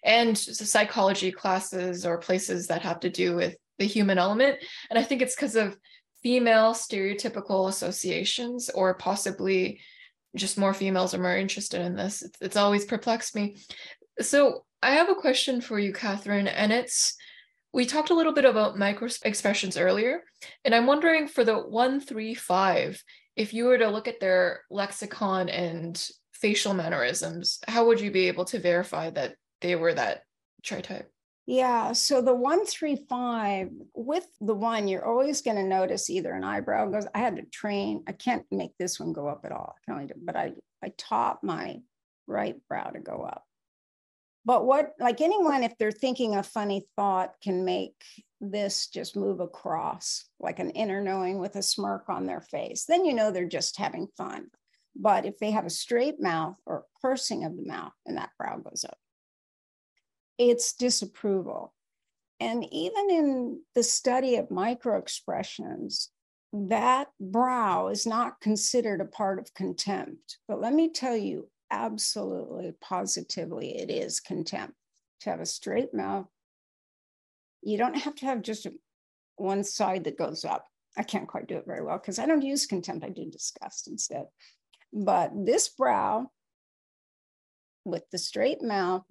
And 0.04 0.38
psychology 0.38 1.32
classes 1.32 2.06
or 2.06 2.20
places 2.20 2.68
that 2.68 2.84
have 2.84 3.00
to 3.02 3.10
do 3.10 3.36
with 3.36 3.56
the 3.80 3.86
human 3.86 4.18
element. 4.18 4.58
And 4.90 5.00
I 5.00 5.04
think 5.04 5.22
it's 5.22 5.36
because 5.36 5.56
of 5.56 5.78
female 6.22 6.74
stereotypical 6.74 7.70
associations 7.70 8.70
or 8.70 8.94
possibly 8.94 9.80
just 10.36 10.58
more 10.58 10.74
females 10.74 11.14
are 11.14 11.22
more 11.22 11.38
interested 11.38 11.82
in 11.82 11.96
this. 11.96 12.22
It's, 12.22 12.42
it's 12.42 12.58
always 12.58 12.86
perplexed 12.86 13.36
me. 13.36 13.58
So 14.22 14.66
I 14.82 14.92
have 14.92 15.10
a 15.10 15.16
question 15.16 15.62
for 15.62 15.80
you, 15.80 15.94
Katherine, 15.94 16.48
and 16.48 16.72
it's 16.72 17.16
we 17.72 17.86
talked 17.86 18.10
a 18.10 18.16
little 18.16 18.34
bit 18.34 18.46
about 18.46 18.78
micro 18.78 19.10
expressions 19.24 19.78
earlier, 19.78 20.24
and 20.66 20.74
I'm 20.74 20.88
wondering 20.88 21.28
for 21.28 21.44
the 21.44 21.56
135, 21.56 23.04
if 23.36 23.54
you 23.54 23.66
were 23.66 23.78
to 23.78 23.90
look 23.90 24.08
at 24.08 24.20
their 24.20 24.62
lexicon 24.72 25.50
and 25.50 26.04
facial 26.34 26.74
mannerisms, 26.74 27.60
how 27.68 27.86
would 27.86 28.02
you 28.02 28.12
be 28.12 28.28
able 28.28 28.46
to 28.46 28.60
verify 28.60 29.12
that 29.12 29.36
they 29.62 29.76
were 29.76 29.94
that 29.94 30.24
tri-type? 30.64 31.12
Yeah. 31.50 31.93
So 31.93 32.22
the 32.22 32.36
135 32.36 33.72
with 33.95 34.28
the 34.39 34.54
one, 34.54 34.88
you're 34.88 35.04
always 35.04 35.41
going 35.41 35.58
to 35.58 35.64
notice 35.64 36.08
either 36.08 36.32
an 36.32 36.43
eyebrow 36.43 36.86
goes. 36.89 37.08
I 37.16 37.18
had 37.18 37.38
to 37.38 37.41
train. 37.41 38.04
I 38.08 38.12
can't 38.12 38.45
make 38.52 38.78
this 38.78 39.00
one 39.00 39.14
go 39.14 39.28
up 39.28 39.41
at 39.45 39.52
all. 39.52 39.76
I 39.89 40.06
do, 40.06 40.14
but 40.16 40.36
I 40.36 40.54
I 40.84 40.93
taught 40.95 41.43
my 41.43 41.82
right 42.28 42.56
brow 42.68 42.91
to 42.91 43.00
go 43.00 43.24
up. 43.24 43.45
But 44.45 44.68
what, 44.68 44.91
like 45.00 45.22
anyone, 45.22 45.64
if 45.64 45.76
they're 45.80 45.91
thinking 45.91 46.36
a 46.36 46.43
funny 46.43 46.86
thought, 46.95 47.34
can 47.41 47.66
make 47.66 47.95
this 48.39 48.86
just 48.86 49.16
move 49.16 49.39
across 49.39 50.26
like 50.39 50.60
an 50.60 50.70
inner 50.70 51.02
knowing 51.02 51.39
with 51.39 51.56
a 51.56 51.64
smirk 51.64 52.10
on 52.10 52.28
their 52.28 52.41
face. 52.41 52.86
Then 52.86 53.06
you 53.06 53.16
know 53.16 53.32
they're 53.32 53.47
just 53.47 53.78
having 53.78 54.08
fun. 54.16 54.52
But 54.95 55.26
if 55.26 55.39
they 55.39 55.50
have 55.50 55.66
a 55.66 55.72
straight 55.72 56.22
mouth 56.22 56.60
or 56.68 56.86
pursing 57.02 57.43
of 57.43 57.58
the 57.58 57.66
mouth 57.66 57.93
and 58.06 58.18
that 58.18 58.34
brow 58.38 58.58
goes 58.58 58.86
up, 58.88 59.00
it's 60.40 60.74
disapproval. 60.74 61.74
And 62.40 62.66
even 62.72 63.12
in 63.12 63.62
the 63.76 63.84
study 63.84 64.38
of 64.38 64.48
microexpressions, 64.48 66.08
that 66.54 67.10
brow 67.20 67.90
is 67.90 68.08
not 68.08 68.40
considered 68.40 69.02
a 69.02 69.06
part 69.06 69.38
of 69.38 69.54
contempt. 69.54 70.38
But 70.48 70.62
let 70.62 70.74
me 70.74 70.90
tell 70.90 71.18
you, 71.18 71.50
absolutely, 71.70 72.74
positively, 72.82 73.78
it 73.78 73.92
is 73.92 74.22
contempt 74.22 74.74
to 75.22 75.30
have 75.30 75.42
a 75.42 75.46
straight 75.46 75.94
mouth. 75.94 76.28
You 77.62 77.78
don't 77.78 77.98
have 77.98 78.16
to 78.16 78.26
have 78.26 78.42
just 78.42 78.66
one 79.36 79.66
side 79.66 80.06
that 80.06 80.18
goes 80.18 80.46
up. 80.46 80.66
I 80.98 81.04
can't 81.04 81.28
quite 81.28 81.48
do 81.48 81.58
it 81.58 81.68
very 81.68 81.84
well 81.84 81.98
because 81.98 82.18
I 82.18 82.26
don't 82.26 82.42
use 82.42 82.66
contempt, 82.66 83.06
I 83.06 83.10
do 83.10 83.30
disgust 83.30 83.90
instead. 83.90 84.26
But 84.94 85.32
this 85.36 85.68
brow 85.68 86.32
with 87.86 88.10
the 88.12 88.18
straight 88.18 88.62
mouth 88.62 89.04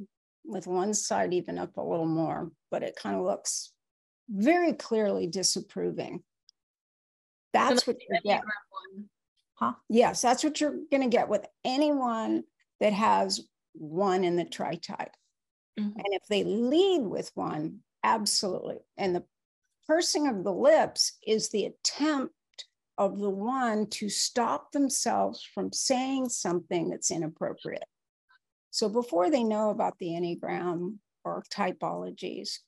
with 0.45 0.67
one 0.67 0.95
side 0.95 1.35
even 1.35 1.59
up 1.59 1.77
a 1.77 1.83
little 1.83 2.07
more, 2.07 2.51
but 2.71 2.83
it 2.83 2.97
kind 2.97 3.17
of 3.17 3.25
looks 3.25 3.73
very 4.29 4.73
clearly 4.73 5.27
disapproving. 5.27 6.23
That's 7.53 7.87
what 7.87 7.97
you 8.01 8.19
get. 8.25 8.43
Huh? 9.55 9.73
Yes, 9.89 10.23
that's 10.23 10.45
what 10.45 10.61
you're 10.61 10.77
going 10.91 11.03
to 11.03 11.09
get 11.09 11.29
with 11.29 11.47
anyone 11.65 12.45
that 12.81 12.93
has 12.93 13.41
one 13.73 14.23
in 14.25 14.37
the 14.37 14.45
tri 14.45 14.77
type. 14.77 15.15
Mm-hmm. 15.79 15.99
And 15.99 16.07
if 16.13 16.23
they 16.29 16.45
lead 16.45 17.03
with 17.03 17.31
one, 17.35 17.81
absolutely. 18.05 18.79
And 18.97 19.17
the 19.17 19.25
pursing 19.87 20.29
of 20.29 20.45
the 20.45 20.53
lips 20.53 21.17
is 21.27 21.49
the 21.49 21.67
attempt 21.67 22.35
of 22.99 23.19
the 23.19 23.31
one 23.31 23.87
to 23.87 24.09
stop 24.09 24.73
themselves 24.73 25.43
from 25.55 25.73
saying 25.73 26.29
something 26.29 26.91
that's 26.91 27.11
inappropriate. 27.11 27.85
So 28.71 28.89
before 28.89 29.31
they 29.31 29.45
know 29.45 29.71
about 29.71 29.99
the 29.99 30.09
Enneagram 30.09 30.97
or 31.25 31.43
typologies, 31.53 32.59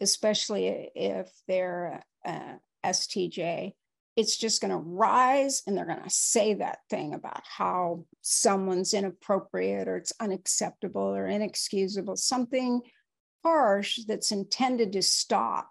especially 0.00 0.90
if 0.94 1.30
they're 1.48 2.02
uh, 2.24 2.54
STJ, 2.84 3.72
it's 4.16 4.36
just 4.36 4.60
going 4.60 4.70
to 4.70 4.76
rise 4.76 5.62
and 5.66 5.76
they're 5.76 5.86
going 5.86 6.02
to 6.02 6.10
say 6.10 6.54
that 6.54 6.78
thing 6.88 7.14
about 7.14 7.42
how 7.44 8.04
someone's 8.20 8.94
inappropriate 8.94 9.88
or 9.88 9.96
it's 9.96 10.12
unacceptable 10.20 11.02
or 11.02 11.26
inexcusable, 11.26 12.16
something 12.16 12.80
harsh 13.42 14.00
that's 14.06 14.30
intended 14.30 14.92
to 14.92 15.02
stop 15.02 15.70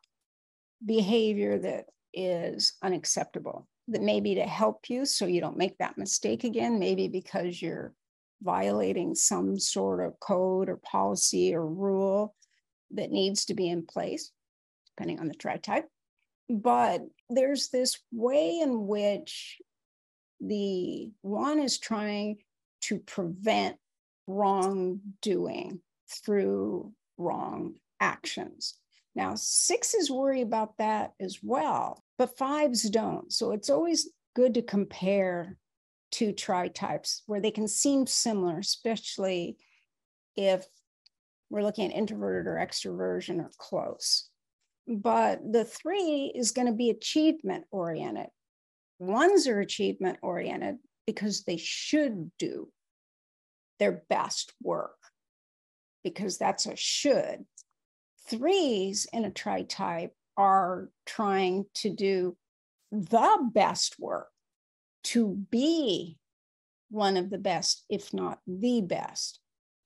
behavior 0.85 1.57
that 1.57 1.85
is 2.13 2.73
unacceptable, 2.83 3.67
that 3.87 4.01
maybe 4.01 4.35
to 4.35 4.43
help 4.43 4.89
you 4.89 5.05
so 5.05 5.25
you 5.25 5.39
don't 5.39 5.57
make 5.57 5.77
that 5.77 5.97
mistake 5.97 6.43
again, 6.43 6.79
maybe 6.79 7.07
because 7.07 7.61
you're 7.61 7.93
violating 8.43 9.15
some 9.15 9.57
sort 9.57 10.05
of 10.05 10.19
code 10.19 10.69
or 10.69 10.77
policy 10.77 11.55
or 11.55 11.65
rule 11.65 12.35
that 12.91 13.11
needs 13.11 13.45
to 13.45 13.53
be 13.53 13.69
in 13.69 13.85
place, 13.85 14.31
depending 14.95 15.19
on 15.19 15.27
the 15.27 15.33
tri 15.33 15.57
type. 15.57 15.87
But 16.49 17.01
there's 17.29 17.69
this 17.69 17.99
way 18.11 18.59
in 18.59 18.85
which 18.87 19.57
the 20.39 21.11
one 21.21 21.59
is 21.59 21.79
trying 21.79 22.37
to 22.81 22.99
prevent 22.99 23.77
wrongdoing 24.27 25.79
through 26.09 26.91
wrong 27.17 27.75
actions. 27.99 28.75
Now, 29.15 29.35
sixes 29.35 30.09
worry 30.09 30.41
about 30.41 30.77
that 30.77 31.13
as 31.19 31.39
well, 31.41 32.03
but 32.17 32.37
fives 32.37 32.89
don't. 32.89 33.31
So 33.31 33.51
it's 33.51 33.69
always 33.69 34.09
good 34.35 34.55
to 34.55 34.61
compare 34.61 35.57
two 36.13 36.31
tri 36.31 36.67
types 36.67 37.23
where 37.25 37.41
they 37.41 37.51
can 37.51 37.67
seem 37.67 38.05
similar, 38.05 38.59
especially 38.59 39.57
if 40.35 40.65
we're 41.49 41.63
looking 41.63 41.91
at 41.91 41.97
introverted 41.97 42.47
or 42.47 42.55
extroversion 42.55 43.39
or 43.39 43.49
close. 43.57 44.29
But 44.87 45.39
the 45.51 45.65
three 45.65 46.31
is 46.35 46.51
going 46.51 46.67
to 46.67 46.73
be 46.73 46.91
achievement 46.91 47.65
oriented. 47.71 48.27
Ones 48.99 49.47
are 49.47 49.59
achievement 49.59 50.19
oriented 50.21 50.77
because 51.07 51.43
they 51.43 51.57
should 51.57 52.31
do 52.37 52.69
their 53.79 54.03
best 54.07 54.53
work, 54.61 54.97
because 56.03 56.37
that's 56.37 56.67
a 56.67 56.75
should. 56.75 57.45
Threes 58.29 59.07
in 59.11 59.25
a 59.25 59.31
tri 59.31 59.63
type 59.63 60.13
are 60.37 60.89
trying 61.05 61.65
to 61.75 61.89
do 61.89 62.37
the 62.91 63.49
best 63.51 63.95
work 63.99 64.27
to 65.03 65.45
be 65.51 66.17
one 66.89 67.17
of 67.17 67.29
the 67.29 67.37
best, 67.37 67.85
if 67.89 68.13
not 68.13 68.39
the 68.47 68.81
best. 68.81 69.39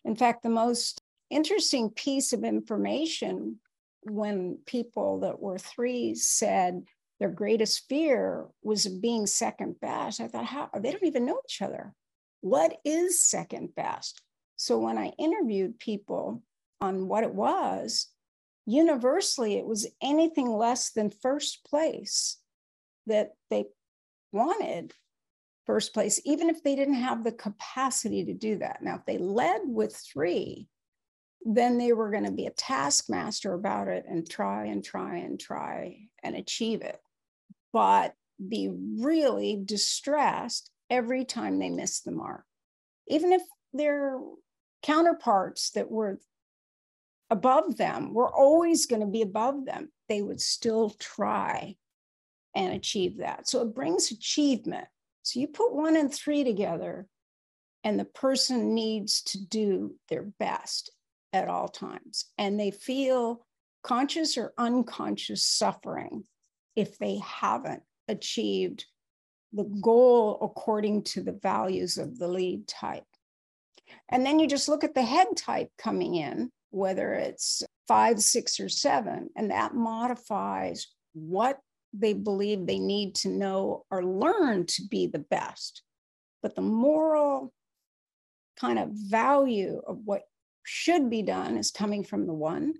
In 0.05 0.15
fact, 0.15 0.43
the 0.43 0.49
most 0.49 1.01
interesting 1.29 1.89
piece 1.89 2.33
of 2.33 2.43
information 2.43 3.59
when 4.03 4.59
people 4.65 5.21
that 5.21 5.39
were 5.39 5.57
threes 5.57 6.29
said 6.29 6.83
their 7.19 7.29
greatest 7.29 7.87
fear 7.89 8.45
was 8.61 8.87
being 8.87 9.25
second 9.25 9.79
best, 9.79 10.21
I 10.21 10.27
thought, 10.27 10.45
how 10.45 10.69
they 10.79 10.91
don't 10.91 11.03
even 11.03 11.25
know 11.25 11.41
each 11.47 11.61
other. 11.61 11.93
What 12.41 12.77
is 12.85 13.23
second 13.23 13.73
best? 13.75 14.21
So 14.55 14.77
when 14.77 14.97
I 14.97 15.13
interviewed 15.17 15.79
people 15.79 16.43
on 16.79 17.07
what 17.07 17.23
it 17.23 17.33
was, 17.33 18.07
universally 18.65 19.57
it 19.57 19.65
was 19.65 19.87
anything 20.01 20.49
less 20.49 20.91
than 20.91 21.09
first 21.09 21.65
place 21.65 22.37
that 23.07 23.31
they 23.49 23.65
wanted 24.31 24.93
first 25.67 25.93
place, 25.93 26.19
even 26.25 26.49
if 26.49 26.63
they 26.63 26.75
didn't 26.75 26.95
have 26.95 27.23
the 27.23 27.31
capacity 27.31 28.25
to 28.25 28.33
do 28.33 28.57
that. 28.57 28.81
Now, 28.81 28.95
if 28.95 29.05
they 29.05 29.17
led 29.17 29.61
with 29.65 29.95
three, 29.95 30.67
then 31.43 31.77
they 31.77 31.93
were 31.93 32.09
going 32.09 32.25
to 32.25 32.31
be 32.31 32.47
a 32.47 32.51
taskmaster 32.51 33.53
about 33.53 33.89
it 33.89 34.05
and 34.07 34.27
try 34.27 34.65
and 34.65 34.83
try 34.83 35.17
and 35.17 35.39
try 35.39 36.07
and 36.23 36.35
achieve 36.35 36.81
it, 36.81 36.99
but 37.71 38.15
be 38.49 38.71
really 38.99 39.61
distressed 39.63 40.71
every 40.89 41.25
time 41.25 41.59
they 41.59 41.69
missed 41.69 42.05
the 42.05 42.11
mark. 42.11 42.45
Even 43.07 43.33
if 43.33 43.41
their 43.73 44.19
counterparts 44.83 45.71
that 45.71 45.91
were 45.91 46.19
above 47.29 47.77
them 47.77 48.13
were 48.13 48.33
always 48.33 48.85
going 48.85 49.01
to 49.01 49.07
be 49.07 49.21
above 49.21 49.65
them, 49.65 49.91
they 50.07 50.21
would 50.21 50.39
still 50.41 50.91
try 50.91 51.75
and 52.55 52.73
achieve 52.73 53.17
that. 53.17 53.49
So 53.49 53.61
it 53.61 53.75
brings 53.75 54.11
achievement 54.11 54.87
so 55.27 55.41
you 55.41 55.47
put 55.49 55.75
one 55.75 55.97
and 55.97 56.13
three 56.13 56.45
together, 56.45 57.05
and 57.83 57.99
the 57.99 58.05
person 58.05 58.73
needs 58.73 59.21
to 59.23 59.45
do 59.45 59.95
their 60.07 60.23
best 60.39 60.89
at 61.33 61.49
all 61.49 61.67
times. 61.67 62.27
And 62.37 62.57
they 62.57 62.71
feel 62.71 63.45
conscious 63.83 64.37
or 64.37 64.53
unconscious 64.57 65.43
suffering 65.43 66.23
if 66.77 66.97
they 66.97 67.17
haven't 67.17 67.83
achieved 68.07 68.85
the 69.51 69.65
goal 69.65 70.39
according 70.41 71.03
to 71.03 71.21
the 71.21 71.37
values 71.43 71.97
of 71.97 72.17
the 72.17 72.29
lead 72.29 72.65
type. 72.65 73.03
And 74.07 74.25
then 74.25 74.39
you 74.39 74.47
just 74.47 74.69
look 74.69 74.85
at 74.85 74.95
the 74.95 75.03
head 75.03 75.27
type 75.35 75.71
coming 75.77 76.15
in, 76.15 76.51
whether 76.69 77.13
it's 77.13 77.63
five, 77.85 78.21
six, 78.21 78.61
or 78.61 78.69
seven, 78.69 79.29
and 79.35 79.51
that 79.51 79.75
modifies 79.75 80.87
what 81.13 81.59
they 81.99 82.13
believe 82.13 82.65
they 82.65 82.79
need 82.79 83.15
to 83.15 83.29
know 83.29 83.85
or 83.91 84.03
learn 84.03 84.65
to 84.67 84.83
be 84.89 85.07
the 85.07 85.19
best. 85.19 85.83
But 86.41 86.55
the 86.55 86.61
moral 86.61 87.53
kind 88.59 88.79
of 88.79 88.89
value 88.91 89.81
of 89.87 89.99
what 90.05 90.23
should 90.63 91.09
be 91.09 91.21
done 91.21 91.57
is 91.57 91.71
coming 91.71 92.03
from 92.03 92.27
the 92.27 92.33
one. 92.33 92.73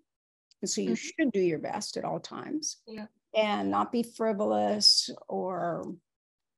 And 0.62 0.70
so 0.70 0.82
you 0.82 0.92
mm-hmm. 0.92 1.24
should 1.24 1.32
do 1.32 1.40
your 1.40 1.60
best 1.60 1.98
at 1.98 2.04
all 2.04 2.20
times. 2.20 2.78
Yeah. 2.88 3.06
And 3.36 3.70
not 3.70 3.92
be 3.92 4.04
frivolous 4.04 5.10
or 5.28 5.94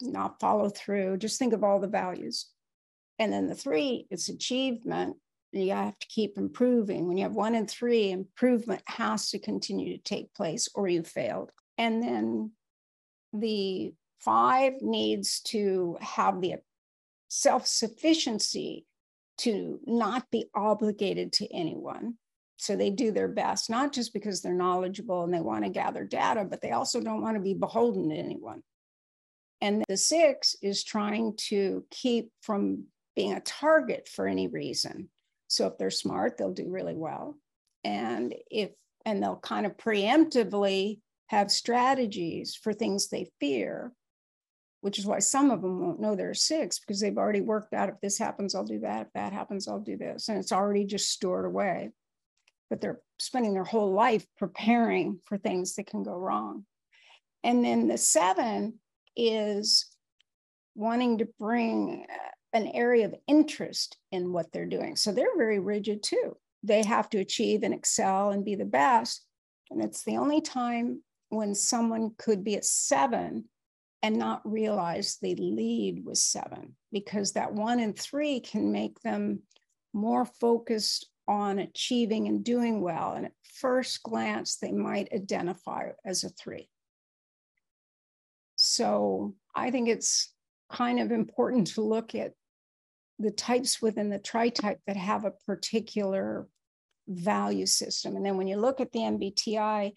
not 0.01 0.39
follow 0.39 0.70
through. 0.70 1.18
Just 1.18 1.39
think 1.39 1.53
of 1.53 1.64
all 1.64 1.80
the 1.80 1.88
values. 1.88 2.47
And 3.18 3.34
then 3.34 3.47
the 3.47 3.55
three, 3.55 4.07
it's 4.10 4.30
achievement. 4.30 5.18
You 5.51 5.72
have 5.72 5.99
to 5.99 6.07
keep 6.07 6.38
improving. 6.38 7.07
When 7.07 7.18
you 7.18 7.24
have 7.24 7.34
one 7.34 7.55
and 7.55 7.70
three, 7.70 8.12
improvement 8.12 8.82
has 8.86 9.30
to 9.32 9.39
continue 9.39 9.97
to 9.97 10.03
take 10.03 10.34
place 10.34 10.70
or 10.74 10.88
you 10.88 11.03
failed. 11.03 11.51
And 11.80 12.03
then 12.03 12.51
the 13.34 13.93
five 14.19 14.73
needs 14.82 15.39
to 15.39 15.97
have 16.01 16.41
the 16.41 16.55
self 17.30 17.65
sufficiency 17.65 18.86
to 19.39 19.80
not 19.86 20.30
be 20.30 20.49
obligated 20.53 21.32
to 21.34 21.47
anyone. 21.53 22.15
So 22.57 22.75
they 22.75 22.89
do 22.89 23.11
their 23.11 23.30
best, 23.30 23.69
not 23.69 23.93
just 23.93 24.13
because 24.13 24.41
they're 24.41 24.53
knowledgeable 24.53 25.23
and 25.23 25.34
they 25.34 25.39
want 25.39 25.63
to 25.63 25.69
gather 25.69 26.03
data, 26.03 26.43
but 26.43 26.61
they 26.61 26.71
also 26.71 26.99
don't 26.99 27.21
want 27.21 27.38
to 27.38 27.41
be 27.41 27.53
beholden 27.53 28.09
to 28.09 28.15
anyone. 28.15 28.61
And 29.61 29.86
the 29.88 29.95
six 29.95 30.57
is 30.61 30.84
trying 30.84 31.38
to 31.47 31.86
keep 31.89 32.32
from 32.41 32.88
being 33.15 33.34
a 33.34 33.39
target 33.39 34.09
for 34.09 34.27
any 34.27 34.47
reason. 34.47 35.09
So 35.47 35.67
if 35.67 35.77
they're 35.77 35.89
smart, 35.89 36.38
they'll 36.38 36.51
do 36.51 36.69
really 36.69 36.95
well. 36.95 37.38
And 37.86 38.36
if, 38.51 38.71
and 39.05 39.23
they'll 39.23 39.38
kind 39.38 39.65
of 39.65 39.77
preemptively 39.77 40.99
have 41.30 41.51
strategies 41.51 42.55
for 42.55 42.73
things 42.73 43.07
they 43.07 43.32
fear 43.39 43.93
which 44.82 44.97
is 44.97 45.05
why 45.05 45.19
some 45.19 45.51
of 45.51 45.61
them 45.61 45.80
won't 45.80 45.99
know 45.99 46.15
there 46.15 46.30
are 46.30 46.36
six 46.36 46.80
because 46.80 46.99
they've 46.99 47.17
already 47.17 47.41
worked 47.41 47.73
out 47.73 47.89
if 47.89 47.99
this 48.01 48.17
happens, 48.17 48.55
I'll 48.55 48.63
do 48.63 48.80
that. 48.80 49.07
If 49.07 49.13
that 49.13 49.34
happens, 49.34 49.67
I'll 49.67 49.80
do 49.80 49.97
this. 49.97 50.30
And 50.30 50.38
it's 50.38 50.51
already 50.51 50.86
just 50.86 51.09
stored 51.09 51.45
away. 51.45 51.91
But 52.69 52.82
they're 52.82 53.01
spending 53.17 53.53
their 53.53 53.63
whole 53.63 53.91
life 53.91 54.25
preparing 54.38 55.19
for 55.25 55.38
things 55.38 55.75
that 55.75 55.88
can 55.88 56.03
go 56.03 56.13
wrong. 56.13 56.65
And 57.43 57.63
then 57.63 57.88
the 57.88 57.97
seven 57.97 58.80
is 59.15 59.88
wanting 60.75 61.17
to 61.17 61.27
bring 61.39 62.05
uh, 62.09 62.30
an 62.53 62.67
area 62.67 63.05
of 63.05 63.15
interest 63.27 63.97
in 64.11 64.32
what 64.32 64.51
they're 64.51 64.65
doing. 64.65 64.95
So 64.95 65.11
they're 65.11 65.38
very 65.38 65.59
rigid 65.59 66.03
too. 66.03 66.38
They 66.63 66.84
have 66.84 67.09
to 67.09 67.19
achieve 67.19 67.63
and 67.63 67.73
excel 67.73 68.32
and 68.32 68.45
be 68.45 68.55
the 68.55 68.65
best. 68.65 69.25
And 69.71 69.84
it's 69.84 70.03
the 70.03 70.17
only 70.17 70.41
time 70.41 71.01
when 71.30 71.55
someone 71.55 72.11
could 72.17 72.43
be 72.43 72.55
a 72.55 72.63
seven 72.63 73.45
and 74.01 74.17
not 74.17 74.41
realize 74.49 75.17
they 75.21 75.36
lead 75.36 76.05
with 76.05 76.17
seven 76.17 76.75
because 76.91 77.34
that 77.34 77.53
one 77.53 77.80
and 77.80 77.97
three 77.97 78.39
can 78.39 78.71
make 78.71 78.99
them 79.01 79.41
more 79.93 80.25
focused 80.25 81.09
on 81.27 81.59
achieving 81.59 82.27
and 82.27 82.43
doing 82.43 82.82
well. 82.82 83.13
And 83.13 83.27
at 83.27 83.34
first 83.55 84.01
glance, 84.03 84.55
they 84.55 84.71
might 84.71 85.13
identify 85.13 85.89
as 86.05 86.23
a 86.23 86.30
three. 86.30 86.69
So 88.55 89.36
I 89.55 89.71
think 89.71 89.89
it's 89.89 90.34
kind 90.71 90.99
of 90.99 91.11
important 91.11 91.67
to 91.67 91.82
look 91.82 92.15
at 92.15 92.34
the 93.19 93.32
types 93.32 93.82
within 93.82 94.09
the 94.09 94.19
tri 94.19 94.49
type 94.49 94.80
that 94.88 94.97
have 94.97 95.25
a 95.25 95.34
particular 95.45 96.47
value 97.07 97.65
system. 97.65 98.15
And 98.15 98.25
then 98.25 98.38
when 98.38 98.47
you 98.47 98.57
look 98.57 98.80
at 98.80 98.91
the 98.91 98.99
MBTI, 98.99 99.93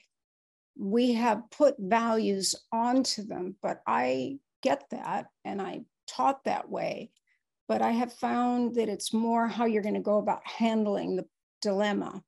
we 0.76 1.12
have 1.14 1.50
put 1.50 1.74
values 1.78 2.54
onto 2.72 3.24
them, 3.24 3.56
but 3.62 3.82
I 3.86 4.38
get 4.62 4.84
that 4.90 5.26
and 5.44 5.60
I 5.60 5.82
taught 6.06 6.44
that 6.44 6.70
way. 6.70 7.10
But 7.68 7.82
I 7.82 7.90
have 7.92 8.12
found 8.12 8.74
that 8.74 8.88
it's 8.88 9.12
more 9.12 9.46
how 9.46 9.66
you're 9.66 9.82
going 9.82 9.94
to 9.94 10.00
go 10.00 10.18
about 10.18 10.46
handling 10.46 11.16
the 11.16 11.26
dilemma 11.60 12.22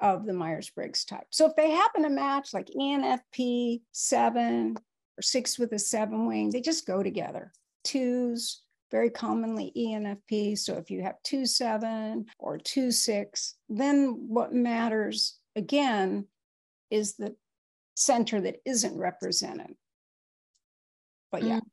of 0.00 0.26
the 0.26 0.32
Myers 0.32 0.70
Briggs 0.70 1.04
type. 1.04 1.26
So 1.30 1.46
if 1.46 1.56
they 1.56 1.70
happen 1.70 2.02
to 2.02 2.10
match 2.10 2.54
like 2.54 2.68
ENFP 2.68 3.82
seven 3.92 4.76
or 5.16 5.22
six 5.22 5.58
with 5.58 5.72
a 5.72 5.78
seven 5.78 6.26
wing, 6.26 6.50
they 6.50 6.60
just 6.60 6.86
go 6.86 7.02
together. 7.02 7.52
Twos, 7.84 8.62
very 8.90 9.10
commonly 9.10 9.72
ENFP. 9.76 10.58
So 10.58 10.74
if 10.74 10.90
you 10.90 11.02
have 11.02 11.22
two 11.24 11.46
seven 11.46 12.26
or 12.38 12.58
two 12.58 12.90
six, 12.90 13.56
then 13.68 14.24
what 14.28 14.52
matters 14.52 15.38
again 15.56 16.26
is 16.90 17.14
the 17.16 17.34
center 17.98 18.40
that 18.40 18.56
isn't 18.64 18.96
represented. 18.96 19.74
But 21.30 21.42
yeah. 21.42 21.58
Mm. 21.58 21.66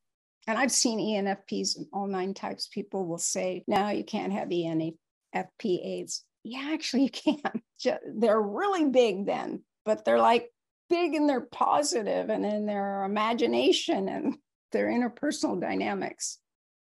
And 0.47 0.57
I've 0.59 0.71
seen 0.71 0.99
ENFPs 0.99 1.77
in 1.77 1.87
all 1.91 2.05
nine 2.07 2.33
types. 2.33 2.67
People 2.67 3.07
will 3.07 3.17
say, 3.17 3.63
now 3.67 3.89
you 3.89 4.03
can't 4.03 4.33
have 4.33 4.49
ENFP8s. 4.49 6.21
Yeah, 6.43 6.69
actually, 6.71 7.03
you 7.03 7.09
can. 7.09 7.39
They're 8.15 8.41
really 8.41 8.85
big 8.89 9.25
then, 9.25 9.63
but 9.85 10.05
they're 10.05 10.19
like 10.19 10.51
big 10.87 11.15
in 11.15 11.25
their 11.25 11.41
positive 11.41 12.29
and 12.29 12.45
in 12.45 12.67
their 12.67 13.03
imagination 13.03 14.07
and 14.07 14.37
their 14.71 14.87
interpersonal 14.87 15.59
dynamics. 15.59 16.37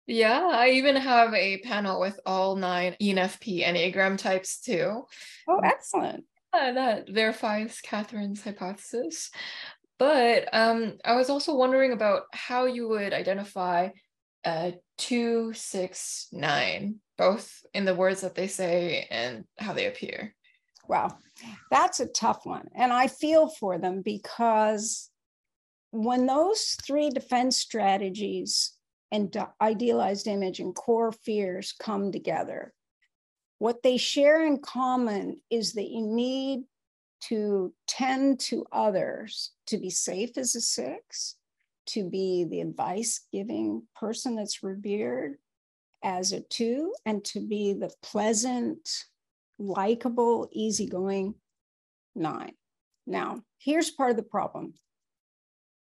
Yeah, 0.06 0.50
I 0.52 0.70
even 0.70 0.96
have 0.96 1.32
a 1.32 1.58
panel 1.58 2.00
with 2.00 2.20
all 2.26 2.56
nine 2.56 2.96
ENFP 3.00 3.64
Enneagram 3.64 4.18
types 4.18 4.60
too. 4.60 5.04
Oh, 5.48 5.60
excellent 5.62 6.24
that 6.52 7.08
verifies 7.08 7.80
Katherine's 7.80 8.42
hypothesis. 8.42 9.30
But 9.98 10.48
um, 10.52 10.98
I 11.04 11.16
was 11.16 11.28
also 11.28 11.54
wondering 11.54 11.92
about 11.92 12.22
how 12.32 12.66
you 12.66 12.88
would 12.88 13.12
identify 13.12 13.88
uh, 14.44 14.72
two, 14.96 15.52
six, 15.52 16.28
nine, 16.32 16.96
both 17.16 17.52
in 17.74 17.84
the 17.84 17.94
words 17.94 18.20
that 18.20 18.34
they 18.34 18.46
say 18.46 19.06
and 19.10 19.44
how 19.58 19.72
they 19.72 19.86
appear. 19.86 20.34
Wow, 20.88 21.18
that's 21.70 22.00
a 22.00 22.06
tough 22.06 22.46
one. 22.46 22.68
And 22.74 22.92
I 22.92 23.08
feel 23.08 23.48
for 23.48 23.78
them 23.78 24.00
because 24.02 25.10
when 25.90 26.26
those 26.26 26.76
three 26.86 27.10
defense 27.10 27.56
strategies 27.58 28.72
and 29.10 29.34
idealized 29.60 30.26
image 30.28 30.60
and 30.60 30.74
core 30.74 31.12
fears 31.12 31.74
come 31.78 32.12
together, 32.12 32.72
what 33.58 33.82
they 33.82 33.96
share 33.96 34.44
in 34.44 34.58
common 34.58 35.40
is 35.50 35.72
that 35.72 35.88
you 35.88 36.06
need 36.06 36.64
to 37.20 37.72
tend 37.86 38.38
to 38.38 38.64
others 38.70 39.52
to 39.66 39.78
be 39.78 39.90
safe 39.90 40.38
as 40.38 40.54
a 40.54 40.60
six, 40.60 41.34
to 41.86 42.08
be 42.08 42.44
the 42.44 42.60
advice 42.60 43.26
giving 43.32 43.82
person 43.96 44.36
that's 44.36 44.62
revered 44.62 45.36
as 46.04 46.32
a 46.32 46.40
two, 46.40 46.94
and 47.04 47.24
to 47.24 47.40
be 47.40 47.72
the 47.72 47.90
pleasant, 48.02 49.06
likable, 49.58 50.48
easygoing 50.52 51.34
nine. 52.14 52.52
Now, 53.06 53.42
here's 53.58 53.90
part 53.90 54.10
of 54.10 54.16
the 54.16 54.22
problem 54.22 54.74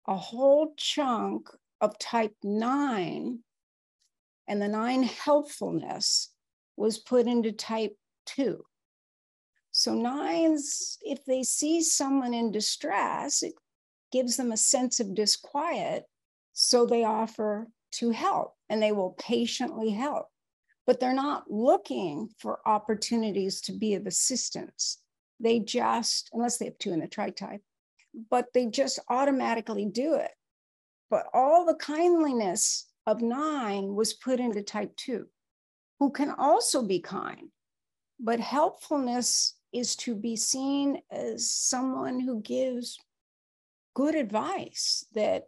a 0.09 0.17
whole 0.17 0.73
chunk 0.77 1.51
of 1.81 1.99
type 1.99 2.35
nine 2.43 3.41
and 4.49 4.63
the 4.63 4.69
nine 4.69 5.03
helpfulness 5.03 6.31
was 6.77 6.99
put 6.99 7.27
into 7.27 7.53
type 7.53 7.97
two. 8.27 8.65
So, 9.73 9.95
nines, 9.95 10.99
if 11.03 11.25
they 11.25 11.43
see 11.43 11.83
someone 11.83 12.33
in 12.33 12.51
distress, 12.51 13.43
it 13.43 13.55
gives 14.11 14.37
them 14.37 14.53
a 14.53 14.57
sense 14.57 15.01
of 15.01 15.15
disquiet. 15.15 16.05
So, 16.53 16.87
they 16.87 17.05
offer 17.05 17.69
to 17.93 18.11
help 18.11 18.55
and 18.69 18.83
they 18.83 18.93
will 18.93 19.17
patiently 19.19 19.91
help. 19.91 20.27
But 20.87 21.01
they're 21.01 21.15
not 21.15 21.51
looking 21.51 22.31
for 22.39 22.67
opportunities 22.67 23.61
to 23.63 23.73
be 23.73 23.95
of 23.95 24.07
assistance. 24.07 24.99
They 25.41 25.59
just, 25.59 26.31
unless 26.33 26.59
they 26.59 26.67
have 26.67 26.79
two 26.79 26.93
in 26.93 27.01
the 27.01 27.09
tri 27.09 27.31
type, 27.31 27.63
but 28.31 28.47
they 28.55 28.67
just 28.67 28.99
automatically 29.09 29.85
do 29.85 30.15
it. 30.15 30.31
But 31.11 31.27
all 31.35 31.67
the 31.67 31.75
kindliness 31.75 32.87
of 33.07 33.21
nine 33.21 33.95
was 33.95 34.15
put 34.15 34.41
into 34.41 34.63
type 34.63 34.97
two 34.97 35.27
who 35.99 36.11
can 36.11 36.31
also 36.31 36.83
be 36.83 37.01
kind. 37.01 37.51
But 38.19 38.41
helpfulness 38.41 39.55
is 39.73 39.97
to 39.97 40.15
be 40.15 40.37
seen 40.37 41.01
as 41.11 41.51
someone 41.51 42.21
who 42.21 42.41
gives 42.41 42.99
good 43.95 44.15
advice 44.15 45.05
that 45.15 45.45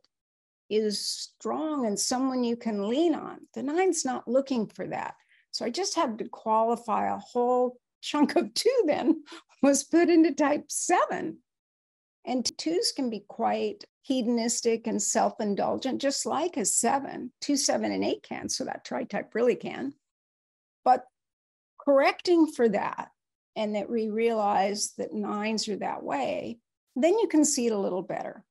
is 0.71 1.01
strong 1.01 1.87
and 1.87 1.99
someone 1.99 2.45
you 2.45 2.57
can 2.57 2.89
lean 2.89 3.15
on. 3.15 3.39
The 3.55 3.63
nine's 3.63 4.05
not 4.05 4.29
looking 4.29 4.67
for 4.67 4.87
that. 4.89 5.15
So 5.51 5.65
I 5.65 5.71
just 5.71 5.95
had 5.95 6.19
to 6.19 6.29
qualify 6.29 7.13
a 7.13 7.19
whole 7.19 7.79
chunk 8.01 8.37
of 8.37 8.53
two 8.55 8.83
then 8.87 9.25
was 9.63 9.85
put 9.85 10.09
into 10.11 10.35
type 10.35 10.65
seven. 10.69 11.39
And 12.25 12.47
twos 12.59 12.93
can 12.93 13.09
be 13.09 13.25
quite 13.27 13.85
hedonistic 14.03 14.87
and 14.87 15.01
self 15.01 15.35
indulgent, 15.41 16.01
just 16.01 16.27
like 16.27 16.57
a 16.57 16.65
seven. 16.65 17.33
Two, 17.41 17.57
seven, 17.57 17.93
and 17.93 18.05
eight 18.05 18.23
can. 18.23 18.49
So 18.49 18.65
that 18.65 18.85
tri 18.85 19.05
type 19.05 19.35
really 19.35 19.57
can. 19.57 19.95
But 20.85 21.05
correcting 21.81 22.47
for 22.47 22.69
that, 22.69 23.09
and 23.57 23.75
that 23.75 23.91
we 23.91 24.09
realize 24.09 24.93
that 24.99 25.13
nines 25.13 25.69
are 25.69 25.77
that 25.77 26.03
way, 26.03 26.59
then 26.95 27.19
you 27.19 27.27
can 27.27 27.45
see 27.45 27.67
it 27.67 27.73
a 27.73 27.79
little 27.79 28.03
better 28.03 28.45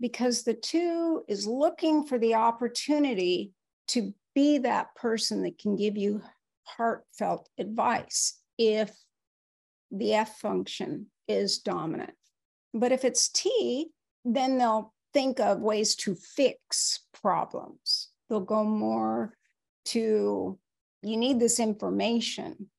because 0.00 0.42
the 0.42 0.54
two 0.54 1.22
is 1.28 1.46
looking 1.46 2.04
for 2.04 2.18
the 2.18 2.34
opportunity 2.34 3.52
to 3.88 4.14
be 4.34 4.58
that 4.58 4.94
person 4.94 5.42
that 5.42 5.58
can 5.58 5.76
give 5.76 5.98
you 5.98 6.22
heartfelt 6.64 7.48
advice 7.58 8.40
if 8.56 8.90
the 9.90 10.14
F 10.14 10.38
function 10.38 11.06
is 11.26 11.58
dominant. 11.58 12.14
But 12.72 12.92
if 12.92 13.04
it's 13.04 13.28
T, 13.28 13.88
then 14.24 14.58
they'll 14.58 14.94
think 15.12 15.40
of 15.40 15.60
ways 15.60 15.94
to 15.96 16.14
fix 16.14 17.00
problems. 17.12 18.08
They'll 18.28 18.40
go 18.40 18.64
more 18.64 19.34
to 19.86 20.58
you 21.02 21.16
need 21.16 21.38
this 21.40 21.60
information 21.60 22.70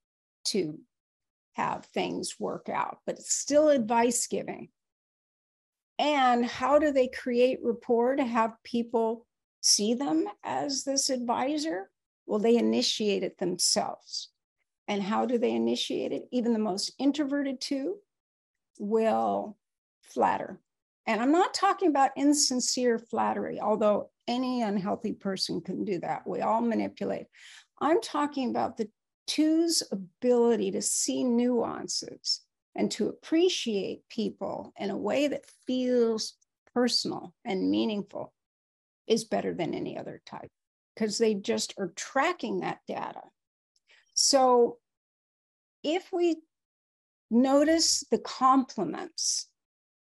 to 0.46 0.80
have 1.54 1.86
things 1.86 2.36
work 2.40 2.70
out, 2.70 3.00
but 3.06 3.16
it's 3.16 3.34
still 3.34 3.70
advice 3.70 4.28
giving. 4.28 4.70
And 5.98 6.46
how 6.46 6.80
do 6.80 6.92
they 6.92 7.10
create 7.10 7.60
rapport 7.62 8.16
to 8.16 8.24
have 8.24 8.64
people 8.64 9.26
see 9.62 9.94
them 9.94 10.26
as 10.44 10.84
this 10.84 11.10
advisor? 11.10 11.90
Well, 12.26 12.40
they 12.40 12.58
initiate 12.58 13.24
it 13.24 13.38
themselves. 13.38 14.30
And 14.88 15.04
how 15.04 15.26
do 15.26 15.38
they 15.38 15.52
initiate 15.52 16.14
it? 16.14 16.28
Even 16.32 16.54
the 16.54 16.60
most 16.60 16.94
introverted 16.98 17.60
two 17.60 17.98
will 18.80 19.58
flatter. 20.02 20.60
And 21.06 21.22
I'm 21.22 21.32
not 21.32 21.54
talking 21.54 21.90
about 21.90 22.12
insincere 22.16 22.98
flattery, 22.98 23.60
although 23.60 24.10
any 24.28 24.62
unhealthy 24.62 25.14
person 25.14 25.60
can 25.60 25.84
do 25.84 26.00
that. 26.00 26.26
We 26.26 26.42
all 26.42 26.62
manipulate. 26.62 27.28
I'm 27.82 28.02
talking 28.02 28.50
about 28.50 28.78
the 28.78 28.90
two's 29.28 29.84
ability 29.92 30.72
to 30.72 30.82
see 30.82 31.24
nuances 31.24 32.42
and 32.76 32.92
to 32.92 33.10
appreciate 33.10 34.08
people 34.10 34.74
in 34.78 34.90
a 34.90 34.98
way 34.98 35.28
that 35.28 35.50
feels 35.66 36.36
personal 36.74 37.34
and 37.46 37.70
meaningful 37.70 38.34
is 39.08 39.24
better 39.26 39.54
than 39.54 39.74
any 39.74 39.98
other 39.98 40.22
type 40.26 40.50
because 40.96 41.18
they 41.18 41.34
just 41.34 41.74
are 41.78 41.94
tracking 41.96 42.60
that 42.60 42.80
data. 42.88 43.22
So 44.14 44.78
if 45.84 46.12
we 46.12 46.38
notice 47.32 48.04
the 48.12 48.20
compliments, 48.20 49.48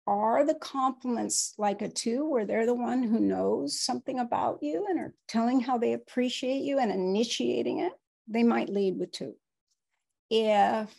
are 0.07 0.45
the 0.45 0.55
compliments 0.55 1.55
like 1.59 1.83
a 1.83 1.89
two 1.89 2.29
where 2.29 2.47
they're 2.47 2.67
the 2.67 2.75
one 2.75 3.03
who 3.03 3.19
knows 3.19 3.81
something 3.81 4.19
about 4.19 4.59
you 4.63 4.87
and 4.89 4.99
are 5.01 5.15
telling 5.27 5.61
how 5.61 5.79
they 5.79 5.93
appreciate 5.95 6.63
you 6.63 6.79
and 6.79 6.93
initiating 6.93 7.81
it? 7.81 7.93
They 8.29 8.43
might 8.43 8.69
lead 8.69 8.99
with 8.99 9.13
two. 9.13 9.35
If 10.31 10.95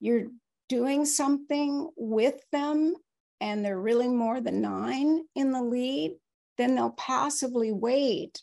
you're 0.00 0.28
doing 0.68 1.04
something 1.04 1.90
with 1.96 2.40
them 2.52 2.94
and 3.40 3.64
they're 3.64 3.80
really 3.80 4.08
more 4.08 4.40
than 4.40 4.60
nine 4.60 5.22
in 5.34 5.52
the 5.52 5.62
lead, 5.62 6.16
then 6.56 6.74
they'll 6.74 6.90
passively 6.90 7.72
wait. 7.72 8.42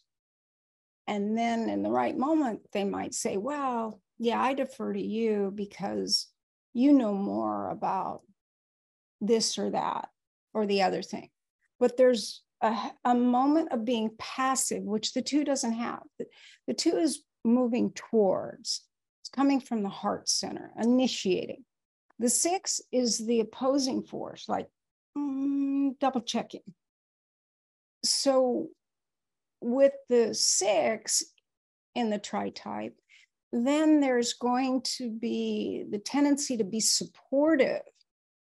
And 1.08 1.38
then 1.38 1.70
in 1.70 1.82
the 1.82 1.92
right 1.92 2.16
moment, 2.16 2.62
they 2.74 2.84
might 2.84 3.14
say, 3.14 3.38
Well, 3.38 4.02
yeah, 4.18 4.42
I 4.42 4.54
defer 4.54 4.94
to 4.94 5.02
you 5.02 5.52
because 5.56 6.28
you 6.74 6.94
know 6.94 7.14
more 7.14 7.70
about 7.70 8.22
this 9.22 9.58
or 9.58 9.72
that 9.72 10.10
or 10.54 10.66
the 10.66 10.82
other 10.84 11.02
thing. 11.02 11.30
But 11.80 11.98
there's 11.98 12.42
a, 12.62 12.92
a 13.06 13.16
moment 13.16 13.72
of 13.72 13.86
being 13.86 14.12
passive, 14.18 14.84
which 14.84 15.14
the 15.14 15.22
two 15.22 15.44
doesn't 15.44 15.74
have. 15.74 16.04
The, 16.18 16.26
the 16.68 16.74
two 16.74 16.98
is 16.98 17.24
moving 17.46 17.92
towards, 17.92 18.82
it's 19.22 19.30
coming 19.30 19.60
from 19.60 19.84
the 19.84 19.90
heart 19.90 20.28
center, 20.28 20.72
initiating. 20.82 21.64
The 22.20 22.30
six 22.30 22.82
is 22.92 23.26
the 23.26 23.40
opposing 23.40 24.04
force, 24.04 24.50
like 24.50 24.68
mm, 25.18 25.98
double 26.00 26.22
checking. 26.22 26.64
So 28.04 28.68
with 29.62 29.94
the 30.10 30.34
six 30.34 31.24
in 31.96 32.10
the 32.10 32.20
tri 32.20 32.50
type, 32.50 32.96
then 33.52 34.00
there's 34.00 34.34
going 34.34 34.82
to 34.82 35.10
be 35.10 35.86
the 35.90 35.98
tendency 35.98 36.58
to 36.58 36.64
be 36.64 36.80
supportive 36.80 37.82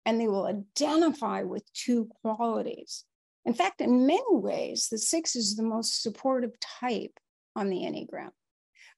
and 0.05 0.19
they 0.19 0.27
will 0.27 0.45
identify 0.45 1.43
with 1.43 1.63
two 1.73 2.09
qualities. 2.21 3.05
In 3.45 3.53
fact, 3.53 3.81
in 3.81 4.05
many 4.05 4.23
ways, 4.29 4.87
the 4.89 4.97
six 4.97 5.35
is 5.35 5.55
the 5.55 5.63
most 5.63 6.01
supportive 6.01 6.59
type 6.59 7.19
on 7.55 7.69
the 7.69 7.77
Enneagram, 7.77 8.31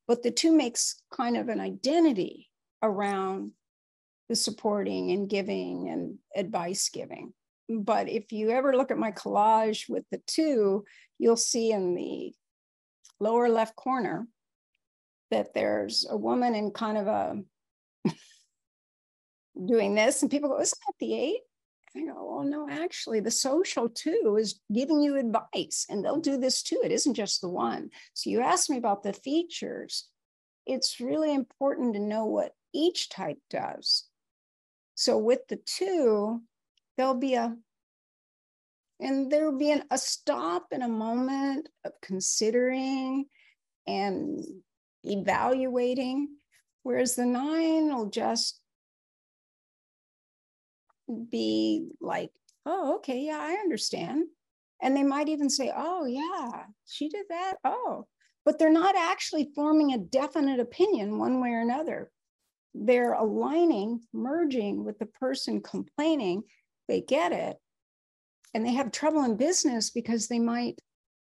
but 0.08 0.24
the 0.24 0.32
two 0.32 0.52
makes 0.52 1.02
kind 1.12 1.38
of 1.38 1.50
an 1.50 1.60
identity 1.60 2.50
around 2.82 3.52
the 4.30 4.36
supporting 4.36 5.12
and 5.12 5.30
giving 5.30 5.90
and 5.90 6.18
advice 6.36 6.90
giving. 6.90 7.34
But 7.70 8.10
if 8.10 8.32
you 8.32 8.52
ever 8.52 8.76
look 8.76 8.92
at 8.92 8.98
my 8.98 9.12
collage 9.12 9.88
with 9.88 10.04
the 10.12 10.22
two, 10.28 10.84
you'll 11.18 11.38
see 11.38 11.72
in 11.72 11.96
the 11.96 12.34
lower 13.20 13.50
left 13.50 13.76
corner 13.76 14.28
that 15.32 15.54
there's 15.54 16.06
a 16.10 16.18
woman 16.18 16.56
in 16.56 16.72
kind 16.72 16.98
of 16.98 17.08
a 17.08 17.38
doing 19.66 19.96
this, 19.96 20.22
and 20.22 20.32
people 20.32 20.50
go, 20.50 20.60
Isn't 20.60 20.80
that 20.88 20.94
the 21.00 21.16
eight? 21.16 21.42
I 21.96 22.02
go, 22.06 22.36
Well, 22.36 22.44
no, 22.44 22.68
actually, 22.70 23.20
the 23.20 23.32
social 23.32 23.90
two 23.90 24.38
is 24.40 24.60
giving 24.74 25.02
you 25.02 25.18
advice, 25.18 25.86
and 25.90 26.04
they'll 26.04 26.20
do 26.20 26.38
this 26.38 26.64
too. 26.64 26.82
It 26.84 26.92
isn't 26.92 27.14
just 27.14 27.42
the 27.42 27.50
one. 27.50 27.90
So 28.14 28.30
you 28.30 28.42
asked 28.42 28.70
me 28.70 28.78
about 28.78 29.04
the 29.04 29.14
features. 29.14 30.08
It's 30.66 31.00
really 31.00 31.34
important 31.34 31.94
to 31.94 32.00
know 32.00 32.26
what 32.26 32.54
each 32.74 33.10
type 33.10 33.40
does. 33.50 34.06
So 34.96 35.18
with 35.18 35.48
the 35.48 35.58
two, 35.58 36.42
there'll 36.98 37.16
be 37.16 37.36
a 37.36 37.56
and 39.00 39.32
there 39.32 39.50
will 39.50 39.58
be 39.58 39.72
an, 39.72 39.84
a 39.92 39.98
stop 39.98 40.68
and 40.72 40.84
a 40.84 40.88
moment 40.88 41.68
of 41.84 41.92
considering 42.02 43.26
and 43.88 44.46
evaluating 45.04 46.30
whereas 46.84 47.16
the 47.16 47.26
nine 47.26 47.94
will 47.94 48.10
just 48.10 48.60
be 51.14 51.88
like 52.02 52.32
oh 52.66 52.96
okay 52.96 53.20
yeah 53.20 53.40
i 53.40 53.54
understand 53.54 54.26
and 54.82 54.96
they 54.96 55.04
might 55.04 55.30
even 55.30 55.50
say 55.50 55.72
oh 55.76 56.06
yeah 56.06 56.64
she 56.88 57.10
did 57.10 57.26
that 57.30 57.56
oh 57.64 58.06
but 58.46 58.60
they're 58.60 58.70
not 58.70 58.96
actually 58.96 59.50
forming 59.56 59.94
a 59.94 59.98
definite 59.98 60.60
opinion 60.60 61.18
one 61.18 61.40
way 61.40 61.50
or 61.50 61.62
another 61.62 62.12
they're 62.74 63.14
aligning, 63.14 64.02
merging 64.14 64.84
with 64.84 64.98
the 65.00 65.06
person 65.06 65.62
complaining, 65.62 66.44
they 66.88 67.02
get 67.02 67.32
it. 67.32 67.58
And 68.54 68.66
they 68.66 68.74
have 68.74 68.92
trouble 68.92 69.24
in 69.24 69.36
business 69.36 69.90
because 69.90 70.28
they 70.28 70.40
might 70.40 70.80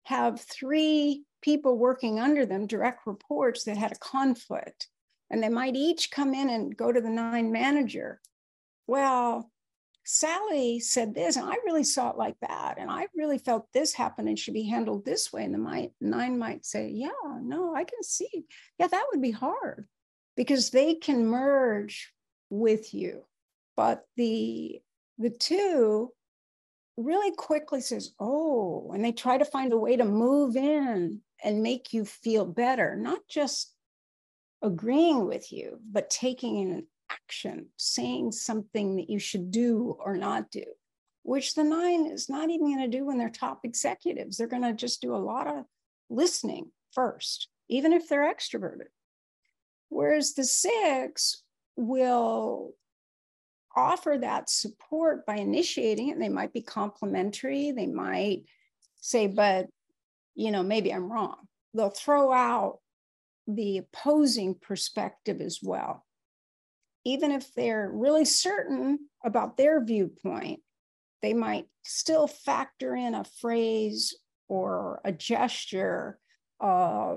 have 0.04 0.40
three 0.40 1.24
people 1.42 1.76
working 1.76 2.20
under 2.20 2.46
them, 2.46 2.66
direct 2.66 3.06
reports 3.06 3.64
that 3.64 3.76
had 3.76 3.92
a 3.92 3.98
conflict. 3.98 4.88
And 5.30 5.42
they 5.42 5.48
might 5.48 5.74
each 5.74 6.10
come 6.10 6.34
in 6.34 6.48
and 6.50 6.76
go 6.76 6.92
to 6.92 7.00
the 7.00 7.10
nine 7.10 7.50
manager. 7.50 8.20
Well, 8.86 9.50
Sally 10.06 10.80
said 10.80 11.14
this, 11.14 11.36
and 11.36 11.46
I 11.46 11.56
really 11.64 11.84
saw 11.84 12.10
it 12.10 12.16
like 12.16 12.36
that. 12.40 12.76
And 12.78 12.90
I 12.90 13.08
really 13.14 13.38
felt 13.38 13.72
this 13.72 13.92
happened 13.92 14.28
and 14.28 14.38
should 14.38 14.54
be 14.54 14.62
handled 14.62 15.04
this 15.04 15.32
way. 15.32 15.44
And 15.44 15.52
the 15.52 15.58
might, 15.58 15.92
nine 16.00 16.38
might 16.38 16.64
say, 16.64 16.90
Yeah, 16.90 17.10
no, 17.42 17.74
I 17.74 17.84
can 17.84 18.02
see. 18.02 18.46
Yeah, 18.78 18.86
that 18.86 19.06
would 19.12 19.20
be 19.20 19.32
hard 19.32 19.86
because 20.36 20.70
they 20.70 20.94
can 20.94 21.26
merge 21.26 22.12
with 22.50 22.94
you. 22.94 23.24
But 23.76 24.04
the 24.16 24.80
the 25.18 25.30
two 25.30 26.12
really 26.96 27.34
quickly 27.36 27.80
says, 27.80 28.12
oh, 28.18 28.90
and 28.94 29.04
they 29.04 29.12
try 29.12 29.38
to 29.38 29.44
find 29.44 29.72
a 29.72 29.78
way 29.78 29.96
to 29.96 30.04
move 30.04 30.56
in 30.56 31.20
and 31.44 31.62
make 31.62 31.92
you 31.92 32.04
feel 32.04 32.44
better, 32.46 32.96
not 32.96 33.20
just 33.28 33.74
agreeing 34.62 35.26
with 35.26 35.52
you, 35.52 35.78
but 35.90 36.08
taking 36.08 36.86
action, 37.10 37.66
saying 37.76 38.32
something 38.32 38.96
that 38.96 39.10
you 39.10 39.18
should 39.18 39.50
do 39.50 39.96
or 39.98 40.16
not 40.16 40.50
do, 40.50 40.64
which 41.22 41.54
the 41.54 41.64
nine 41.64 42.06
is 42.06 42.28
not 42.28 42.50
even 42.50 42.74
going 42.74 42.90
to 42.90 42.98
do 42.98 43.04
when 43.04 43.18
they're 43.18 43.28
top 43.28 43.60
executives. 43.64 44.36
They're 44.36 44.46
going 44.46 44.62
to 44.62 44.72
just 44.72 45.00
do 45.00 45.14
a 45.14 45.16
lot 45.16 45.46
of 45.46 45.64
listening 46.08 46.70
first, 46.92 47.48
even 47.68 47.92
if 47.92 48.08
they're 48.08 48.32
extroverted. 48.32 48.86
Whereas 49.88 50.34
the 50.34 50.44
six 50.44 51.42
will 51.76 52.74
offer 53.76 54.16
that 54.18 54.48
support 54.48 55.26
by 55.26 55.36
initiating 55.36 56.08
it. 56.08 56.18
They 56.18 56.30
might 56.30 56.52
be 56.52 56.62
complimentary. 56.62 57.72
They 57.72 57.86
might 57.86 58.44
say, 59.00 59.26
but, 59.26 59.66
you 60.34 60.50
know, 60.50 60.62
maybe 60.62 60.90
I'm 60.90 61.12
wrong. 61.12 61.36
They'll 61.74 61.90
throw 61.90 62.32
out 62.32 62.78
the 63.46 63.78
opposing 63.78 64.54
perspective 64.54 65.42
as 65.42 65.60
well. 65.62 66.05
Even 67.06 67.30
if 67.30 67.54
they're 67.54 67.88
really 67.88 68.24
certain 68.24 68.98
about 69.24 69.56
their 69.56 69.82
viewpoint, 69.82 70.60
they 71.22 71.34
might 71.34 71.66
still 71.84 72.26
factor 72.26 72.96
in 72.96 73.14
a 73.14 73.22
phrase 73.40 74.16
or 74.48 75.00
a 75.04 75.12
gesture 75.12 76.18
uh, 76.60 77.14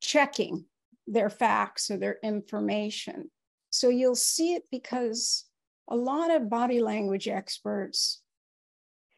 checking 0.00 0.66
their 1.08 1.28
facts 1.28 1.90
or 1.90 1.96
their 1.96 2.18
information. 2.22 3.28
So 3.70 3.88
you'll 3.88 4.14
see 4.14 4.54
it 4.54 4.62
because 4.70 5.46
a 5.88 5.96
lot 5.96 6.30
of 6.30 6.48
body 6.48 6.80
language 6.80 7.26
experts, 7.26 8.22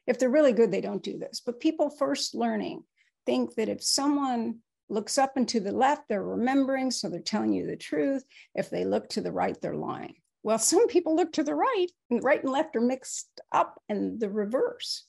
if 0.07 0.19
they're 0.19 0.31
really 0.31 0.55
good, 0.55 0.73
they 0.73 0.81
don't 0.81 1.03
do 1.03 1.19
this. 1.19 1.43
But 1.45 1.61
people 1.61 1.91
first 1.91 2.35
learning 2.35 2.85
think 3.27 3.55
that 3.57 3.69
if 3.69 3.85
someone 3.85 4.61
looks 4.89 5.19
up 5.19 5.37
and 5.37 5.49
to 5.49 5.61
the 5.61 5.73
left, 5.73 6.09
they're 6.09 6.23
remembering, 6.23 6.91
so 6.91 7.09
they're 7.09 7.21
telling 7.21 7.53
you 7.53 7.67
the 7.67 7.77
truth. 7.77 8.25
If 8.55 8.71
they 8.71 8.85
look 8.85 9.09
to 9.11 9.21
the 9.21 9.33
right, 9.33 9.57
they're 9.61 9.75
lying. 9.75 10.17
Well, 10.43 10.59
some 10.61 10.89
people 10.89 11.17
look 11.17 11.33
to 11.35 11.43
the 11.43 11.55
right, 11.55 11.89
and 12.11 12.23
right 12.23 12.43
and 12.43 12.53
left 12.53 12.77
are 12.77 12.81
mixed 12.81 13.41
up, 13.53 13.81
and 13.89 14.21
the 14.21 14.31
reverse. 14.31 15.05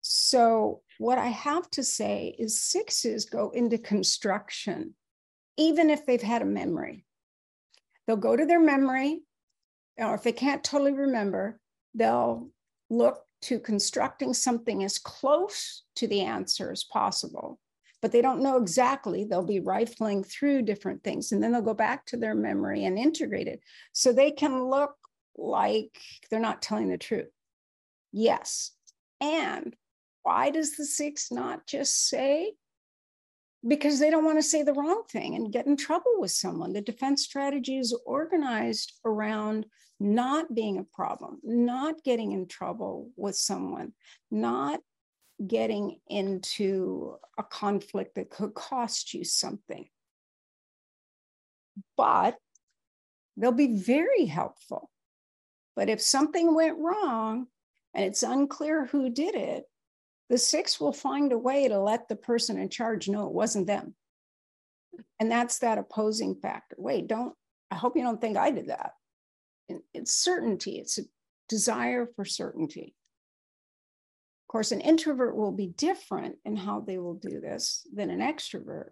So, 0.00 0.82
what 0.98 1.18
I 1.18 1.28
have 1.28 1.70
to 1.70 1.82
say 1.82 2.36
is 2.38 2.60
sixes 2.60 3.24
go 3.24 3.50
into 3.50 3.78
construction, 3.78 4.94
even 5.56 5.88
if 5.88 6.04
they've 6.04 6.20
had 6.20 6.42
a 6.42 6.46
memory. 6.46 7.06
They'll 8.06 8.16
go 8.16 8.36
to 8.36 8.44
their 8.44 8.60
memory, 8.60 9.22
or 9.96 10.14
if 10.14 10.22
they 10.22 10.32
can't 10.32 10.62
totally 10.62 10.92
remember, 10.92 11.58
they'll 11.94 12.50
look 12.90 13.22
to 13.42 13.58
constructing 13.58 14.34
something 14.34 14.84
as 14.84 14.98
close 14.98 15.84
to 15.96 16.06
the 16.06 16.20
answer 16.22 16.70
as 16.70 16.84
possible 16.84 17.58
but 18.04 18.12
they 18.12 18.20
don't 18.20 18.42
know 18.42 18.58
exactly. 18.58 19.24
They'll 19.24 19.42
be 19.42 19.60
rifling 19.60 20.24
through 20.24 20.60
different 20.60 21.02
things 21.02 21.32
and 21.32 21.42
then 21.42 21.52
they'll 21.52 21.62
go 21.62 21.72
back 21.72 22.04
to 22.08 22.18
their 22.18 22.34
memory 22.34 22.84
and 22.84 22.98
integrate 22.98 23.48
it. 23.48 23.60
So 23.94 24.12
they 24.12 24.30
can 24.30 24.64
look 24.68 24.94
like 25.38 25.98
they're 26.28 26.38
not 26.38 26.60
telling 26.60 26.90
the 26.90 26.98
truth. 26.98 27.30
Yes. 28.12 28.72
And 29.22 29.74
why 30.22 30.50
does 30.50 30.76
the 30.76 30.84
six 30.84 31.32
not 31.32 31.66
just 31.66 32.10
say? 32.10 32.52
Because 33.66 34.00
they 34.00 34.10
don't 34.10 34.26
want 34.26 34.36
to 34.36 34.42
say 34.42 34.62
the 34.62 34.74
wrong 34.74 35.04
thing 35.10 35.34
and 35.34 35.50
get 35.50 35.66
in 35.66 35.74
trouble 35.74 36.16
with 36.18 36.30
someone. 36.30 36.74
The 36.74 36.82
defense 36.82 37.24
strategy 37.24 37.78
is 37.78 37.98
organized 38.04 39.00
around 39.06 39.64
not 39.98 40.54
being 40.54 40.76
a 40.76 40.84
problem, 40.94 41.38
not 41.42 42.04
getting 42.04 42.32
in 42.32 42.48
trouble 42.48 43.08
with 43.16 43.34
someone, 43.34 43.94
not 44.30 44.80
getting 45.44 45.98
into 46.08 47.16
a 47.38 47.42
conflict 47.42 48.14
that 48.14 48.30
could 48.30 48.54
cost 48.54 49.14
you 49.14 49.24
something. 49.24 49.88
But 51.96 52.36
they'll 53.36 53.52
be 53.52 53.76
very 53.76 54.26
helpful. 54.26 54.90
But 55.76 55.88
if 55.88 56.00
something 56.00 56.54
went 56.54 56.78
wrong 56.78 57.48
and 57.94 58.04
it's 58.04 58.22
unclear 58.22 58.86
who 58.86 59.10
did 59.10 59.34
it, 59.34 59.64
the 60.30 60.38
six 60.38 60.80
will 60.80 60.92
find 60.92 61.32
a 61.32 61.38
way 61.38 61.68
to 61.68 61.78
let 61.78 62.08
the 62.08 62.16
person 62.16 62.58
in 62.58 62.68
charge 62.68 63.08
know 63.08 63.26
it 63.26 63.32
wasn't 63.32 63.66
them. 63.66 63.94
And 65.18 65.30
that's 65.30 65.58
that 65.58 65.78
opposing 65.78 66.36
factor. 66.36 66.76
Wait, 66.78 67.08
don't, 67.08 67.34
I 67.70 67.74
hope 67.74 67.96
you 67.96 68.02
don't 68.02 68.20
think 68.20 68.36
I 68.36 68.50
did 68.50 68.68
that. 68.68 68.92
It's 69.92 70.14
certainty, 70.14 70.78
it's 70.78 70.98
a 70.98 71.02
desire 71.48 72.06
for 72.14 72.24
certainty 72.24 72.94
course, 74.54 74.70
an 74.70 74.80
introvert 74.80 75.34
will 75.34 75.50
be 75.50 75.66
different 75.66 76.36
in 76.44 76.54
how 76.54 76.78
they 76.78 76.96
will 76.96 77.14
do 77.14 77.40
this 77.40 77.84
than 77.92 78.08
an 78.08 78.20
extrovert. 78.20 78.90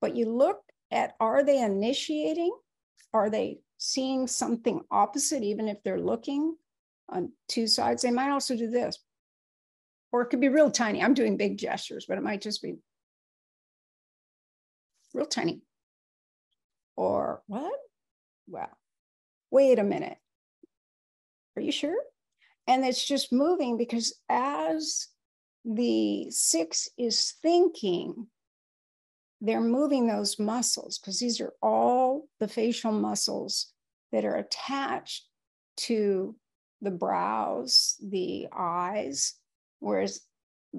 But 0.00 0.16
you 0.16 0.24
look 0.24 0.62
at 0.90 1.16
are 1.20 1.44
they 1.44 1.60
initiating? 1.62 2.56
Are 3.12 3.28
they 3.28 3.58
seeing 3.76 4.26
something 4.26 4.80
opposite, 4.90 5.42
even 5.42 5.68
if 5.68 5.82
they're 5.82 6.00
looking 6.00 6.56
on 7.10 7.32
two 7.46 7.66
sides? 7.66 8.00
They 8.00 8.10
might 8.10 8.30
also 8.30 8.56
do 8.56 8.70
this. 8.70 8.98
Or 10.12 10.22
it 10.22 10.30
could 10.30 10.40
be 10.40 10.48
real 10.48 10.70
tiny. 10.70 11.02
I'm 11.02 11.12
doing 11.12 11.36
big 11.36 11.58
gestures, 11.58 12.06
but 12.08 12.16
it 12.16 12.24
might 12.24 12.40
just 12.40 12.62
be 12.62 12.76
real 15.12 15.26
tiny. 15.26 15.60
Or 16.96 17.42
what? 17.48 17.78
Well, 18.48 18.70
wait 19.50 19.78
a 19.78 19.84
minute. 19.84 20.16
Are 21.54 21.60
you 21.62 21.70
sure? 21.70 21.98
And 22.70 22.84
it's 22.84 23.04
just 23.04 23.32
moving 23.32 23.76
because 23.76 24.14
as 24.28 25.08
the 25.64 26.30
six 26.30 26.88
is 26.96 27.34
thinking, 27.42 28.28
they're 29.40 29.60
moving 29.60 30.06
those 30.06 30.38
muscles 30.38 30.96
because 30.96 31.18
these 31.18 31.40
are 31.40 31.52
all 31.60 32.28
the 32.38 32.46
facial 32.46 32.92
muscles 32.92 33.72
that 34.12 34.24
are 34.24 34.36
attached 34.36 35.26
to 35.78 36.36
the 36.80 36.92
brows, 36.92 37.96
the 38.00 38.46
eyes, 38.56 39.34
whereas 39.80 40.20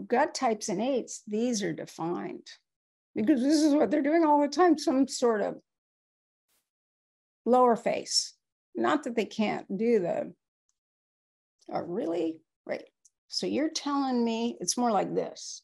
gut 0.07 0.33
types 0.33 0.69
and 0.69 0.81
eights, 0.81 1.23
these 1.27 1.61
are 1.61 1.73
defined 1.73 2.47
because 3.15 3.41
this 3.41 3.61
is 3.61 3.75
what 3.75 3.91
they're 3.91 4.01
doing 4.01 4.23
all 4.23 4.39
the 4.39 4.47
time, 4.47 4.77
some 4.77 5.09
sort 5.09 5.41
of 5.41 5.57
lower 7.45 7.75
face. 7.75 8.33
Not 8.75 9.03
that 9.03 9.17
they 9.17 9.25
can't 9.25 9.67
do 9.77 9.99
the 9.99 10.33
Oh, 11.71 11.81
really? 11.81 12.37
Right. 12.65 12.83
So 13.27 13.47
you're 13.47 13.69
telling 13.69 14.23
me 14.23 14.57
it's 14.59 14.77
more 14.77 14.91
like 14.91 15.13
this. 15.15 15.61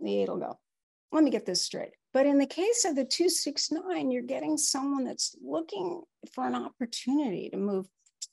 The 0.00 0.22
eight 0.22 0.28
will 0.28 0.38
go. 0.38 0.58
Let 1.12 1.24
me 1.24 1.30
get 1.30 1.46
this 1.46 1.62
straight. 1.62 1.92
But 2.12 2.26
in 2.26 2.38
the 2.38 2.46
case 2.46 2.84
of 2.84 2.96
the 2.96 3.04
269, 3.04 4.10
you're 4.10 4.22
getting 4.22 4.56
someone 4.56 5.04
that's 5.04 5.36
looking 5.42 6.02
for 6.32 6.46
an 6.46 6.54
opportunity 6.54 7.50
to 7.50 7.56
move 7.56 7.86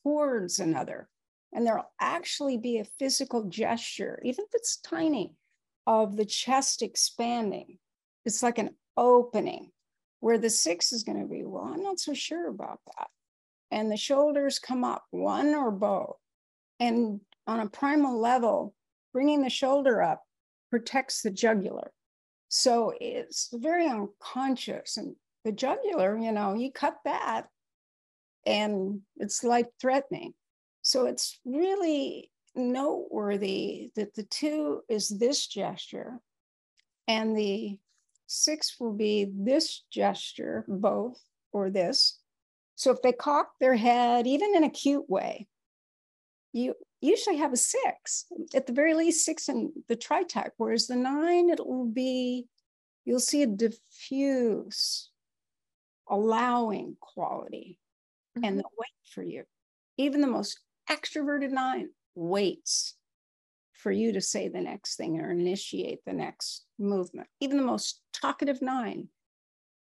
towards 0.04 0.60
another. 0.60 1.10
And 1.52 1.66
there'll 1.66 1.91
actually 2.00 2.58
be 2.58 2.80
a 2.80 2.86
physical 3.00 3.44
gesture, 3.46 4.22
even 4.24 4.46
if 4.46 4.52
it's 4.54 4.78
tiny, 4.78 5.36
of 5.86 6.16
the 6.16 6.26
chest 6.26 6.82
expanding. 6.82 7.78
It's 8.26 8.41
like 8.41 8.58
an 8.58 8.76
opening 8.96 9.72
where 10.20 10.38
the 10.38 10.50
six 10.50 10.94
is 10.94 11.04
going 11.04 11.20
to 11.20 11.28
be, 11.28 11.44
well, 11.44 11.66
I'm 11.66 11.84
not 11.84 12.00
so 12.00 12.14
sure 12.14 12.48
about 12.48 12.80
that. 12.98 13.08
And 13.70 13.91
the 13.91 13.98
shoulders 13.98 14.60
come 14.60 14.84
up, 14.84 15.04
one 15.12 15.54
or 15.54 15.72
both. 15.72 16.16
And 16.84 17.21
on 17.47 17.61
a 17.61 17.69
primal 17.69 18.19
level, 18.19 18.73
bringing 19.13 19.41
the 19.41 19.49
shoulder 19.49 20.01
up 20.01 20.21
protects 20.69 21.21
the 21.21 21.31
jugular. 21.31 21.93
So 22.49 22.93
it's 22.99 23.49
very 23.53 23.88
unconscious. 23.88 24.97
And 24.97 25.15
the 25.45 25.53
jugular, 25.53 26.17
you 26.17 26.34
know, 26.34 26.55
you 26.55 26.73
cut 26.73 26.97
that 27.05 27.47
and 28.45 28.99
it's 29.15 29.45
life 29.45 29.67
threatening. 29.79 30.34
So 30.81 31.05
it's 31.05 31.39
really 31.45 32.29
noteworthy 32.53 33.91
that 33.95 34.13
the 34.13 34.23
two 34.23 34.81
is 34.89 35.07
this 35.07 35.47
gesture 35.47 36.19
and 37.07 37.34
the 37.38 37.79
six 38.27 38.75
will 38.77 38.91
be 38.91 39.31
this 39.34 39.84
gesture, 39.89 40.65
both 40.67 41.17
or 41.53 41.69
this. 41.69 42.19
So 42.75 42.91
if 42.91 43.01
they 43.01 43.13
cock 43.13 43.51
their 43.61 43.77
head, 43.77 44.27
even 44.27 44.53
in 44.53 44.65
a 44.65 44.69
cute 44.69 45.09
way, 45.09 45.47
you 46.54 46.76
usually 47.01 47.38
have 47.38 47.51
a 47.51 47.58
six, 47.58 48.26
at 48.54 48.68
the 48.68 48.74
very 48.74 48.93
least, 48.93 49.26
six 49.26 49.49
in 49.49 49.74
the 49.89 49.95
tri-type, 49.95 50.54
whereas 50.58 50.88
the 50.88 50.95
nine, 50.95 51.49
it 51.49 51.66
will 51.66 51.86
be, 51.86 52.45
you'll 53.04 53.20
see 53.20 53.43
a 53.43 53.47
diffuse, 53.47 55.10
allowing 56.10 56.95
quality 57.01 57.80
mm-hmm. 58.38 58.45
and 58.45 58.60
the 58.60 58.64
wait 58.78 59.12
for 59.14 59.24
you. 59.24 59.43
Even 59.97 60.22
the 60.22 60.28
most 60.28 60.60
extroverted 60.89 61.51
nine 61.51 61.89
waits 62.16 62.95
for 63.74 63.91
you 63.91 64.14
to 64.14 64.22
say 64.22 64.47
the 64.47 64.62
next 64.62 64.95
thing 64.95 65.20
or 65.20 65.32
initiate 65.32 66.06
the 66.06 66.14
next 66.14 66.66
movement. 66.80 67.28
Even 67.41 67.58
the 67.58 67.64
most 67.64 68.01
talkative 68.14 68.62
nine 68.62 69.10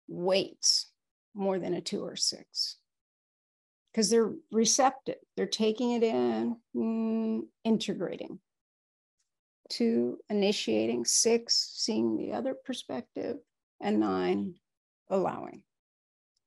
waits 0.07 0.91
more 1.35 1.59
than 1.59 1.75
a 1.75 1.81
two 1.81 2.05
or 2.05 2.16
six 2.16 2.77
because 3.93 4.11
they're 4.11 4.32
receptive. 4.51 5.16
They're 5.36 5.47
taking 5.47 5.93
it 5.93 6.03
in, 6.03 6.57
mm, 6.76 7.41
integrating. 7.64 8.39
Two, 9.70 10.18
initiating. 10.28 11.05
Six, 11.05 11.72
seeing 11.74 12.16
the 12.16 12.32
other 12.32 12.55
perspective. 12.55 13.36
And 13.80 14.01
nine, 14.01 14.55
allowing. 15.09 15.62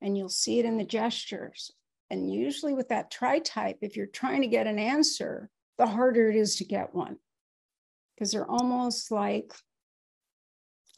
And 0.02 0.18
you'll 0.18 0.30
see 0.30 0.60
it 0.60 0.66
in 0.66 0.78
the 0.78 0.84
gestures. 0.84 1.72
And 2.10 2.32
usually 2.32 2.74
with 2.74 2.90
that 2.90 3.10
tri 3.10 3.40
type, 3.40 3.78
if 3.82 3.96
you're 3.96 4.08
trying 4.08 4.42
to 4.42 4.48
get 4.48 4.68
an 4.68 4.80
answer, 4.80 5.50
the 5.78 5.86
harder 5.86 6.30
it 6.30 6.36
is 6.36 6.58
to 6.58 6.66
get 6.66 6.94
one. 6.94 7.18
Because 8.16 8.32
they're 8.32 8.50
almost 8.50 9.12
like, 9.12 9.54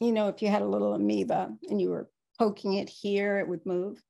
you 0.00 0.12
know, 0.12 0.28
if 0.28 0.42
you 0.42 0.48
had 0.48 0.62
a 0.62 0.68
little 0.68 0.94
amoeba 0.94 1.50
and 1.68 1.80
you 1.80 1.90
were 1.90 2.10
poking 2.38 2.74
it 2.74 2.88
here, 2.88 3.38
it 3.38 3.46
would 3.46 3.64
move. 3.64 4.02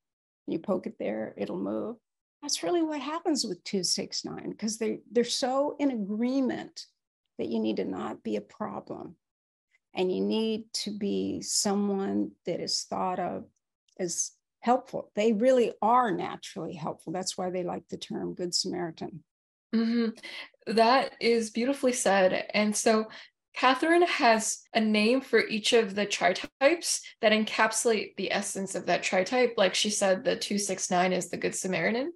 You 0.47 0.59
poke 0.59 0.87
it 0.87 0.97
there, 0.99 1.35
it'll 1.37 1.59
move 1.59 1.97
that's 2.45 2.63
really 2.63 2.83
what 2.83 3.01
happens 3.01 3.43
with 3.43 3.65
269 3.65 4.51
because 4.51 4.77
they, 4.77 4.99
they're 5.11 5.25
so 5.25 5.77
in 5.79 5.91
agreement 5.91 6.85
that 7.39 7.49
you 7.49 7.59
need 7.59 7.77
to 7.77 7.87
not 7.87 8.23
be 8.23 8.37
a 8.37 8.43
problem 8.43 9.17
and 9.95 10.15
you 10.15 10.21
need 10.21 10.65
to 10.75 10.91
be 10.91 11.41
someone 11.41 12.33
that 12.45 12.61
is 12.61 12.83
thought 12.83 13.19
of 13.19 13.47
as 13.99 14.33
helpful. 14.61 15.11
They 15.17 15.33
really 15.33 15.73
are 15.81 16.11
naturally 16.11 16.75
helpful. 16.75 17.15
That's 17.15 17.39
why 17.39 17.49
they 17.49 17.63
like 17.63 17.89
the 17.89 17.97
term 17.97 18.35
Good 18.35 18.55
Samaritan. 18.55 19.25
Mm-hmm. 19.75 20.11
That 20.75 21.15
is 21.23 21.49
beautifully 21.49 21.95
said. 21.95 22.51
And 22.53 22.77
so 22.77 23.07
Katherine 23.55 24.03
has 24.03 24.63
a 24.75 24.81
name 24.81 25.21
for 25.21 25.47
each 25.47 25.73
of 25.73 25.95
the 25.95 26.07
tritypes 26.07 27.03
that 27.21 27.33
encapsulate 27.33 28.17
the 28.17 28.33
essence 28.33 28.75
of 28.75 28.87
that 28.87 29.03
tritype. 29.03 29.55
Like 29.57 29.75
she 29.75 29.91
said, 29.91 30.25
the 30.25 30.37
269 30.37 31.13
is 31.13 31.31
the 31.31 31.37
Good 31.37 31.55
Samaritan. 31.55 32.13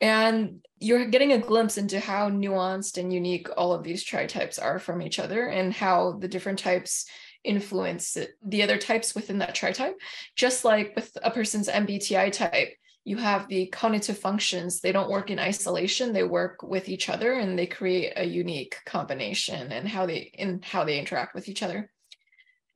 And 0.00 0.64
you're 0.78 1.06
getting 1.06 1.32
a 1.32 1.38
glimpse 1.38 1.78
into 1.78 2.00
how 2.00 2.30
nuanced 2.30 2.98
and 2.98 3.12
unique 3.12 3.48
all 3.56 3.72
of 3.72 3.82
these 3.82 4.02
tritypes 4.02 4.58
are 4.58 4.78
from 4.78 5.02
each 5.02 5.18
other 5.18 5.46
and 5.46 5.72
how 5.72 6.18
the 6.20 6.28
different 6.28 6.58
types 6.58 7.06
influence 7.44 8.16
the 8.44 8.62
other 8.62 8.76
types 8.76 9.14
within 9.14 9.38
that 9.38 9.54
tritype. 9.54 9.98
Just 10.36 10.64
like 10.64 10.94
with 10.96 11.16
a 11.22 11.30
person's 11.30 11.68
MBTI 11.68 12.32
type, 12.32 12.74
you 13.06 13.16
have 13.16 13.46
the 13.46 13.66
cognitive 13.66 14.18
functions. 14.18 14.80
They 14.80 14.90
don't 14.90 15.08
work 15.08 15.30
in 15.30 15.38
isolation, 15.38 16.12
they 16.12 16.24
work 16.24 16.64
with 16.64 16.88
each 16.88 17.08
other 17.08 17.34
and 17.34 17.56
they 17.56 17.66
create 17.66 18.12
a 18.16 18.24
unique 18.24 18.78
combination 18.84 19.70
and 19.70 19.88
how 19.88 20.06
they 20.06 20.32
in 20.34 20.60
how 20.62 20.82
they 20.82 20.98
interact 20.98 21.32
with 21.32 21.48
each 21.48 21.62
other. 21.62 21.88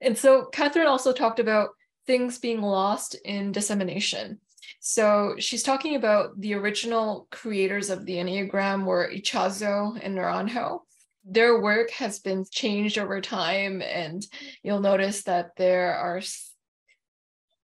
And 0.01 0.17
so 0.17 0.47
Katherine 0.47 0.87
also 0.87 1.13
talked 1.13 1.41
about 1.41 1.71
things 2.07 2.39
being 2.39 2.63
lost 2.63 3.17
in 3.25 3.51
dissemination. 3.51 4.39
So 4.79 5.35
she's 5.41 5.65
talking 5.65 5.97
about 5.97 6.41
the 6.41 6.55
original 6.55 7.27
creators 7.33 7.91
of 7.91 8.07
the 8.07 8.15
Enneagram 8.15 8.85
were 8.85 9.11
Ichazo 9.13 9.99
and 10.01 10.17
Naranjo. 10.17 10.83
Their 11.25 11.61
work 11.61 11.91
has 11.91 12.21
been 12.21 12.45
changed 12.51 12.99
over 12.99 13.21
time, 13.21 13.83
and 13.83 14.25
you'll 14.63 14.81
notice 14.81 15.25
that 15.25 15.57
there 15.57 15.97
are 15.97 16.23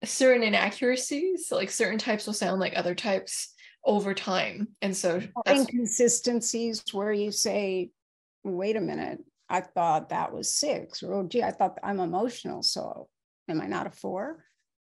certain 0.05 0.43
inaccuracies. 0.43 1.49
Like 1.51 1.71
certain 1.71 1.99
types 1.99 2.27
will 2.27 2.35
sound 2.35 2.61
like 2.61 2.77
other 2.77 2.95
types 2.95 3.55
over 3.85 4.15
time. 4.15 4.69
And 4.83 4.97
so 4.97 5.21
inconsistencies 5.49 6.83
where 6.93 7.13
you 7.13 7.31
say, 7.31 7.91
wait 8.43 8.77
a 8.77 8.81
minute, 8.81 9.19
I 9.49 9.61
thought 9.61 10.09
that 10.09 10.33
was 10.33 10.53
six, 10.53 11.03
or 11.03 11.15
oh 11.15 11.27
gee, 11.27 11.43
I 11.43 11.51
thought 11.51 11.79
I'm 11.83 12.01
emotional. 12.01 12.63
So 12.63 13.09
am 13.49 13.61
I 13.61 13.67
not 13.67 13.87
a 13.87 13.91
four? 13.91 14.45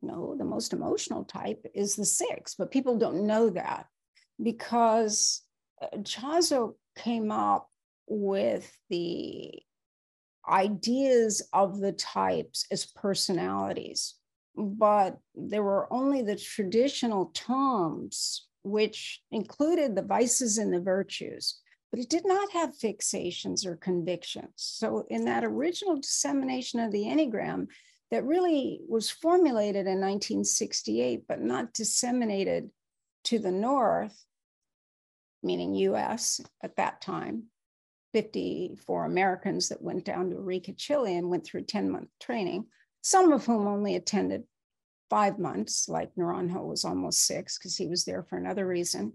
No, 0.03 0.37
the 0.37 0.45
most 0.45 0.73
emotional 0.73 1.25
type 1.25 1.67
is 1.75 1.97
the 1.97 2.05
six, 2.05 2.55
but 2.55 2.71
people 2.71 2.99
don't 2.99 3.27
know 3.27 3.51
that 3.51 3.87
because 4.43 5.43
uh, 5.81 5.97
Chazo 5.99 6.75
came 6.97 7.33
up 7.33 7.69
with 8.07 8.71
the 8.89 9.63
ideas 10.49 11.49
of 11.53 11.81
the 11.81 11.93
types 11.93 12.67
as 12.71 12.87
personalities, 12.87 14.15
but 14.57 15.19
there 15.35 15.63
were 15.63 15.93
only 15.93 16.23
the 16.23 16.37
traditional 16.37 17.27
terms, 17.27 18.47
which 18.63 19.23
included 19.31 19.95
the 19.95 20.03
vices 20.03 20.59
and 20.59 20.73
the 20.73 20.81
virtues, 20.81 21.61
but 21.91 22.01
it 22.01 22.09
did 22.09 22.27
not 22.27 22.51
have 22.53 22.77
fixations 22.77 23.67
or 23.67 23.77
convictions. 23.77 24.53
So, 24.57 25.07
in 25.09 25.27
that 25.27 25.45
original 25.45 25.97
dissemination 25.97 26.81
of 26.81 26.91
the 26.91 27.05
Enneagram, 27.05 27.69
that 28.11 28.25
really 28.25 28.81
was 28.89 29.11
formulated 29.11 29.87
in 29.87 30.01
1968, 30.01 31.25
but 31.29 31.41
not 31.41 31.75
disseminated 31.75 32.71
to 33.25 33.39
the 33.39 33.51
North, 33.51 34.25
meaning 35.43 35.75
US 35.75 36.41
at 36.63 36.77
that 36.77 37.01
time. 37.01 37.45
54 38.13 39.05
Americans 39.05 39.69
that 39.69 39.83
went 39.83 40.05
down 40.05 40.31
to 40.31 40.37
Arica, 40.37 40.73
Chile 40.73 41.17
and 41.17 41.29
went 41.29 41.45
through 41.45 41.65
10 41.65 41.91
month 41.91 42.09
training, 42.21 42.67
some 43.07 43.31
of 43.33 43.47
whom 43.47 43.69
only 43.69 43.95
attended 43.95 44.43
five 45.09 45.39
months, 45.39 45.89
like 45.89 46.13
Naranjo 46.17 46.67
was 46.67 46.85
almost 46.85 47.25
six 47.25 47.57
because 47.57 47.77
he 47.77 47.87
was 47.87 48.05
there 48.05 48.25
for 48.25 48.37
another 48.37 48.67
reason. 48.67 49.13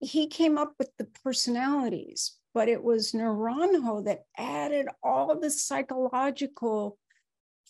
He 0.00 0.26
came 0.26 0.58
up 0.58 0.72
with 0.76 0.90
the 0.98 1.04
personalities, 1.22 2.36
but 2.52 2.68
it 2.68 2.82
was 2.82 3.12
Naranjo 3.12 4.06
that 4.06 4.24
added 4.36 4.88
all 5.04 5.38
the 5.38 5.52
psychological 5.52 6.98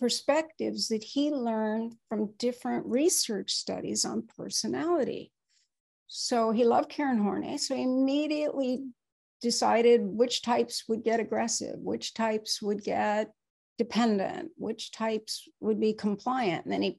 perspectives 0.00 0.88
that 0.88 1.04
he 1.04 1.30
learned 1.30 1.96
from 2.08 2.32
different 2.38 2.86
research 2.86 3.50
studies 3.52 4.06
on 4.06 4.26
personality. 4.38 5.32
So 6.06 6.50
he 6.50 6.64
loved 6.64 6.88
Karen 6.88 7.22
Horney. 7.22 7.58
So 7.58 7.76
he 7.76 7.82
immediately 7.82 8.84
decided 9.42 10.00
which 10.02 10.40
types 10.40 10.84
would 10.88 11.04
get 11.04 11.20
aggressive, 11.20 11.78
which 11.78 12.14
types 12.14 12.62
would 12.62 12.82
get 12.82 13.30
dependent, 13.78 14.50
which 14.56 14.92
types 14.92 15.48
would 15.60 15.80
be 15.80 15.94
compliant. 15.94 16.64
And 16.64 16.72
then 16.72 16.82
he 16.82 16.98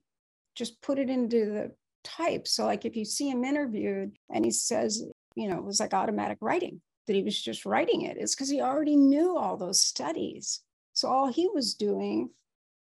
just 0.55 0.81
put 0.81 0.97
it 0.97 1.09
into 1.09 1.45
the 1.45 1.71
types. 2.03 2.51
So, 2.53 2.65
like 2.65 2.85
if 2.85 2.95
you 2.95 3.05
see 3.05 3.29
him 3.29 3.43
interviewed 3.43 4.17
and 4.33 4.43
he 4.43 4.51
says, 4.51 5.03
you 5.35 5.47
know, 5.47 5.57
it 5.57 5.63
was 5.63 5.79
like 5.79 5.93
automatic 5.93 6.37
writing, 6.41 6.81
that 7.07 7.15
he 7.15 7.23
was 7.23 7.39
just 7.39 7.65
writing 7.65 8.03
it, 8.03 8.17
it's 8.17 8.35
because 8.35 8.49
he 8.49 8.61
already 8.61 8.95
knew 8.95 9.37
all 9.37 9.57
those 9.57 9.81
studies. 9.81 10.61
So 10.93 11.07
all 11.07 11.31
he 11.31 11.47
was 11.47 11.75
doing 11.75 12.29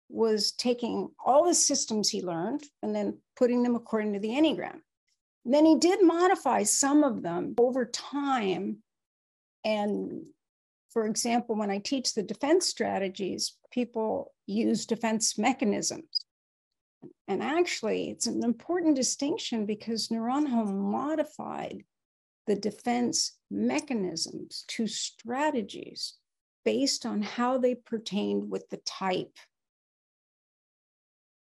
was 0.10 0.52
taking 0.52 1.10
all 1.26 1.46
the 1.46 1.54
systems 1.56 2.10
he 2.10 2.22
learned 2.22 2.64
and 2.84 2.96
then 2.96 3.18
putting 3.36 3.64
them 3.64 3.76
according 3.76 4.14
to 4.14 4.20
the 4.20 4.30
Enneagram. 4.30 4.80
then 5.46 5.66
he 5.66 5.78
did 5.78 6.04
modify 6.04 6.64
some 6.64 7.04
of 7.04 7.24
them 7.24 7.56
over 7.58 7.86
time. 7.86 8.78
And 9.66 10.26
for 10.94 11.08
example, 11.08 11.56
when 11.56 11.72
I 11.72 11.80
teach 11.80 12.14
the 12.14 12.22
defense 12.22 12.68
strategies, 12.68 13.58
people 13.72 14.32
use 14.46 14.86
defense 14.86 15.38
mechanisms. 15.40 16.26
And 17.28 17.42
actually, 17.42 18.12
it's 18.12 18.28
an 18.28 18.44
important 18.44 18.96
distinction 18.96 19.66
because 19.66 20.10
Naranjo 20.10 20.72
modified 20.72 21.84
the 22.46 22.56
defense 22.56 23.38
mechanisms 23.50 24.66
to 24.68 24.86
strategies 24.86 26.14
based 26.64 27.06
on 27.06 27.24
how 27.24 27.58
they 27.58 27.74
pertained 27.74 28.50
with 28.50 28.70
the 28.70 28.78
type 28.86 29.36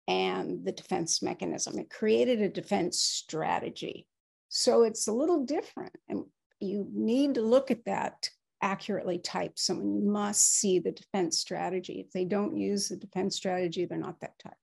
and 0.06 0.64
the 0.64 0.72
defense 0.72 1.22
mechanism. 1.22 1.78
It 1.78 1.88
created 1.88 2.42
a 2.42 2.48
defense 2.48 2.98
strategy. 2.98 4.06
So 4.48 4.82
it's 4.82 5.06
a 5.06 5.12
little 5.12 5.44
different. 5.44 5.96
And 6.08 6.24
you 6.60 6.86
need 6.92 7.34
to 7.34 7.42
look 7.42 7.70
at 7.70 7.84
that 7.86 8.28
accurately 8.62 9.18
type 9.18 9.52
someone. 9.58 9.94
You 9.94 10.10
must 10.10 10.54
see 10.54 10.78
the 10.78 10.92
defense 10.92 11.38
strategy. 11.38 12.04
If 12.04 12.12
they 12.12 12.24
don't 12.24 12.56
use 12.56 12.88
the 12.88 12.96
defense 12.96 13.36
strategy, 13.36 13.84
they're 13.84 13.98
not 13.98 14.20
that 14.20 14.38
type. 14.38 14.54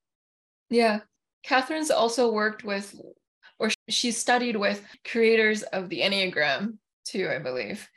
Yeah. 0.69 0.99
Katherine's 1.43 1.91
also 1.91 2.31
worked 2.31 2.63
with, 2.63 2.99
or 3.59 3.69
she 3.89 4.11
studied 4.11 4.55
with 4.55 4.83
creators 5.05 5.63
of 5.63 5.89
the 5.89 6.01
Enneagram 6.01 6.77
too, 7.05 7.29
I 7.29 7.39
believe. 7.39 7.87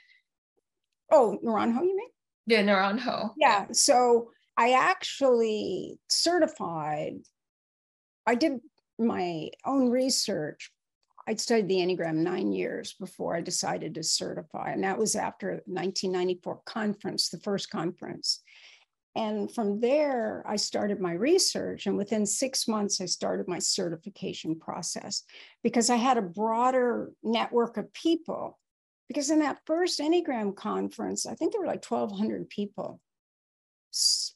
Oh, 1.11 1.39
Naranjo, 1.45 1.83
you 1.83 1.97
mean? 1.97 2.09
Yeah, 2.47 2.63
Naranjo. 2.63 3.31
Yeah. 3.37 3.67
So 3.73 4.31
I 4.57 4.73
actually 4.73 5.99
certified 6.09 7.15
I 8.27 8.35
did 8.35 8.61
my 8.99 9.51
own 9.65 9.91
research. 9.91 10.71
I 11.27 11.35
studied 11.35 11.69
the 11.69 11.77
Enneagram 11.77 12.17
nine 12.17 12.53
years 12.53 12.95
before 12.95 13.37
I 13.37 13.41
decided 13.41 13.95
to 13.95 14.03
certify. 14.03 14.71
And 14.71 14.85
that 14.85 14.99
was 14.99 15.17
after 15.17 15.51
1994 15.67 16.63
conference, 16.65 17.29
the 17.29 17.39
first 17.39 17.71
conference. 17.71 18.41
And 19.17 19.53
from 19.53 19.81
there, 19.81 20.45
I 20.47 20.57
started 20.57 21.01
my 21.01 21.13
research. 21.13 21.87
And 21.87 21.97
within 21.97 22.25
six 22.25 22.69
months, 22.69 23.01
I 23.01 23.07
started 23.07 23.49
my 23.49 23.59
certification 23.59 24.59
process 24.59 25.25
because 25.63 25.91
I 25.91 25.97
had 25.97 26.17
a 26.17 26.23
broader 26.23 27.13
network 27.23 27.77
of 27.77 27.93
people. 27.93 28.59
Because 29.09 29.31
in 29.31 29.41
that 29.41 29.59
first 29.67 29.99
Enneagram 29.99 30.55
conference, 30.55 31.27
I 31.27 31.35
think 31.35 31.53
there 31.53 31.61
were 31.61 31.67
like 31.67 31.85
1,200 31.85 32.49
people 32.49 33.01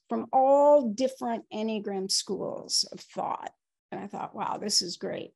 from 0.09 0.27
all 0.33 0.89
different 0.89 1.45
Enneagram 1.53 2.11
schools 2.11 2.85
of 2.93 2.99
thought. 3.01 3.53
And 3.93 4.01
I 4.01 4.09
thought, 4.09 4.35
wow, 4.35 4.59
this 4.59 4.83
is 4.83 4.97
great. 4.97 5.33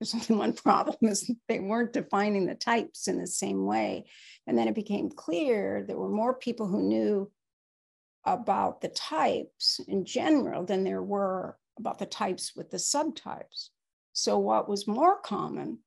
There's 0.00 0.14
only 0.30 0.38
one 0.38 0.52
problem 0.52 0.96
is 1.02 1.30
they 1.48 1.60
weren't 1.60 1.92
defining 1.92 2.46
the 2.46 2.54
types 2.54 3.08
in 3.08 3.18
the 3.18 3.26
same 3.26 3.64
way. 3.64 4.06
And 4.46 4.56
then 4.56 4.68
it 4.68 4.74
became 4.74 5.10
clear 5.10 5.84
there 5.86 5.98
were 5.98 6.08
more 6.08 6.34
people 6.34 6.66
who 6.66 6.82
knew 6.82 7.30
about 8.24 8.80
the 8.80 8.88
types 8.88 9.80
in 9.88 10.04
general 10.04 10.64
than 10.64 10.84
there 10.84 11.02
were 11.02 11.56
about 11.78 11.98
the 11.98 12.06
types 12.06 12.52
with 12.54 12.70
the 12.70 12.76
subtypes. 12.76 13.68
So 14.12 14.38
what 14.38 14.68
was 14.68 14.86
more 14.86 15.20
common 15.20 15.78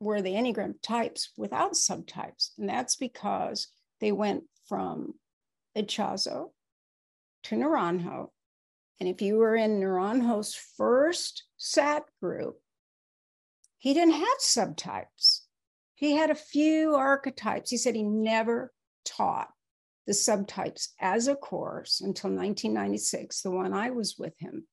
were 0.00 0.22
the 0.22 0.32
Enneagram 0.32 0.74
types 0.82 1.30
without 1.36 1.72
subtypes. 1.72 2.50
And 2.58 2.68
that's 2.68 2.96
because 2.96 3.68
they 4.00 4.12
went 4.12 4.44
from 4.68 5.14
Ichazo 5.76 6.50
to 7.44 7.56
Naranjo 7.56 8.28
and 9.00 9.08
if 9.08 9.20
you 9.20 9.36
were 9.36 9.56
in 9.56 9.80
Naranjo's 9.80 10.54
first 10.54 11.44
SAT 11.56 12.04
group, 12.22 12.58
he 13.84 13.92
didn't 13.92 14.14
have 14.14 14.38
subtypes. 14.40 15.40
He 15.94 16.12
had 16.12 16.30
a 16.30 16.34
few 16.34 16.94
archetypes. 16.94 17.70
He 17.70 17.76
said 17.76 17.94
he 17.94 18.02
never 18.02 18.72
taught 19.04 19.50
the 20.06 20.14
subtypes 20.14 20.88
as 21.02 21.28
a 21.28 21.34
course 21.34 22.00
until 22.00 22.30
1996, 22.30 23.42
the 23.42 23.50
one 23.50 23.74
I 23.74 23.90
was 23.90 24.16
with 24.18 24.32
him. 24.38 24.66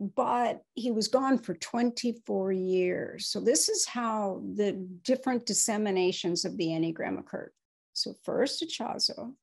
but 0.00 0.62
he 0.74 0.90
was 0.90 1.06
gone 1.06 1.38
for 1.38 1.54
24 1.54 2.50
years. 2.50 3.28
So, 3.28 3.38
this 3.38 3.68
is 3.68 3.86
how 3.86 4.42
the 4.56 4.72
different 5.04 5.46
disseminations 5.46 6.44
of 6.44 6.56
the 6.56 6.66
Enneagram 6.66 7.20
occurred. 7.20 7.52
So, 7.92 8.14
first, 8.24 8.64
Ichazo, 8.64 9.34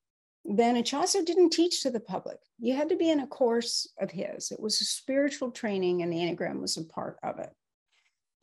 then 0.43 0.75
Ichazo 0.75 1.25
didn't 1.25 1.51
teach 1.51 1.81
to 1.83 1.91
the 1.91 2.01
public. 2.01 2.39
You 2.59 2.75
had 2.75 2.89
to 2.89 2.97
be 2.97 3.09
in 3.09 3.21
a 3.21 3.27
course 3.27 3.87
of 4.01 4.11
his, 4.11 4.51
it 4.51 4.59
was 4.59 4.81
a 4.81 4.85
spiritual 4.85 5.51
training, 5.51 6.01
and 6.01 6.11
the 6.11 6.17
Enneagram 6.17 6.59
was 6.59 6.75
a 6.75 6.83
part 6.83 7.17
of 7.23 7.39
it. 7.39 7.53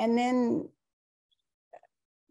And 0.01 0.17
then 0.17 0.67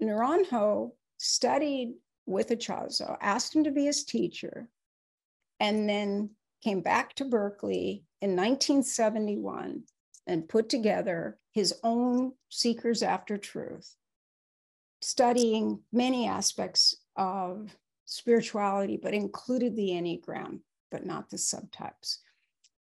Naranjo 0.02 0.92
studied 1.20 1.94
with 2.26 2.50
Ichazo, 2.50 3.16
asked 3.22 3.56
him 3.56 3.64
to 3.64 3.72
be 3.72 3.86
his 3.86 4.04
teacher, 4.04 4.68
and 5.60 5.88
then 5.88 6.32
came 6.64 6.82
back 6.82 7.14
to 7.16 7.26
Berkeley 7.26 8.04
in 8.22 8.32
1971 8.32 9.84
and 10.26 10.50
put 10.50 10.68
together 10.68 11.38
his 11.52 11.76
own 11.84 12.34
Seekers 12.50 13.04
After 13.04 13.38
Truth, 13.38 13.96
studying 15.02 15.82
many 15.94 16.28
aspects 16.28 16.96
of 17.18 17.78
spirituality, 18.06 18.98
but 19.02 19.14
included 19.14 19.76
the 19.76 19.90
Enneagram, 19.90 20.62
but 20.90 21.06
not 21.06 21.30
the 21.30 21.38
subtypes. 21.38 22.18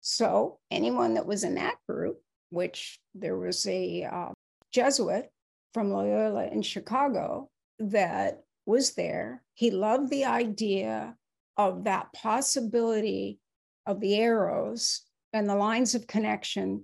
So, 0.01 0.59
anyone 0.69 1.15
that 1.15 1.25
was 1.25 1.43
in 1.43 1.55
that 1.55 1.77
group, 1.89 2.21
which 2.51 2.99
there 3.15 3.37
was 3.37 3.65
a 3.65 4.03
uh, 4.03 4.31
Jesuit 4.75 5.31
from 5.73 5.89
Loyola 5.89 6.47
in 6.47 6.61
Chicago 6.61 7.49
that 7.79 8.43
was 8.65 8.93
there, 8.95 9.41
he 9.53 9.71
loved 9.71 10.09
the 10.09 10.25
idea 10.25 11.15
of 11.55 11.85
that 11.85 12.11
possibility 12.11 13.39
of 13.85 14.01
the 14.01 14.17
arrows 14.17 15.03
and 15.31 15.47
the 15.47 15.55
lines 15.55 15.95
of 15.95 16.07
connection 16.07 16.83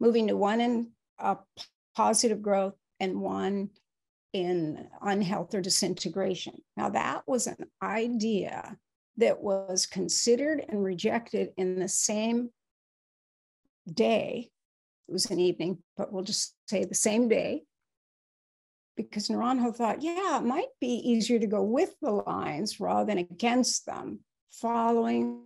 moving 0.00 0.26
to 0.26 0.36
one 0.36 0.60
in 0.60 0.90
uh, 1.20 1.36
positive 1.94 2.42
growth 2.42 2.74
and 2.98 3.20
one 3.20 3.70
in 4.32 4.88
unhealth 5.00 5.54
or 5.54 5.60
disintegration. 5.60 6.54
Now, 6.76 6.90
that 6.90 7.22
was 7.28 7.46
an 7.46 7.66
idea 7.80 8.76
that 9.16 9.40
was 9.40 9.86
considered 9.86 10.64
and 10.68 10.82
rejected 10.82 11.50
in 11.56 11.78
the 11.78 11.88
same 11.88 12.50
day. 13.88 14.50
It 15.08 15.12
was 15.12 15.30
an 15.30 15.40
evening, 15.40 15.78
but 15.96 16.12
we'll 16.12 16.24
just 16.24 16.54
say 16.68 16.84
the 16.84 16.94
same 16.94 17.28
day. 17.28 17.62
Because 18.96 19.28
Naranjo 19.28 19.74
thought, 19.74 20.02
yeah, 20.02 20.38
it 20.38 20.44
might 20.44 20.68
be 20.80 20.88
easier 20.88 21.38
to 21.38 21.46
go 21.46 21.62
with 21.62 21.94
the 22.02 22.10
lines 22.10 22.80
rather 22.80 23.06
than 23.06 23.18
against 23.18 23.86
them, 23.86 24.20
following 24.50 25.44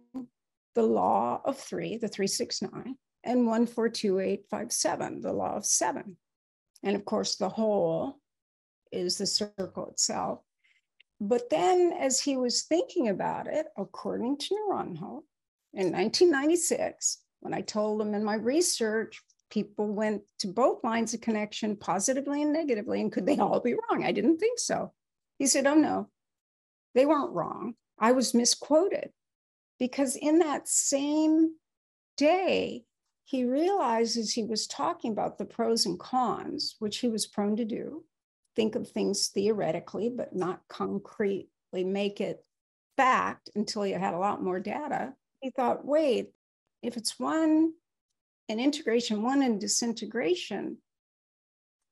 the 0.75 0.83
law 0.83 1.41
of 1.45 1.59
three, 1.59 1.99
the 1.99 2.09
369, 2.09 2.97
and 3.25 3.47
142857, 3.47 5.21
the 5.21 5.33
law 5.33 5.55
of 5.55 5.67
seven. 5.67 6.17
And 6.83 6.97
of 6.97 7.05
course, 7.05 7.37
the 7.37 7.51
whole 7.51 8.19
is 8.91 9.19
the 9.19 9.27
circle 9.27 9.89
itself. 9.91 10.41
But 11.21 11.51
then, 11.51 11.93
as 12.01 12.21
he 12.21 12.37
was 12.37 12.63
thinking 12.63 13.09
about 13.09 13.47
it, 13.47 13.67
according 13.77 14.39
to 14.39 14.55
Naranjo, 14.55 15.23
in 15.75 15.93
1996, 15.93 17.19
when 17.41 17.55
I 17.55 17.61
told 17.61 18.01
him 18.01 18.15
in 18.15 18.25
my 18.25 18.35
research, 18.35 19.23
people 19.53 19.87
went 19.87 20.23
to 20.39 20.47
both 20.49 20.83
lines 20.83 21.13
of 21.13 21.21
connection 21.21 21.77
positively 21.77 22.41
and 22.41 22.55
negatively, 22.55 23.03
and 23.03 23.13
could 23.13 23.27
they 23.27 23.37
all 23.37 23.61
be 23.61 23.75
wrong? 23.75 24.03
I 24.03 24.11
didn't 24.11 24.39
think 24.39 24.59
so. 24.59 24.93
He 25.39 25.47
said, 25.47 25.67
Oh, 25.67 25.75
no, 25.75 26.09
they 26.95 27.05
weren't 27.05 27.35
wrong. 27.35 27.75
I 27.99 28.13
was 28.13 28.33
misquoted 28.33 29.11
because 29.79 30.17
in 30.17 30.39
that 30.39 30.69
same 30.69 31.57
day, 32.17 32.85
he 33.25 33.45
realizes 33.45 34.33
he 34.33 34.43
was 34.43 34.67
talking 34.67 35.13
about 35.13 35.37
the 35.37 35.45
pros 35.45 35.85
and 35.85 35.99
cons, 35.99 36.77
which 36.79 36.99
he 36.99 37.09
was 37.09 37.27
prone 37.27 37.57
to 37.57 37.65
do, 37.65 38.05
think 38.57 38.75
of 38.75 38.89
things 38.89 39.29
theoretically, 39.29 40.09
but 40.09 40.35
not 40.35 40.63
concretely 40.69 41.85
make 41.85 42.21
it 42.23 42.43
fact 42.97 43.51
until 43.55 43.87
you 43.87 43.99
had 43.99 44.15
a 44.15 44.19
lot 44.19 44.43
more 44.43 44.61
data. 44.61 45.13
He 45.41 45.51
thought, 45.51 45.85
wait, 45.85 46.31
if 46.83 46.97
it's 46.97 47.19
one 47.19 47.73
in 48.49 48.61
integration, 48.61 49.23
one 49.23 49.43
and 49.43 49.61
disintegration, 49.61 50.79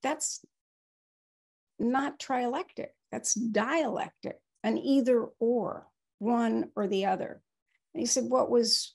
that's 0.02 0.44
not 1.78 2.18
trialectic, 2.18 2.88
that's 3.10 3.34
dialectic, 3.34 4.38
an 4.62 4.78
either 4.78 5.26
or, 5.38 5.86
one 6.18 6.70
or 6.76 6.86
the 6.86 7.06
other. 7.06 7.40
And 7.94 8.00
he 8.00 8.06
said, 8.06 8.24
what 8.24 8.50
was 8.50 8.94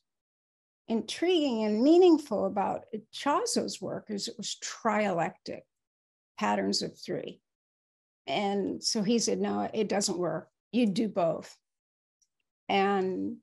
intriguing 0.88 1.64
and 1.64 1.82
meaningful 1.82 2.45
about 2.45 2.86
Ichazo's 2.93 3.82
work 3.82 4.06
is 4.10 4.28
it 4.28 4.36
was 4.38 4.58
trialectic, 4.64 5.62
patterns 6.39 6.82
of 6.82 6.97
three. 6.97 7.41
And 8.28 8.84
so 8.84 9.01
he 9.01 9.20
said, 9.20 9.39
no, 9.39 9.70
it 9.74 9.89
doesn't 9.89 10.18
work. 10.18 10.49
You 10.72 10.88
do 10.88 11.08
both. 11.08 11.56
And 12.70 13.38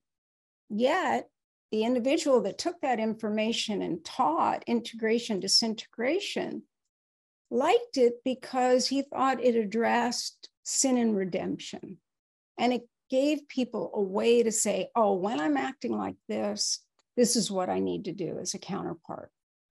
yet, 0.68 1.28
the 1.72 1.84
individual 1.84 2.42
that 2.42 2.58
took 2.58 2.78
that 2.82 3.00
information 3.00 3.80
and 3.80 4.04
taught 4.04 4.62
integration, 4.66 5.40
disintegration, 5.40 6.62
liked 7.50 7.96
it 7.96 8.16
because 8.24 8.86
he 8.86 9.02
thought 9.02 9.42
it 9.42 9.56
addressed 9.56 10.50
sin 10.62 10.98
and 10.98 11.16
redemption. 11.16 11.96
And 12.58 12.74
it 12.74 12.82
gave 13.10 13.48
people 13.48 13.90
a 13.94 14.02
way 14.02 14.42
to 14.42 14.52
say, 14.52 14.90
oh, 14.94 15.14
when 15.14 15.40
I'm 15.40 15.56
acting 15.56 15.96
like 15.96 16.16
this, 16.28 16.80
this 17.16 17.36
is 17.36 17.50
what 17.50 17.70
I 17.70 17.78
need 17.78 18.04
to 18.04 18.12
do 18.12 18.38
as 18.38 18.52
a 18.52 18.58
counterpart, 18.58 19.30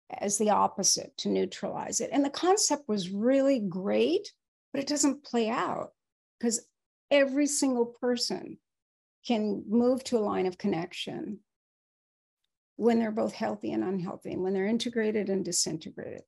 as 0.10 0.38
the 0.38 0.52
opposite 0.52 1.16
to 1.18 1.30
neutralize 1.30 2.00
it. 2.00 2.12
And 2.14 2.24
the 2.24 2.30
concept 2.30 2.88
was 2.88 3.10
really 3.10 3.60
great, 3.60 4.32
but 4.72 4.82
it 4.82 4.88
doesn't 4.88 5.26
play 5.26 5.50
out 5.50 5.92
because 6.40 6.66
every 7.12 7.48
single 7.48 7.88
person 7.88 8.58
can 9.28 9.64
move 9.68 10.02
to 10.06 10.18
a 10.18 10.20
line 10.20 10.46
of 10.46 10.58
connection 10.58 11.40
when 12.80 12.98
they're 12.98 13.12
both 13.12 13.34
healthy 13.34 13.74
and 13.74 13.84
unhealthy, 13.84 14.32
and 14.32 14.42
when 14.42 14.54
they're 14.54 14.66
integrated 14.66 15.28
and 15.30 15.44
disintegrated. 15.44 16.22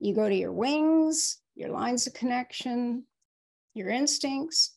You 0.00 0.12
go 0.12 0.28
to 0.28 0.34
your 0.34 0.52
wings, 0.52 1.38
your 1.54 1.70
lines 1.70 2.08
of 2.08 2.14
connection, 2.14 3.04
your 3.74 3.90
instincts, 3.90 4.74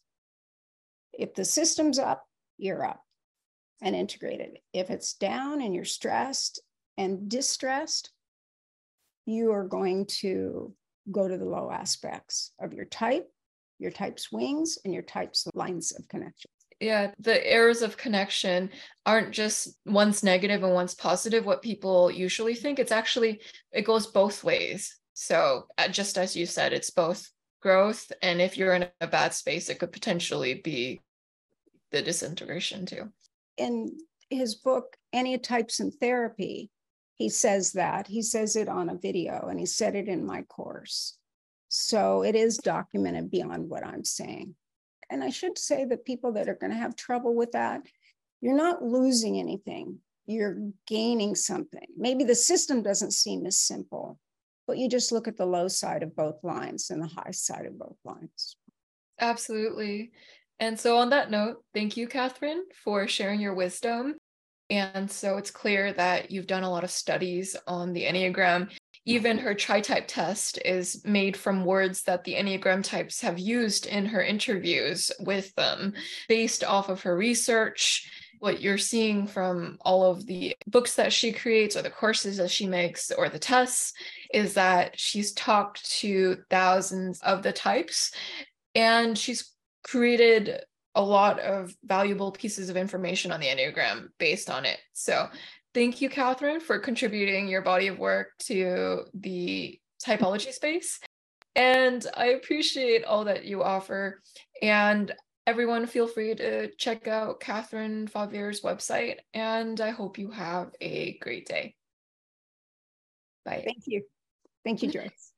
if 1.14 1.34
the 1.34 1.44
system's 1.44 1.98
up, 1.98 2.24
you're 2.60 2.86
up 2.86 3.02
and 3.82 3.96
integrated. 3.96 4.60
If 4.74 4.92
it's 4.92 5.14
down 5.14 5.60
and 5.60 5.74
you're 5.74 5.86
stressed 5.86 6.62
and 7.00 7.28
distressed, 7.28 8.12
you 9.26 9.54
are 9.54 9.68
going 9.68 10.06
to 10.20 10.76
go 11.12 11.28
to 11.28 11.38
the 11.38 11.46
low 11.46 11.72
aspects 11.72 12.52
of 12.62 12.74
your 12.74 12.86
type, 12.86 13.28
your 13.80 13.92
type's 13.92 14.32
wings, 14.32 14.78
and 14.86 14.94
your 14.94 15.04
type's 15.04 15.48
lines 15.56 15.94
of 15.98 16.08
connection. 16.08 16.52
Yeah, 16.80 17.12
the 17.20 17.46
arrows 17.46 17.82
of 17.82 17.98
connection 17.98 18.70
aren't 19.06 19.32
just 19.32 19.78
one's 19.86 20.24
negative 20.24 20.64
and 20.64 20.74
one's 20.74 20.94
positive, 20.94 21.46
what 21.46 21.64
people 21.64 22.12
usually 22.12 22.54
think. 22.54 22.78
It's 22.78 22.92
actually, 22.92 23.42
it 23.72 23.82
goes 23.82 24.08
both 24.08 24.44
ways. 24.44 24.96
So, 25.14 25.66
uh, 25.80 25.88
just 25.88 26.20
as 26.20 26.36
you 26.36 26.46
said, 26.46 26.74
it's 26.74 26.92
both 26.92 27.32
growth. 27.62 28.12
And 28.22 28.40
if 28.40 28.58
you're 28.58 28.76
in 28.76 28.88
a 29.02 29.08
bad 29.08 29.34
space, 29.34 29.70
it 29.70 29.80
could 29.80 29.92
potentially 29.92 30.62
be 30.64 31.02
the 31.92 32.04
disintegration 32.04 32.86
too. 32.86 33.12
In 33.58 33.98
his 34.30 34.56
book, 34.56 34.96
Enneatypes 35.16 35.80
in 35.80 35.92
Therapy, 35.92 36.70
he 37.16 37.30
says 37.30 37.72
that. 37.72 38.08
He 38.08 38.22
says 38.22 38.56
it 38.56 38.70
on 38.70 38.90
a 38.90 38.98
video 38.98 39.48
and 39.48 39.60
he 39.60 39.66
said 39.66 39.96
it 39.96 40.08
in 40.08 40.26
my 40.26 40.44
course. 40.44 41.18
So 41.70 42.24
it 42.24 42.36
is 42.36 42.58
documented 42.58 43.32
beyond 43.32 43.70
what 43.70 43.86
I'm 43.86 44.04
saying. 44.04 44.56
And 45.10 45.24
I 45.24 45.30
should 45.30 45.58
say 45.58 45.86
that 45.86 46.06
people 46.06 46.34
that 46.34 46.50
are 46.50 46.56
going 46.56 46.72
to 46.72 46.78
have 46.78 46.96
trouble 46.96 47.36
with 47.36 47.54
that, 47.54 47.82
you're 48.42 48.56
not 48.56 48.84
losing 48.84 49.40
anything, 49.40 50.00
you're 50.26 50.58
gaining 50.86 51.36
something. 51.36 51.88
Maybe 51.98 52.24
the 52.24 52.36
system 52.36 52.84
doesn't 52.84 53.12
seem 53.12 53.46
as 53.46 53.58
simple, 53.58 54.20
but 54.68 54.78
you 54.78 54.90
just 54.90 55.12
look 55.12 55.28
at 55.28 55.38
the 55.38 55.46
low 55.46 55.68
side 55.68 56.04
of 56.04 56.16
both 56.16 56.44
lines 56.44 56.90
and 56.90 57.02
the 57.02 57.08
high 57.08 57.32
side 57.32 57.66
of 57.66 57.80
both 57.80 57.98
lines. 58.04 58.58
Absolutely. 59.20 60.12
And 60.60 60.80
so, 60.80 60.98
on 60.98 61.10
that 61.12 61.32
note, 61.32 61.64
thank 61.74 61.98
you, 61.98 62.08
Katherine, 62.08 62.64
for 62.84 63.08
sharing 63.08 63.40
your 63.40 63.54
wisdom. 63.54 64.16
And 64.70 65.10
so, 65.10 65.38
it's 65.38 65.52
clear 65.52 65.94
that 65.94 66.32
you've 66.32 66.48
done 66.48 66.64
a 66.64 66.70
lot 66.70 66.84
of 66.84 66.92
studies 66.92 67.56
on 67.68 67.94
the 67.94 68.04
Enneagram. 68.04 68.70
Even 69.08 69.38
her 69.38 69.54
tri 69.54 69.80
type 69.80 70.04
test 70.06 70.60
is 70.66 71.02
made 71.06 71.38
from 71.38 71.64
words 71.64 72.04
that 72.04 72.26
the 72.26 72.34
Enneagram 72.34 72.84
types 72.84 73.22
have 73.22 73.40
used 73.40 73.86
in 73.86 74.06
her 74.06 74.22
interviews 74.22 75.10
with 75.22 75.56
them, 75.56 75.94
based 76.28 76.62
off 76.62 76.90
of 76.90 77.02
her 77.04 77.16
research. 77.16 78.12
What 78.40 78.62
you're 78.62 78.78
seeing 78.78 79.26
from 79.26 79.78
all 79.80 80.04
of 80.12 80.26
the 80.26 80.58
books 80.68 80.96
that 80.96 81.14
she 81.14 81.32
creates, 81.32 81.78
or 81.78 81.84
the 81.84 81.90
courses 81.90 82.36
that 82.36 82.52
she 82.52 82.68
makes, 82.68 83.10
or 83.10 83.30
the 83.30 83.40
tests, 83.40 83.94
is 84.34 84.56
that 84.56 85.00
she's 85.00 85.32
talked 85.32 85.90
to 86.00 86.40
thousands 86.50 87.22
of 87.22 87.44
the 87.44 87.54
types 87.54 88.12
and 88.76 89.18
she's 89.18 89.54
created 89.84 90.60
a 90.96 91.02
lot 91.02 91.40
of 91.40 91.74
valuable 91.84 92.32
pieces 92.32 92.70
of 92.70 92.76
information 92.76 93.32
on 93.32 93.40
the 93.40 93.46
Enneagram 93.46 94.10
based 94.18 94.50
on 94.50 94.66
it. 94.66 94.80
So 94.94 95.30
thank 95.78 96.02
you, 96.02 96.10
Katherine, 96.10 96.60
for 96.60 96.80
contributing 96.80 97.48
your 97.48 97.62
body 97.62 97.86
of 97.86 98.00
work 98.00 98.30
to 98.40 99.04
the 99.14 99.80
typology 100.04 100.52
space. 100.52 101.00
And 101.56 102.04
I 102.16 102.30
appreciate 102.30 103.06
all 103.06 103.26
that 103.26 103.46
you 103.46 103.62
offer. 103.62 104.24
And 104.60 105.14
everyone, 105.46 105.86
feel 105.86 106.08
free 106.08 106.34
to 106.34 106.72
check 106.78 107.08
out 107.08 107.40
Katherine 107.40 108.08
Fauvre's 108.08 108.62
website. 108.62 109.18
And 109.36 109.80
I 109.80 109.92
hope 109.92 110.18
you 110.18 110.32
have 110.32 110.72
a 110.82 111.20
great 111.20 111.48
day. 111.48 111.76
Bye. 113.46 113.62
Thank 113.64 113.84
you. 113.86 114.02
Thank 114.64 114.82
you, 114.82 114.90
Joyce. 114.90 115.32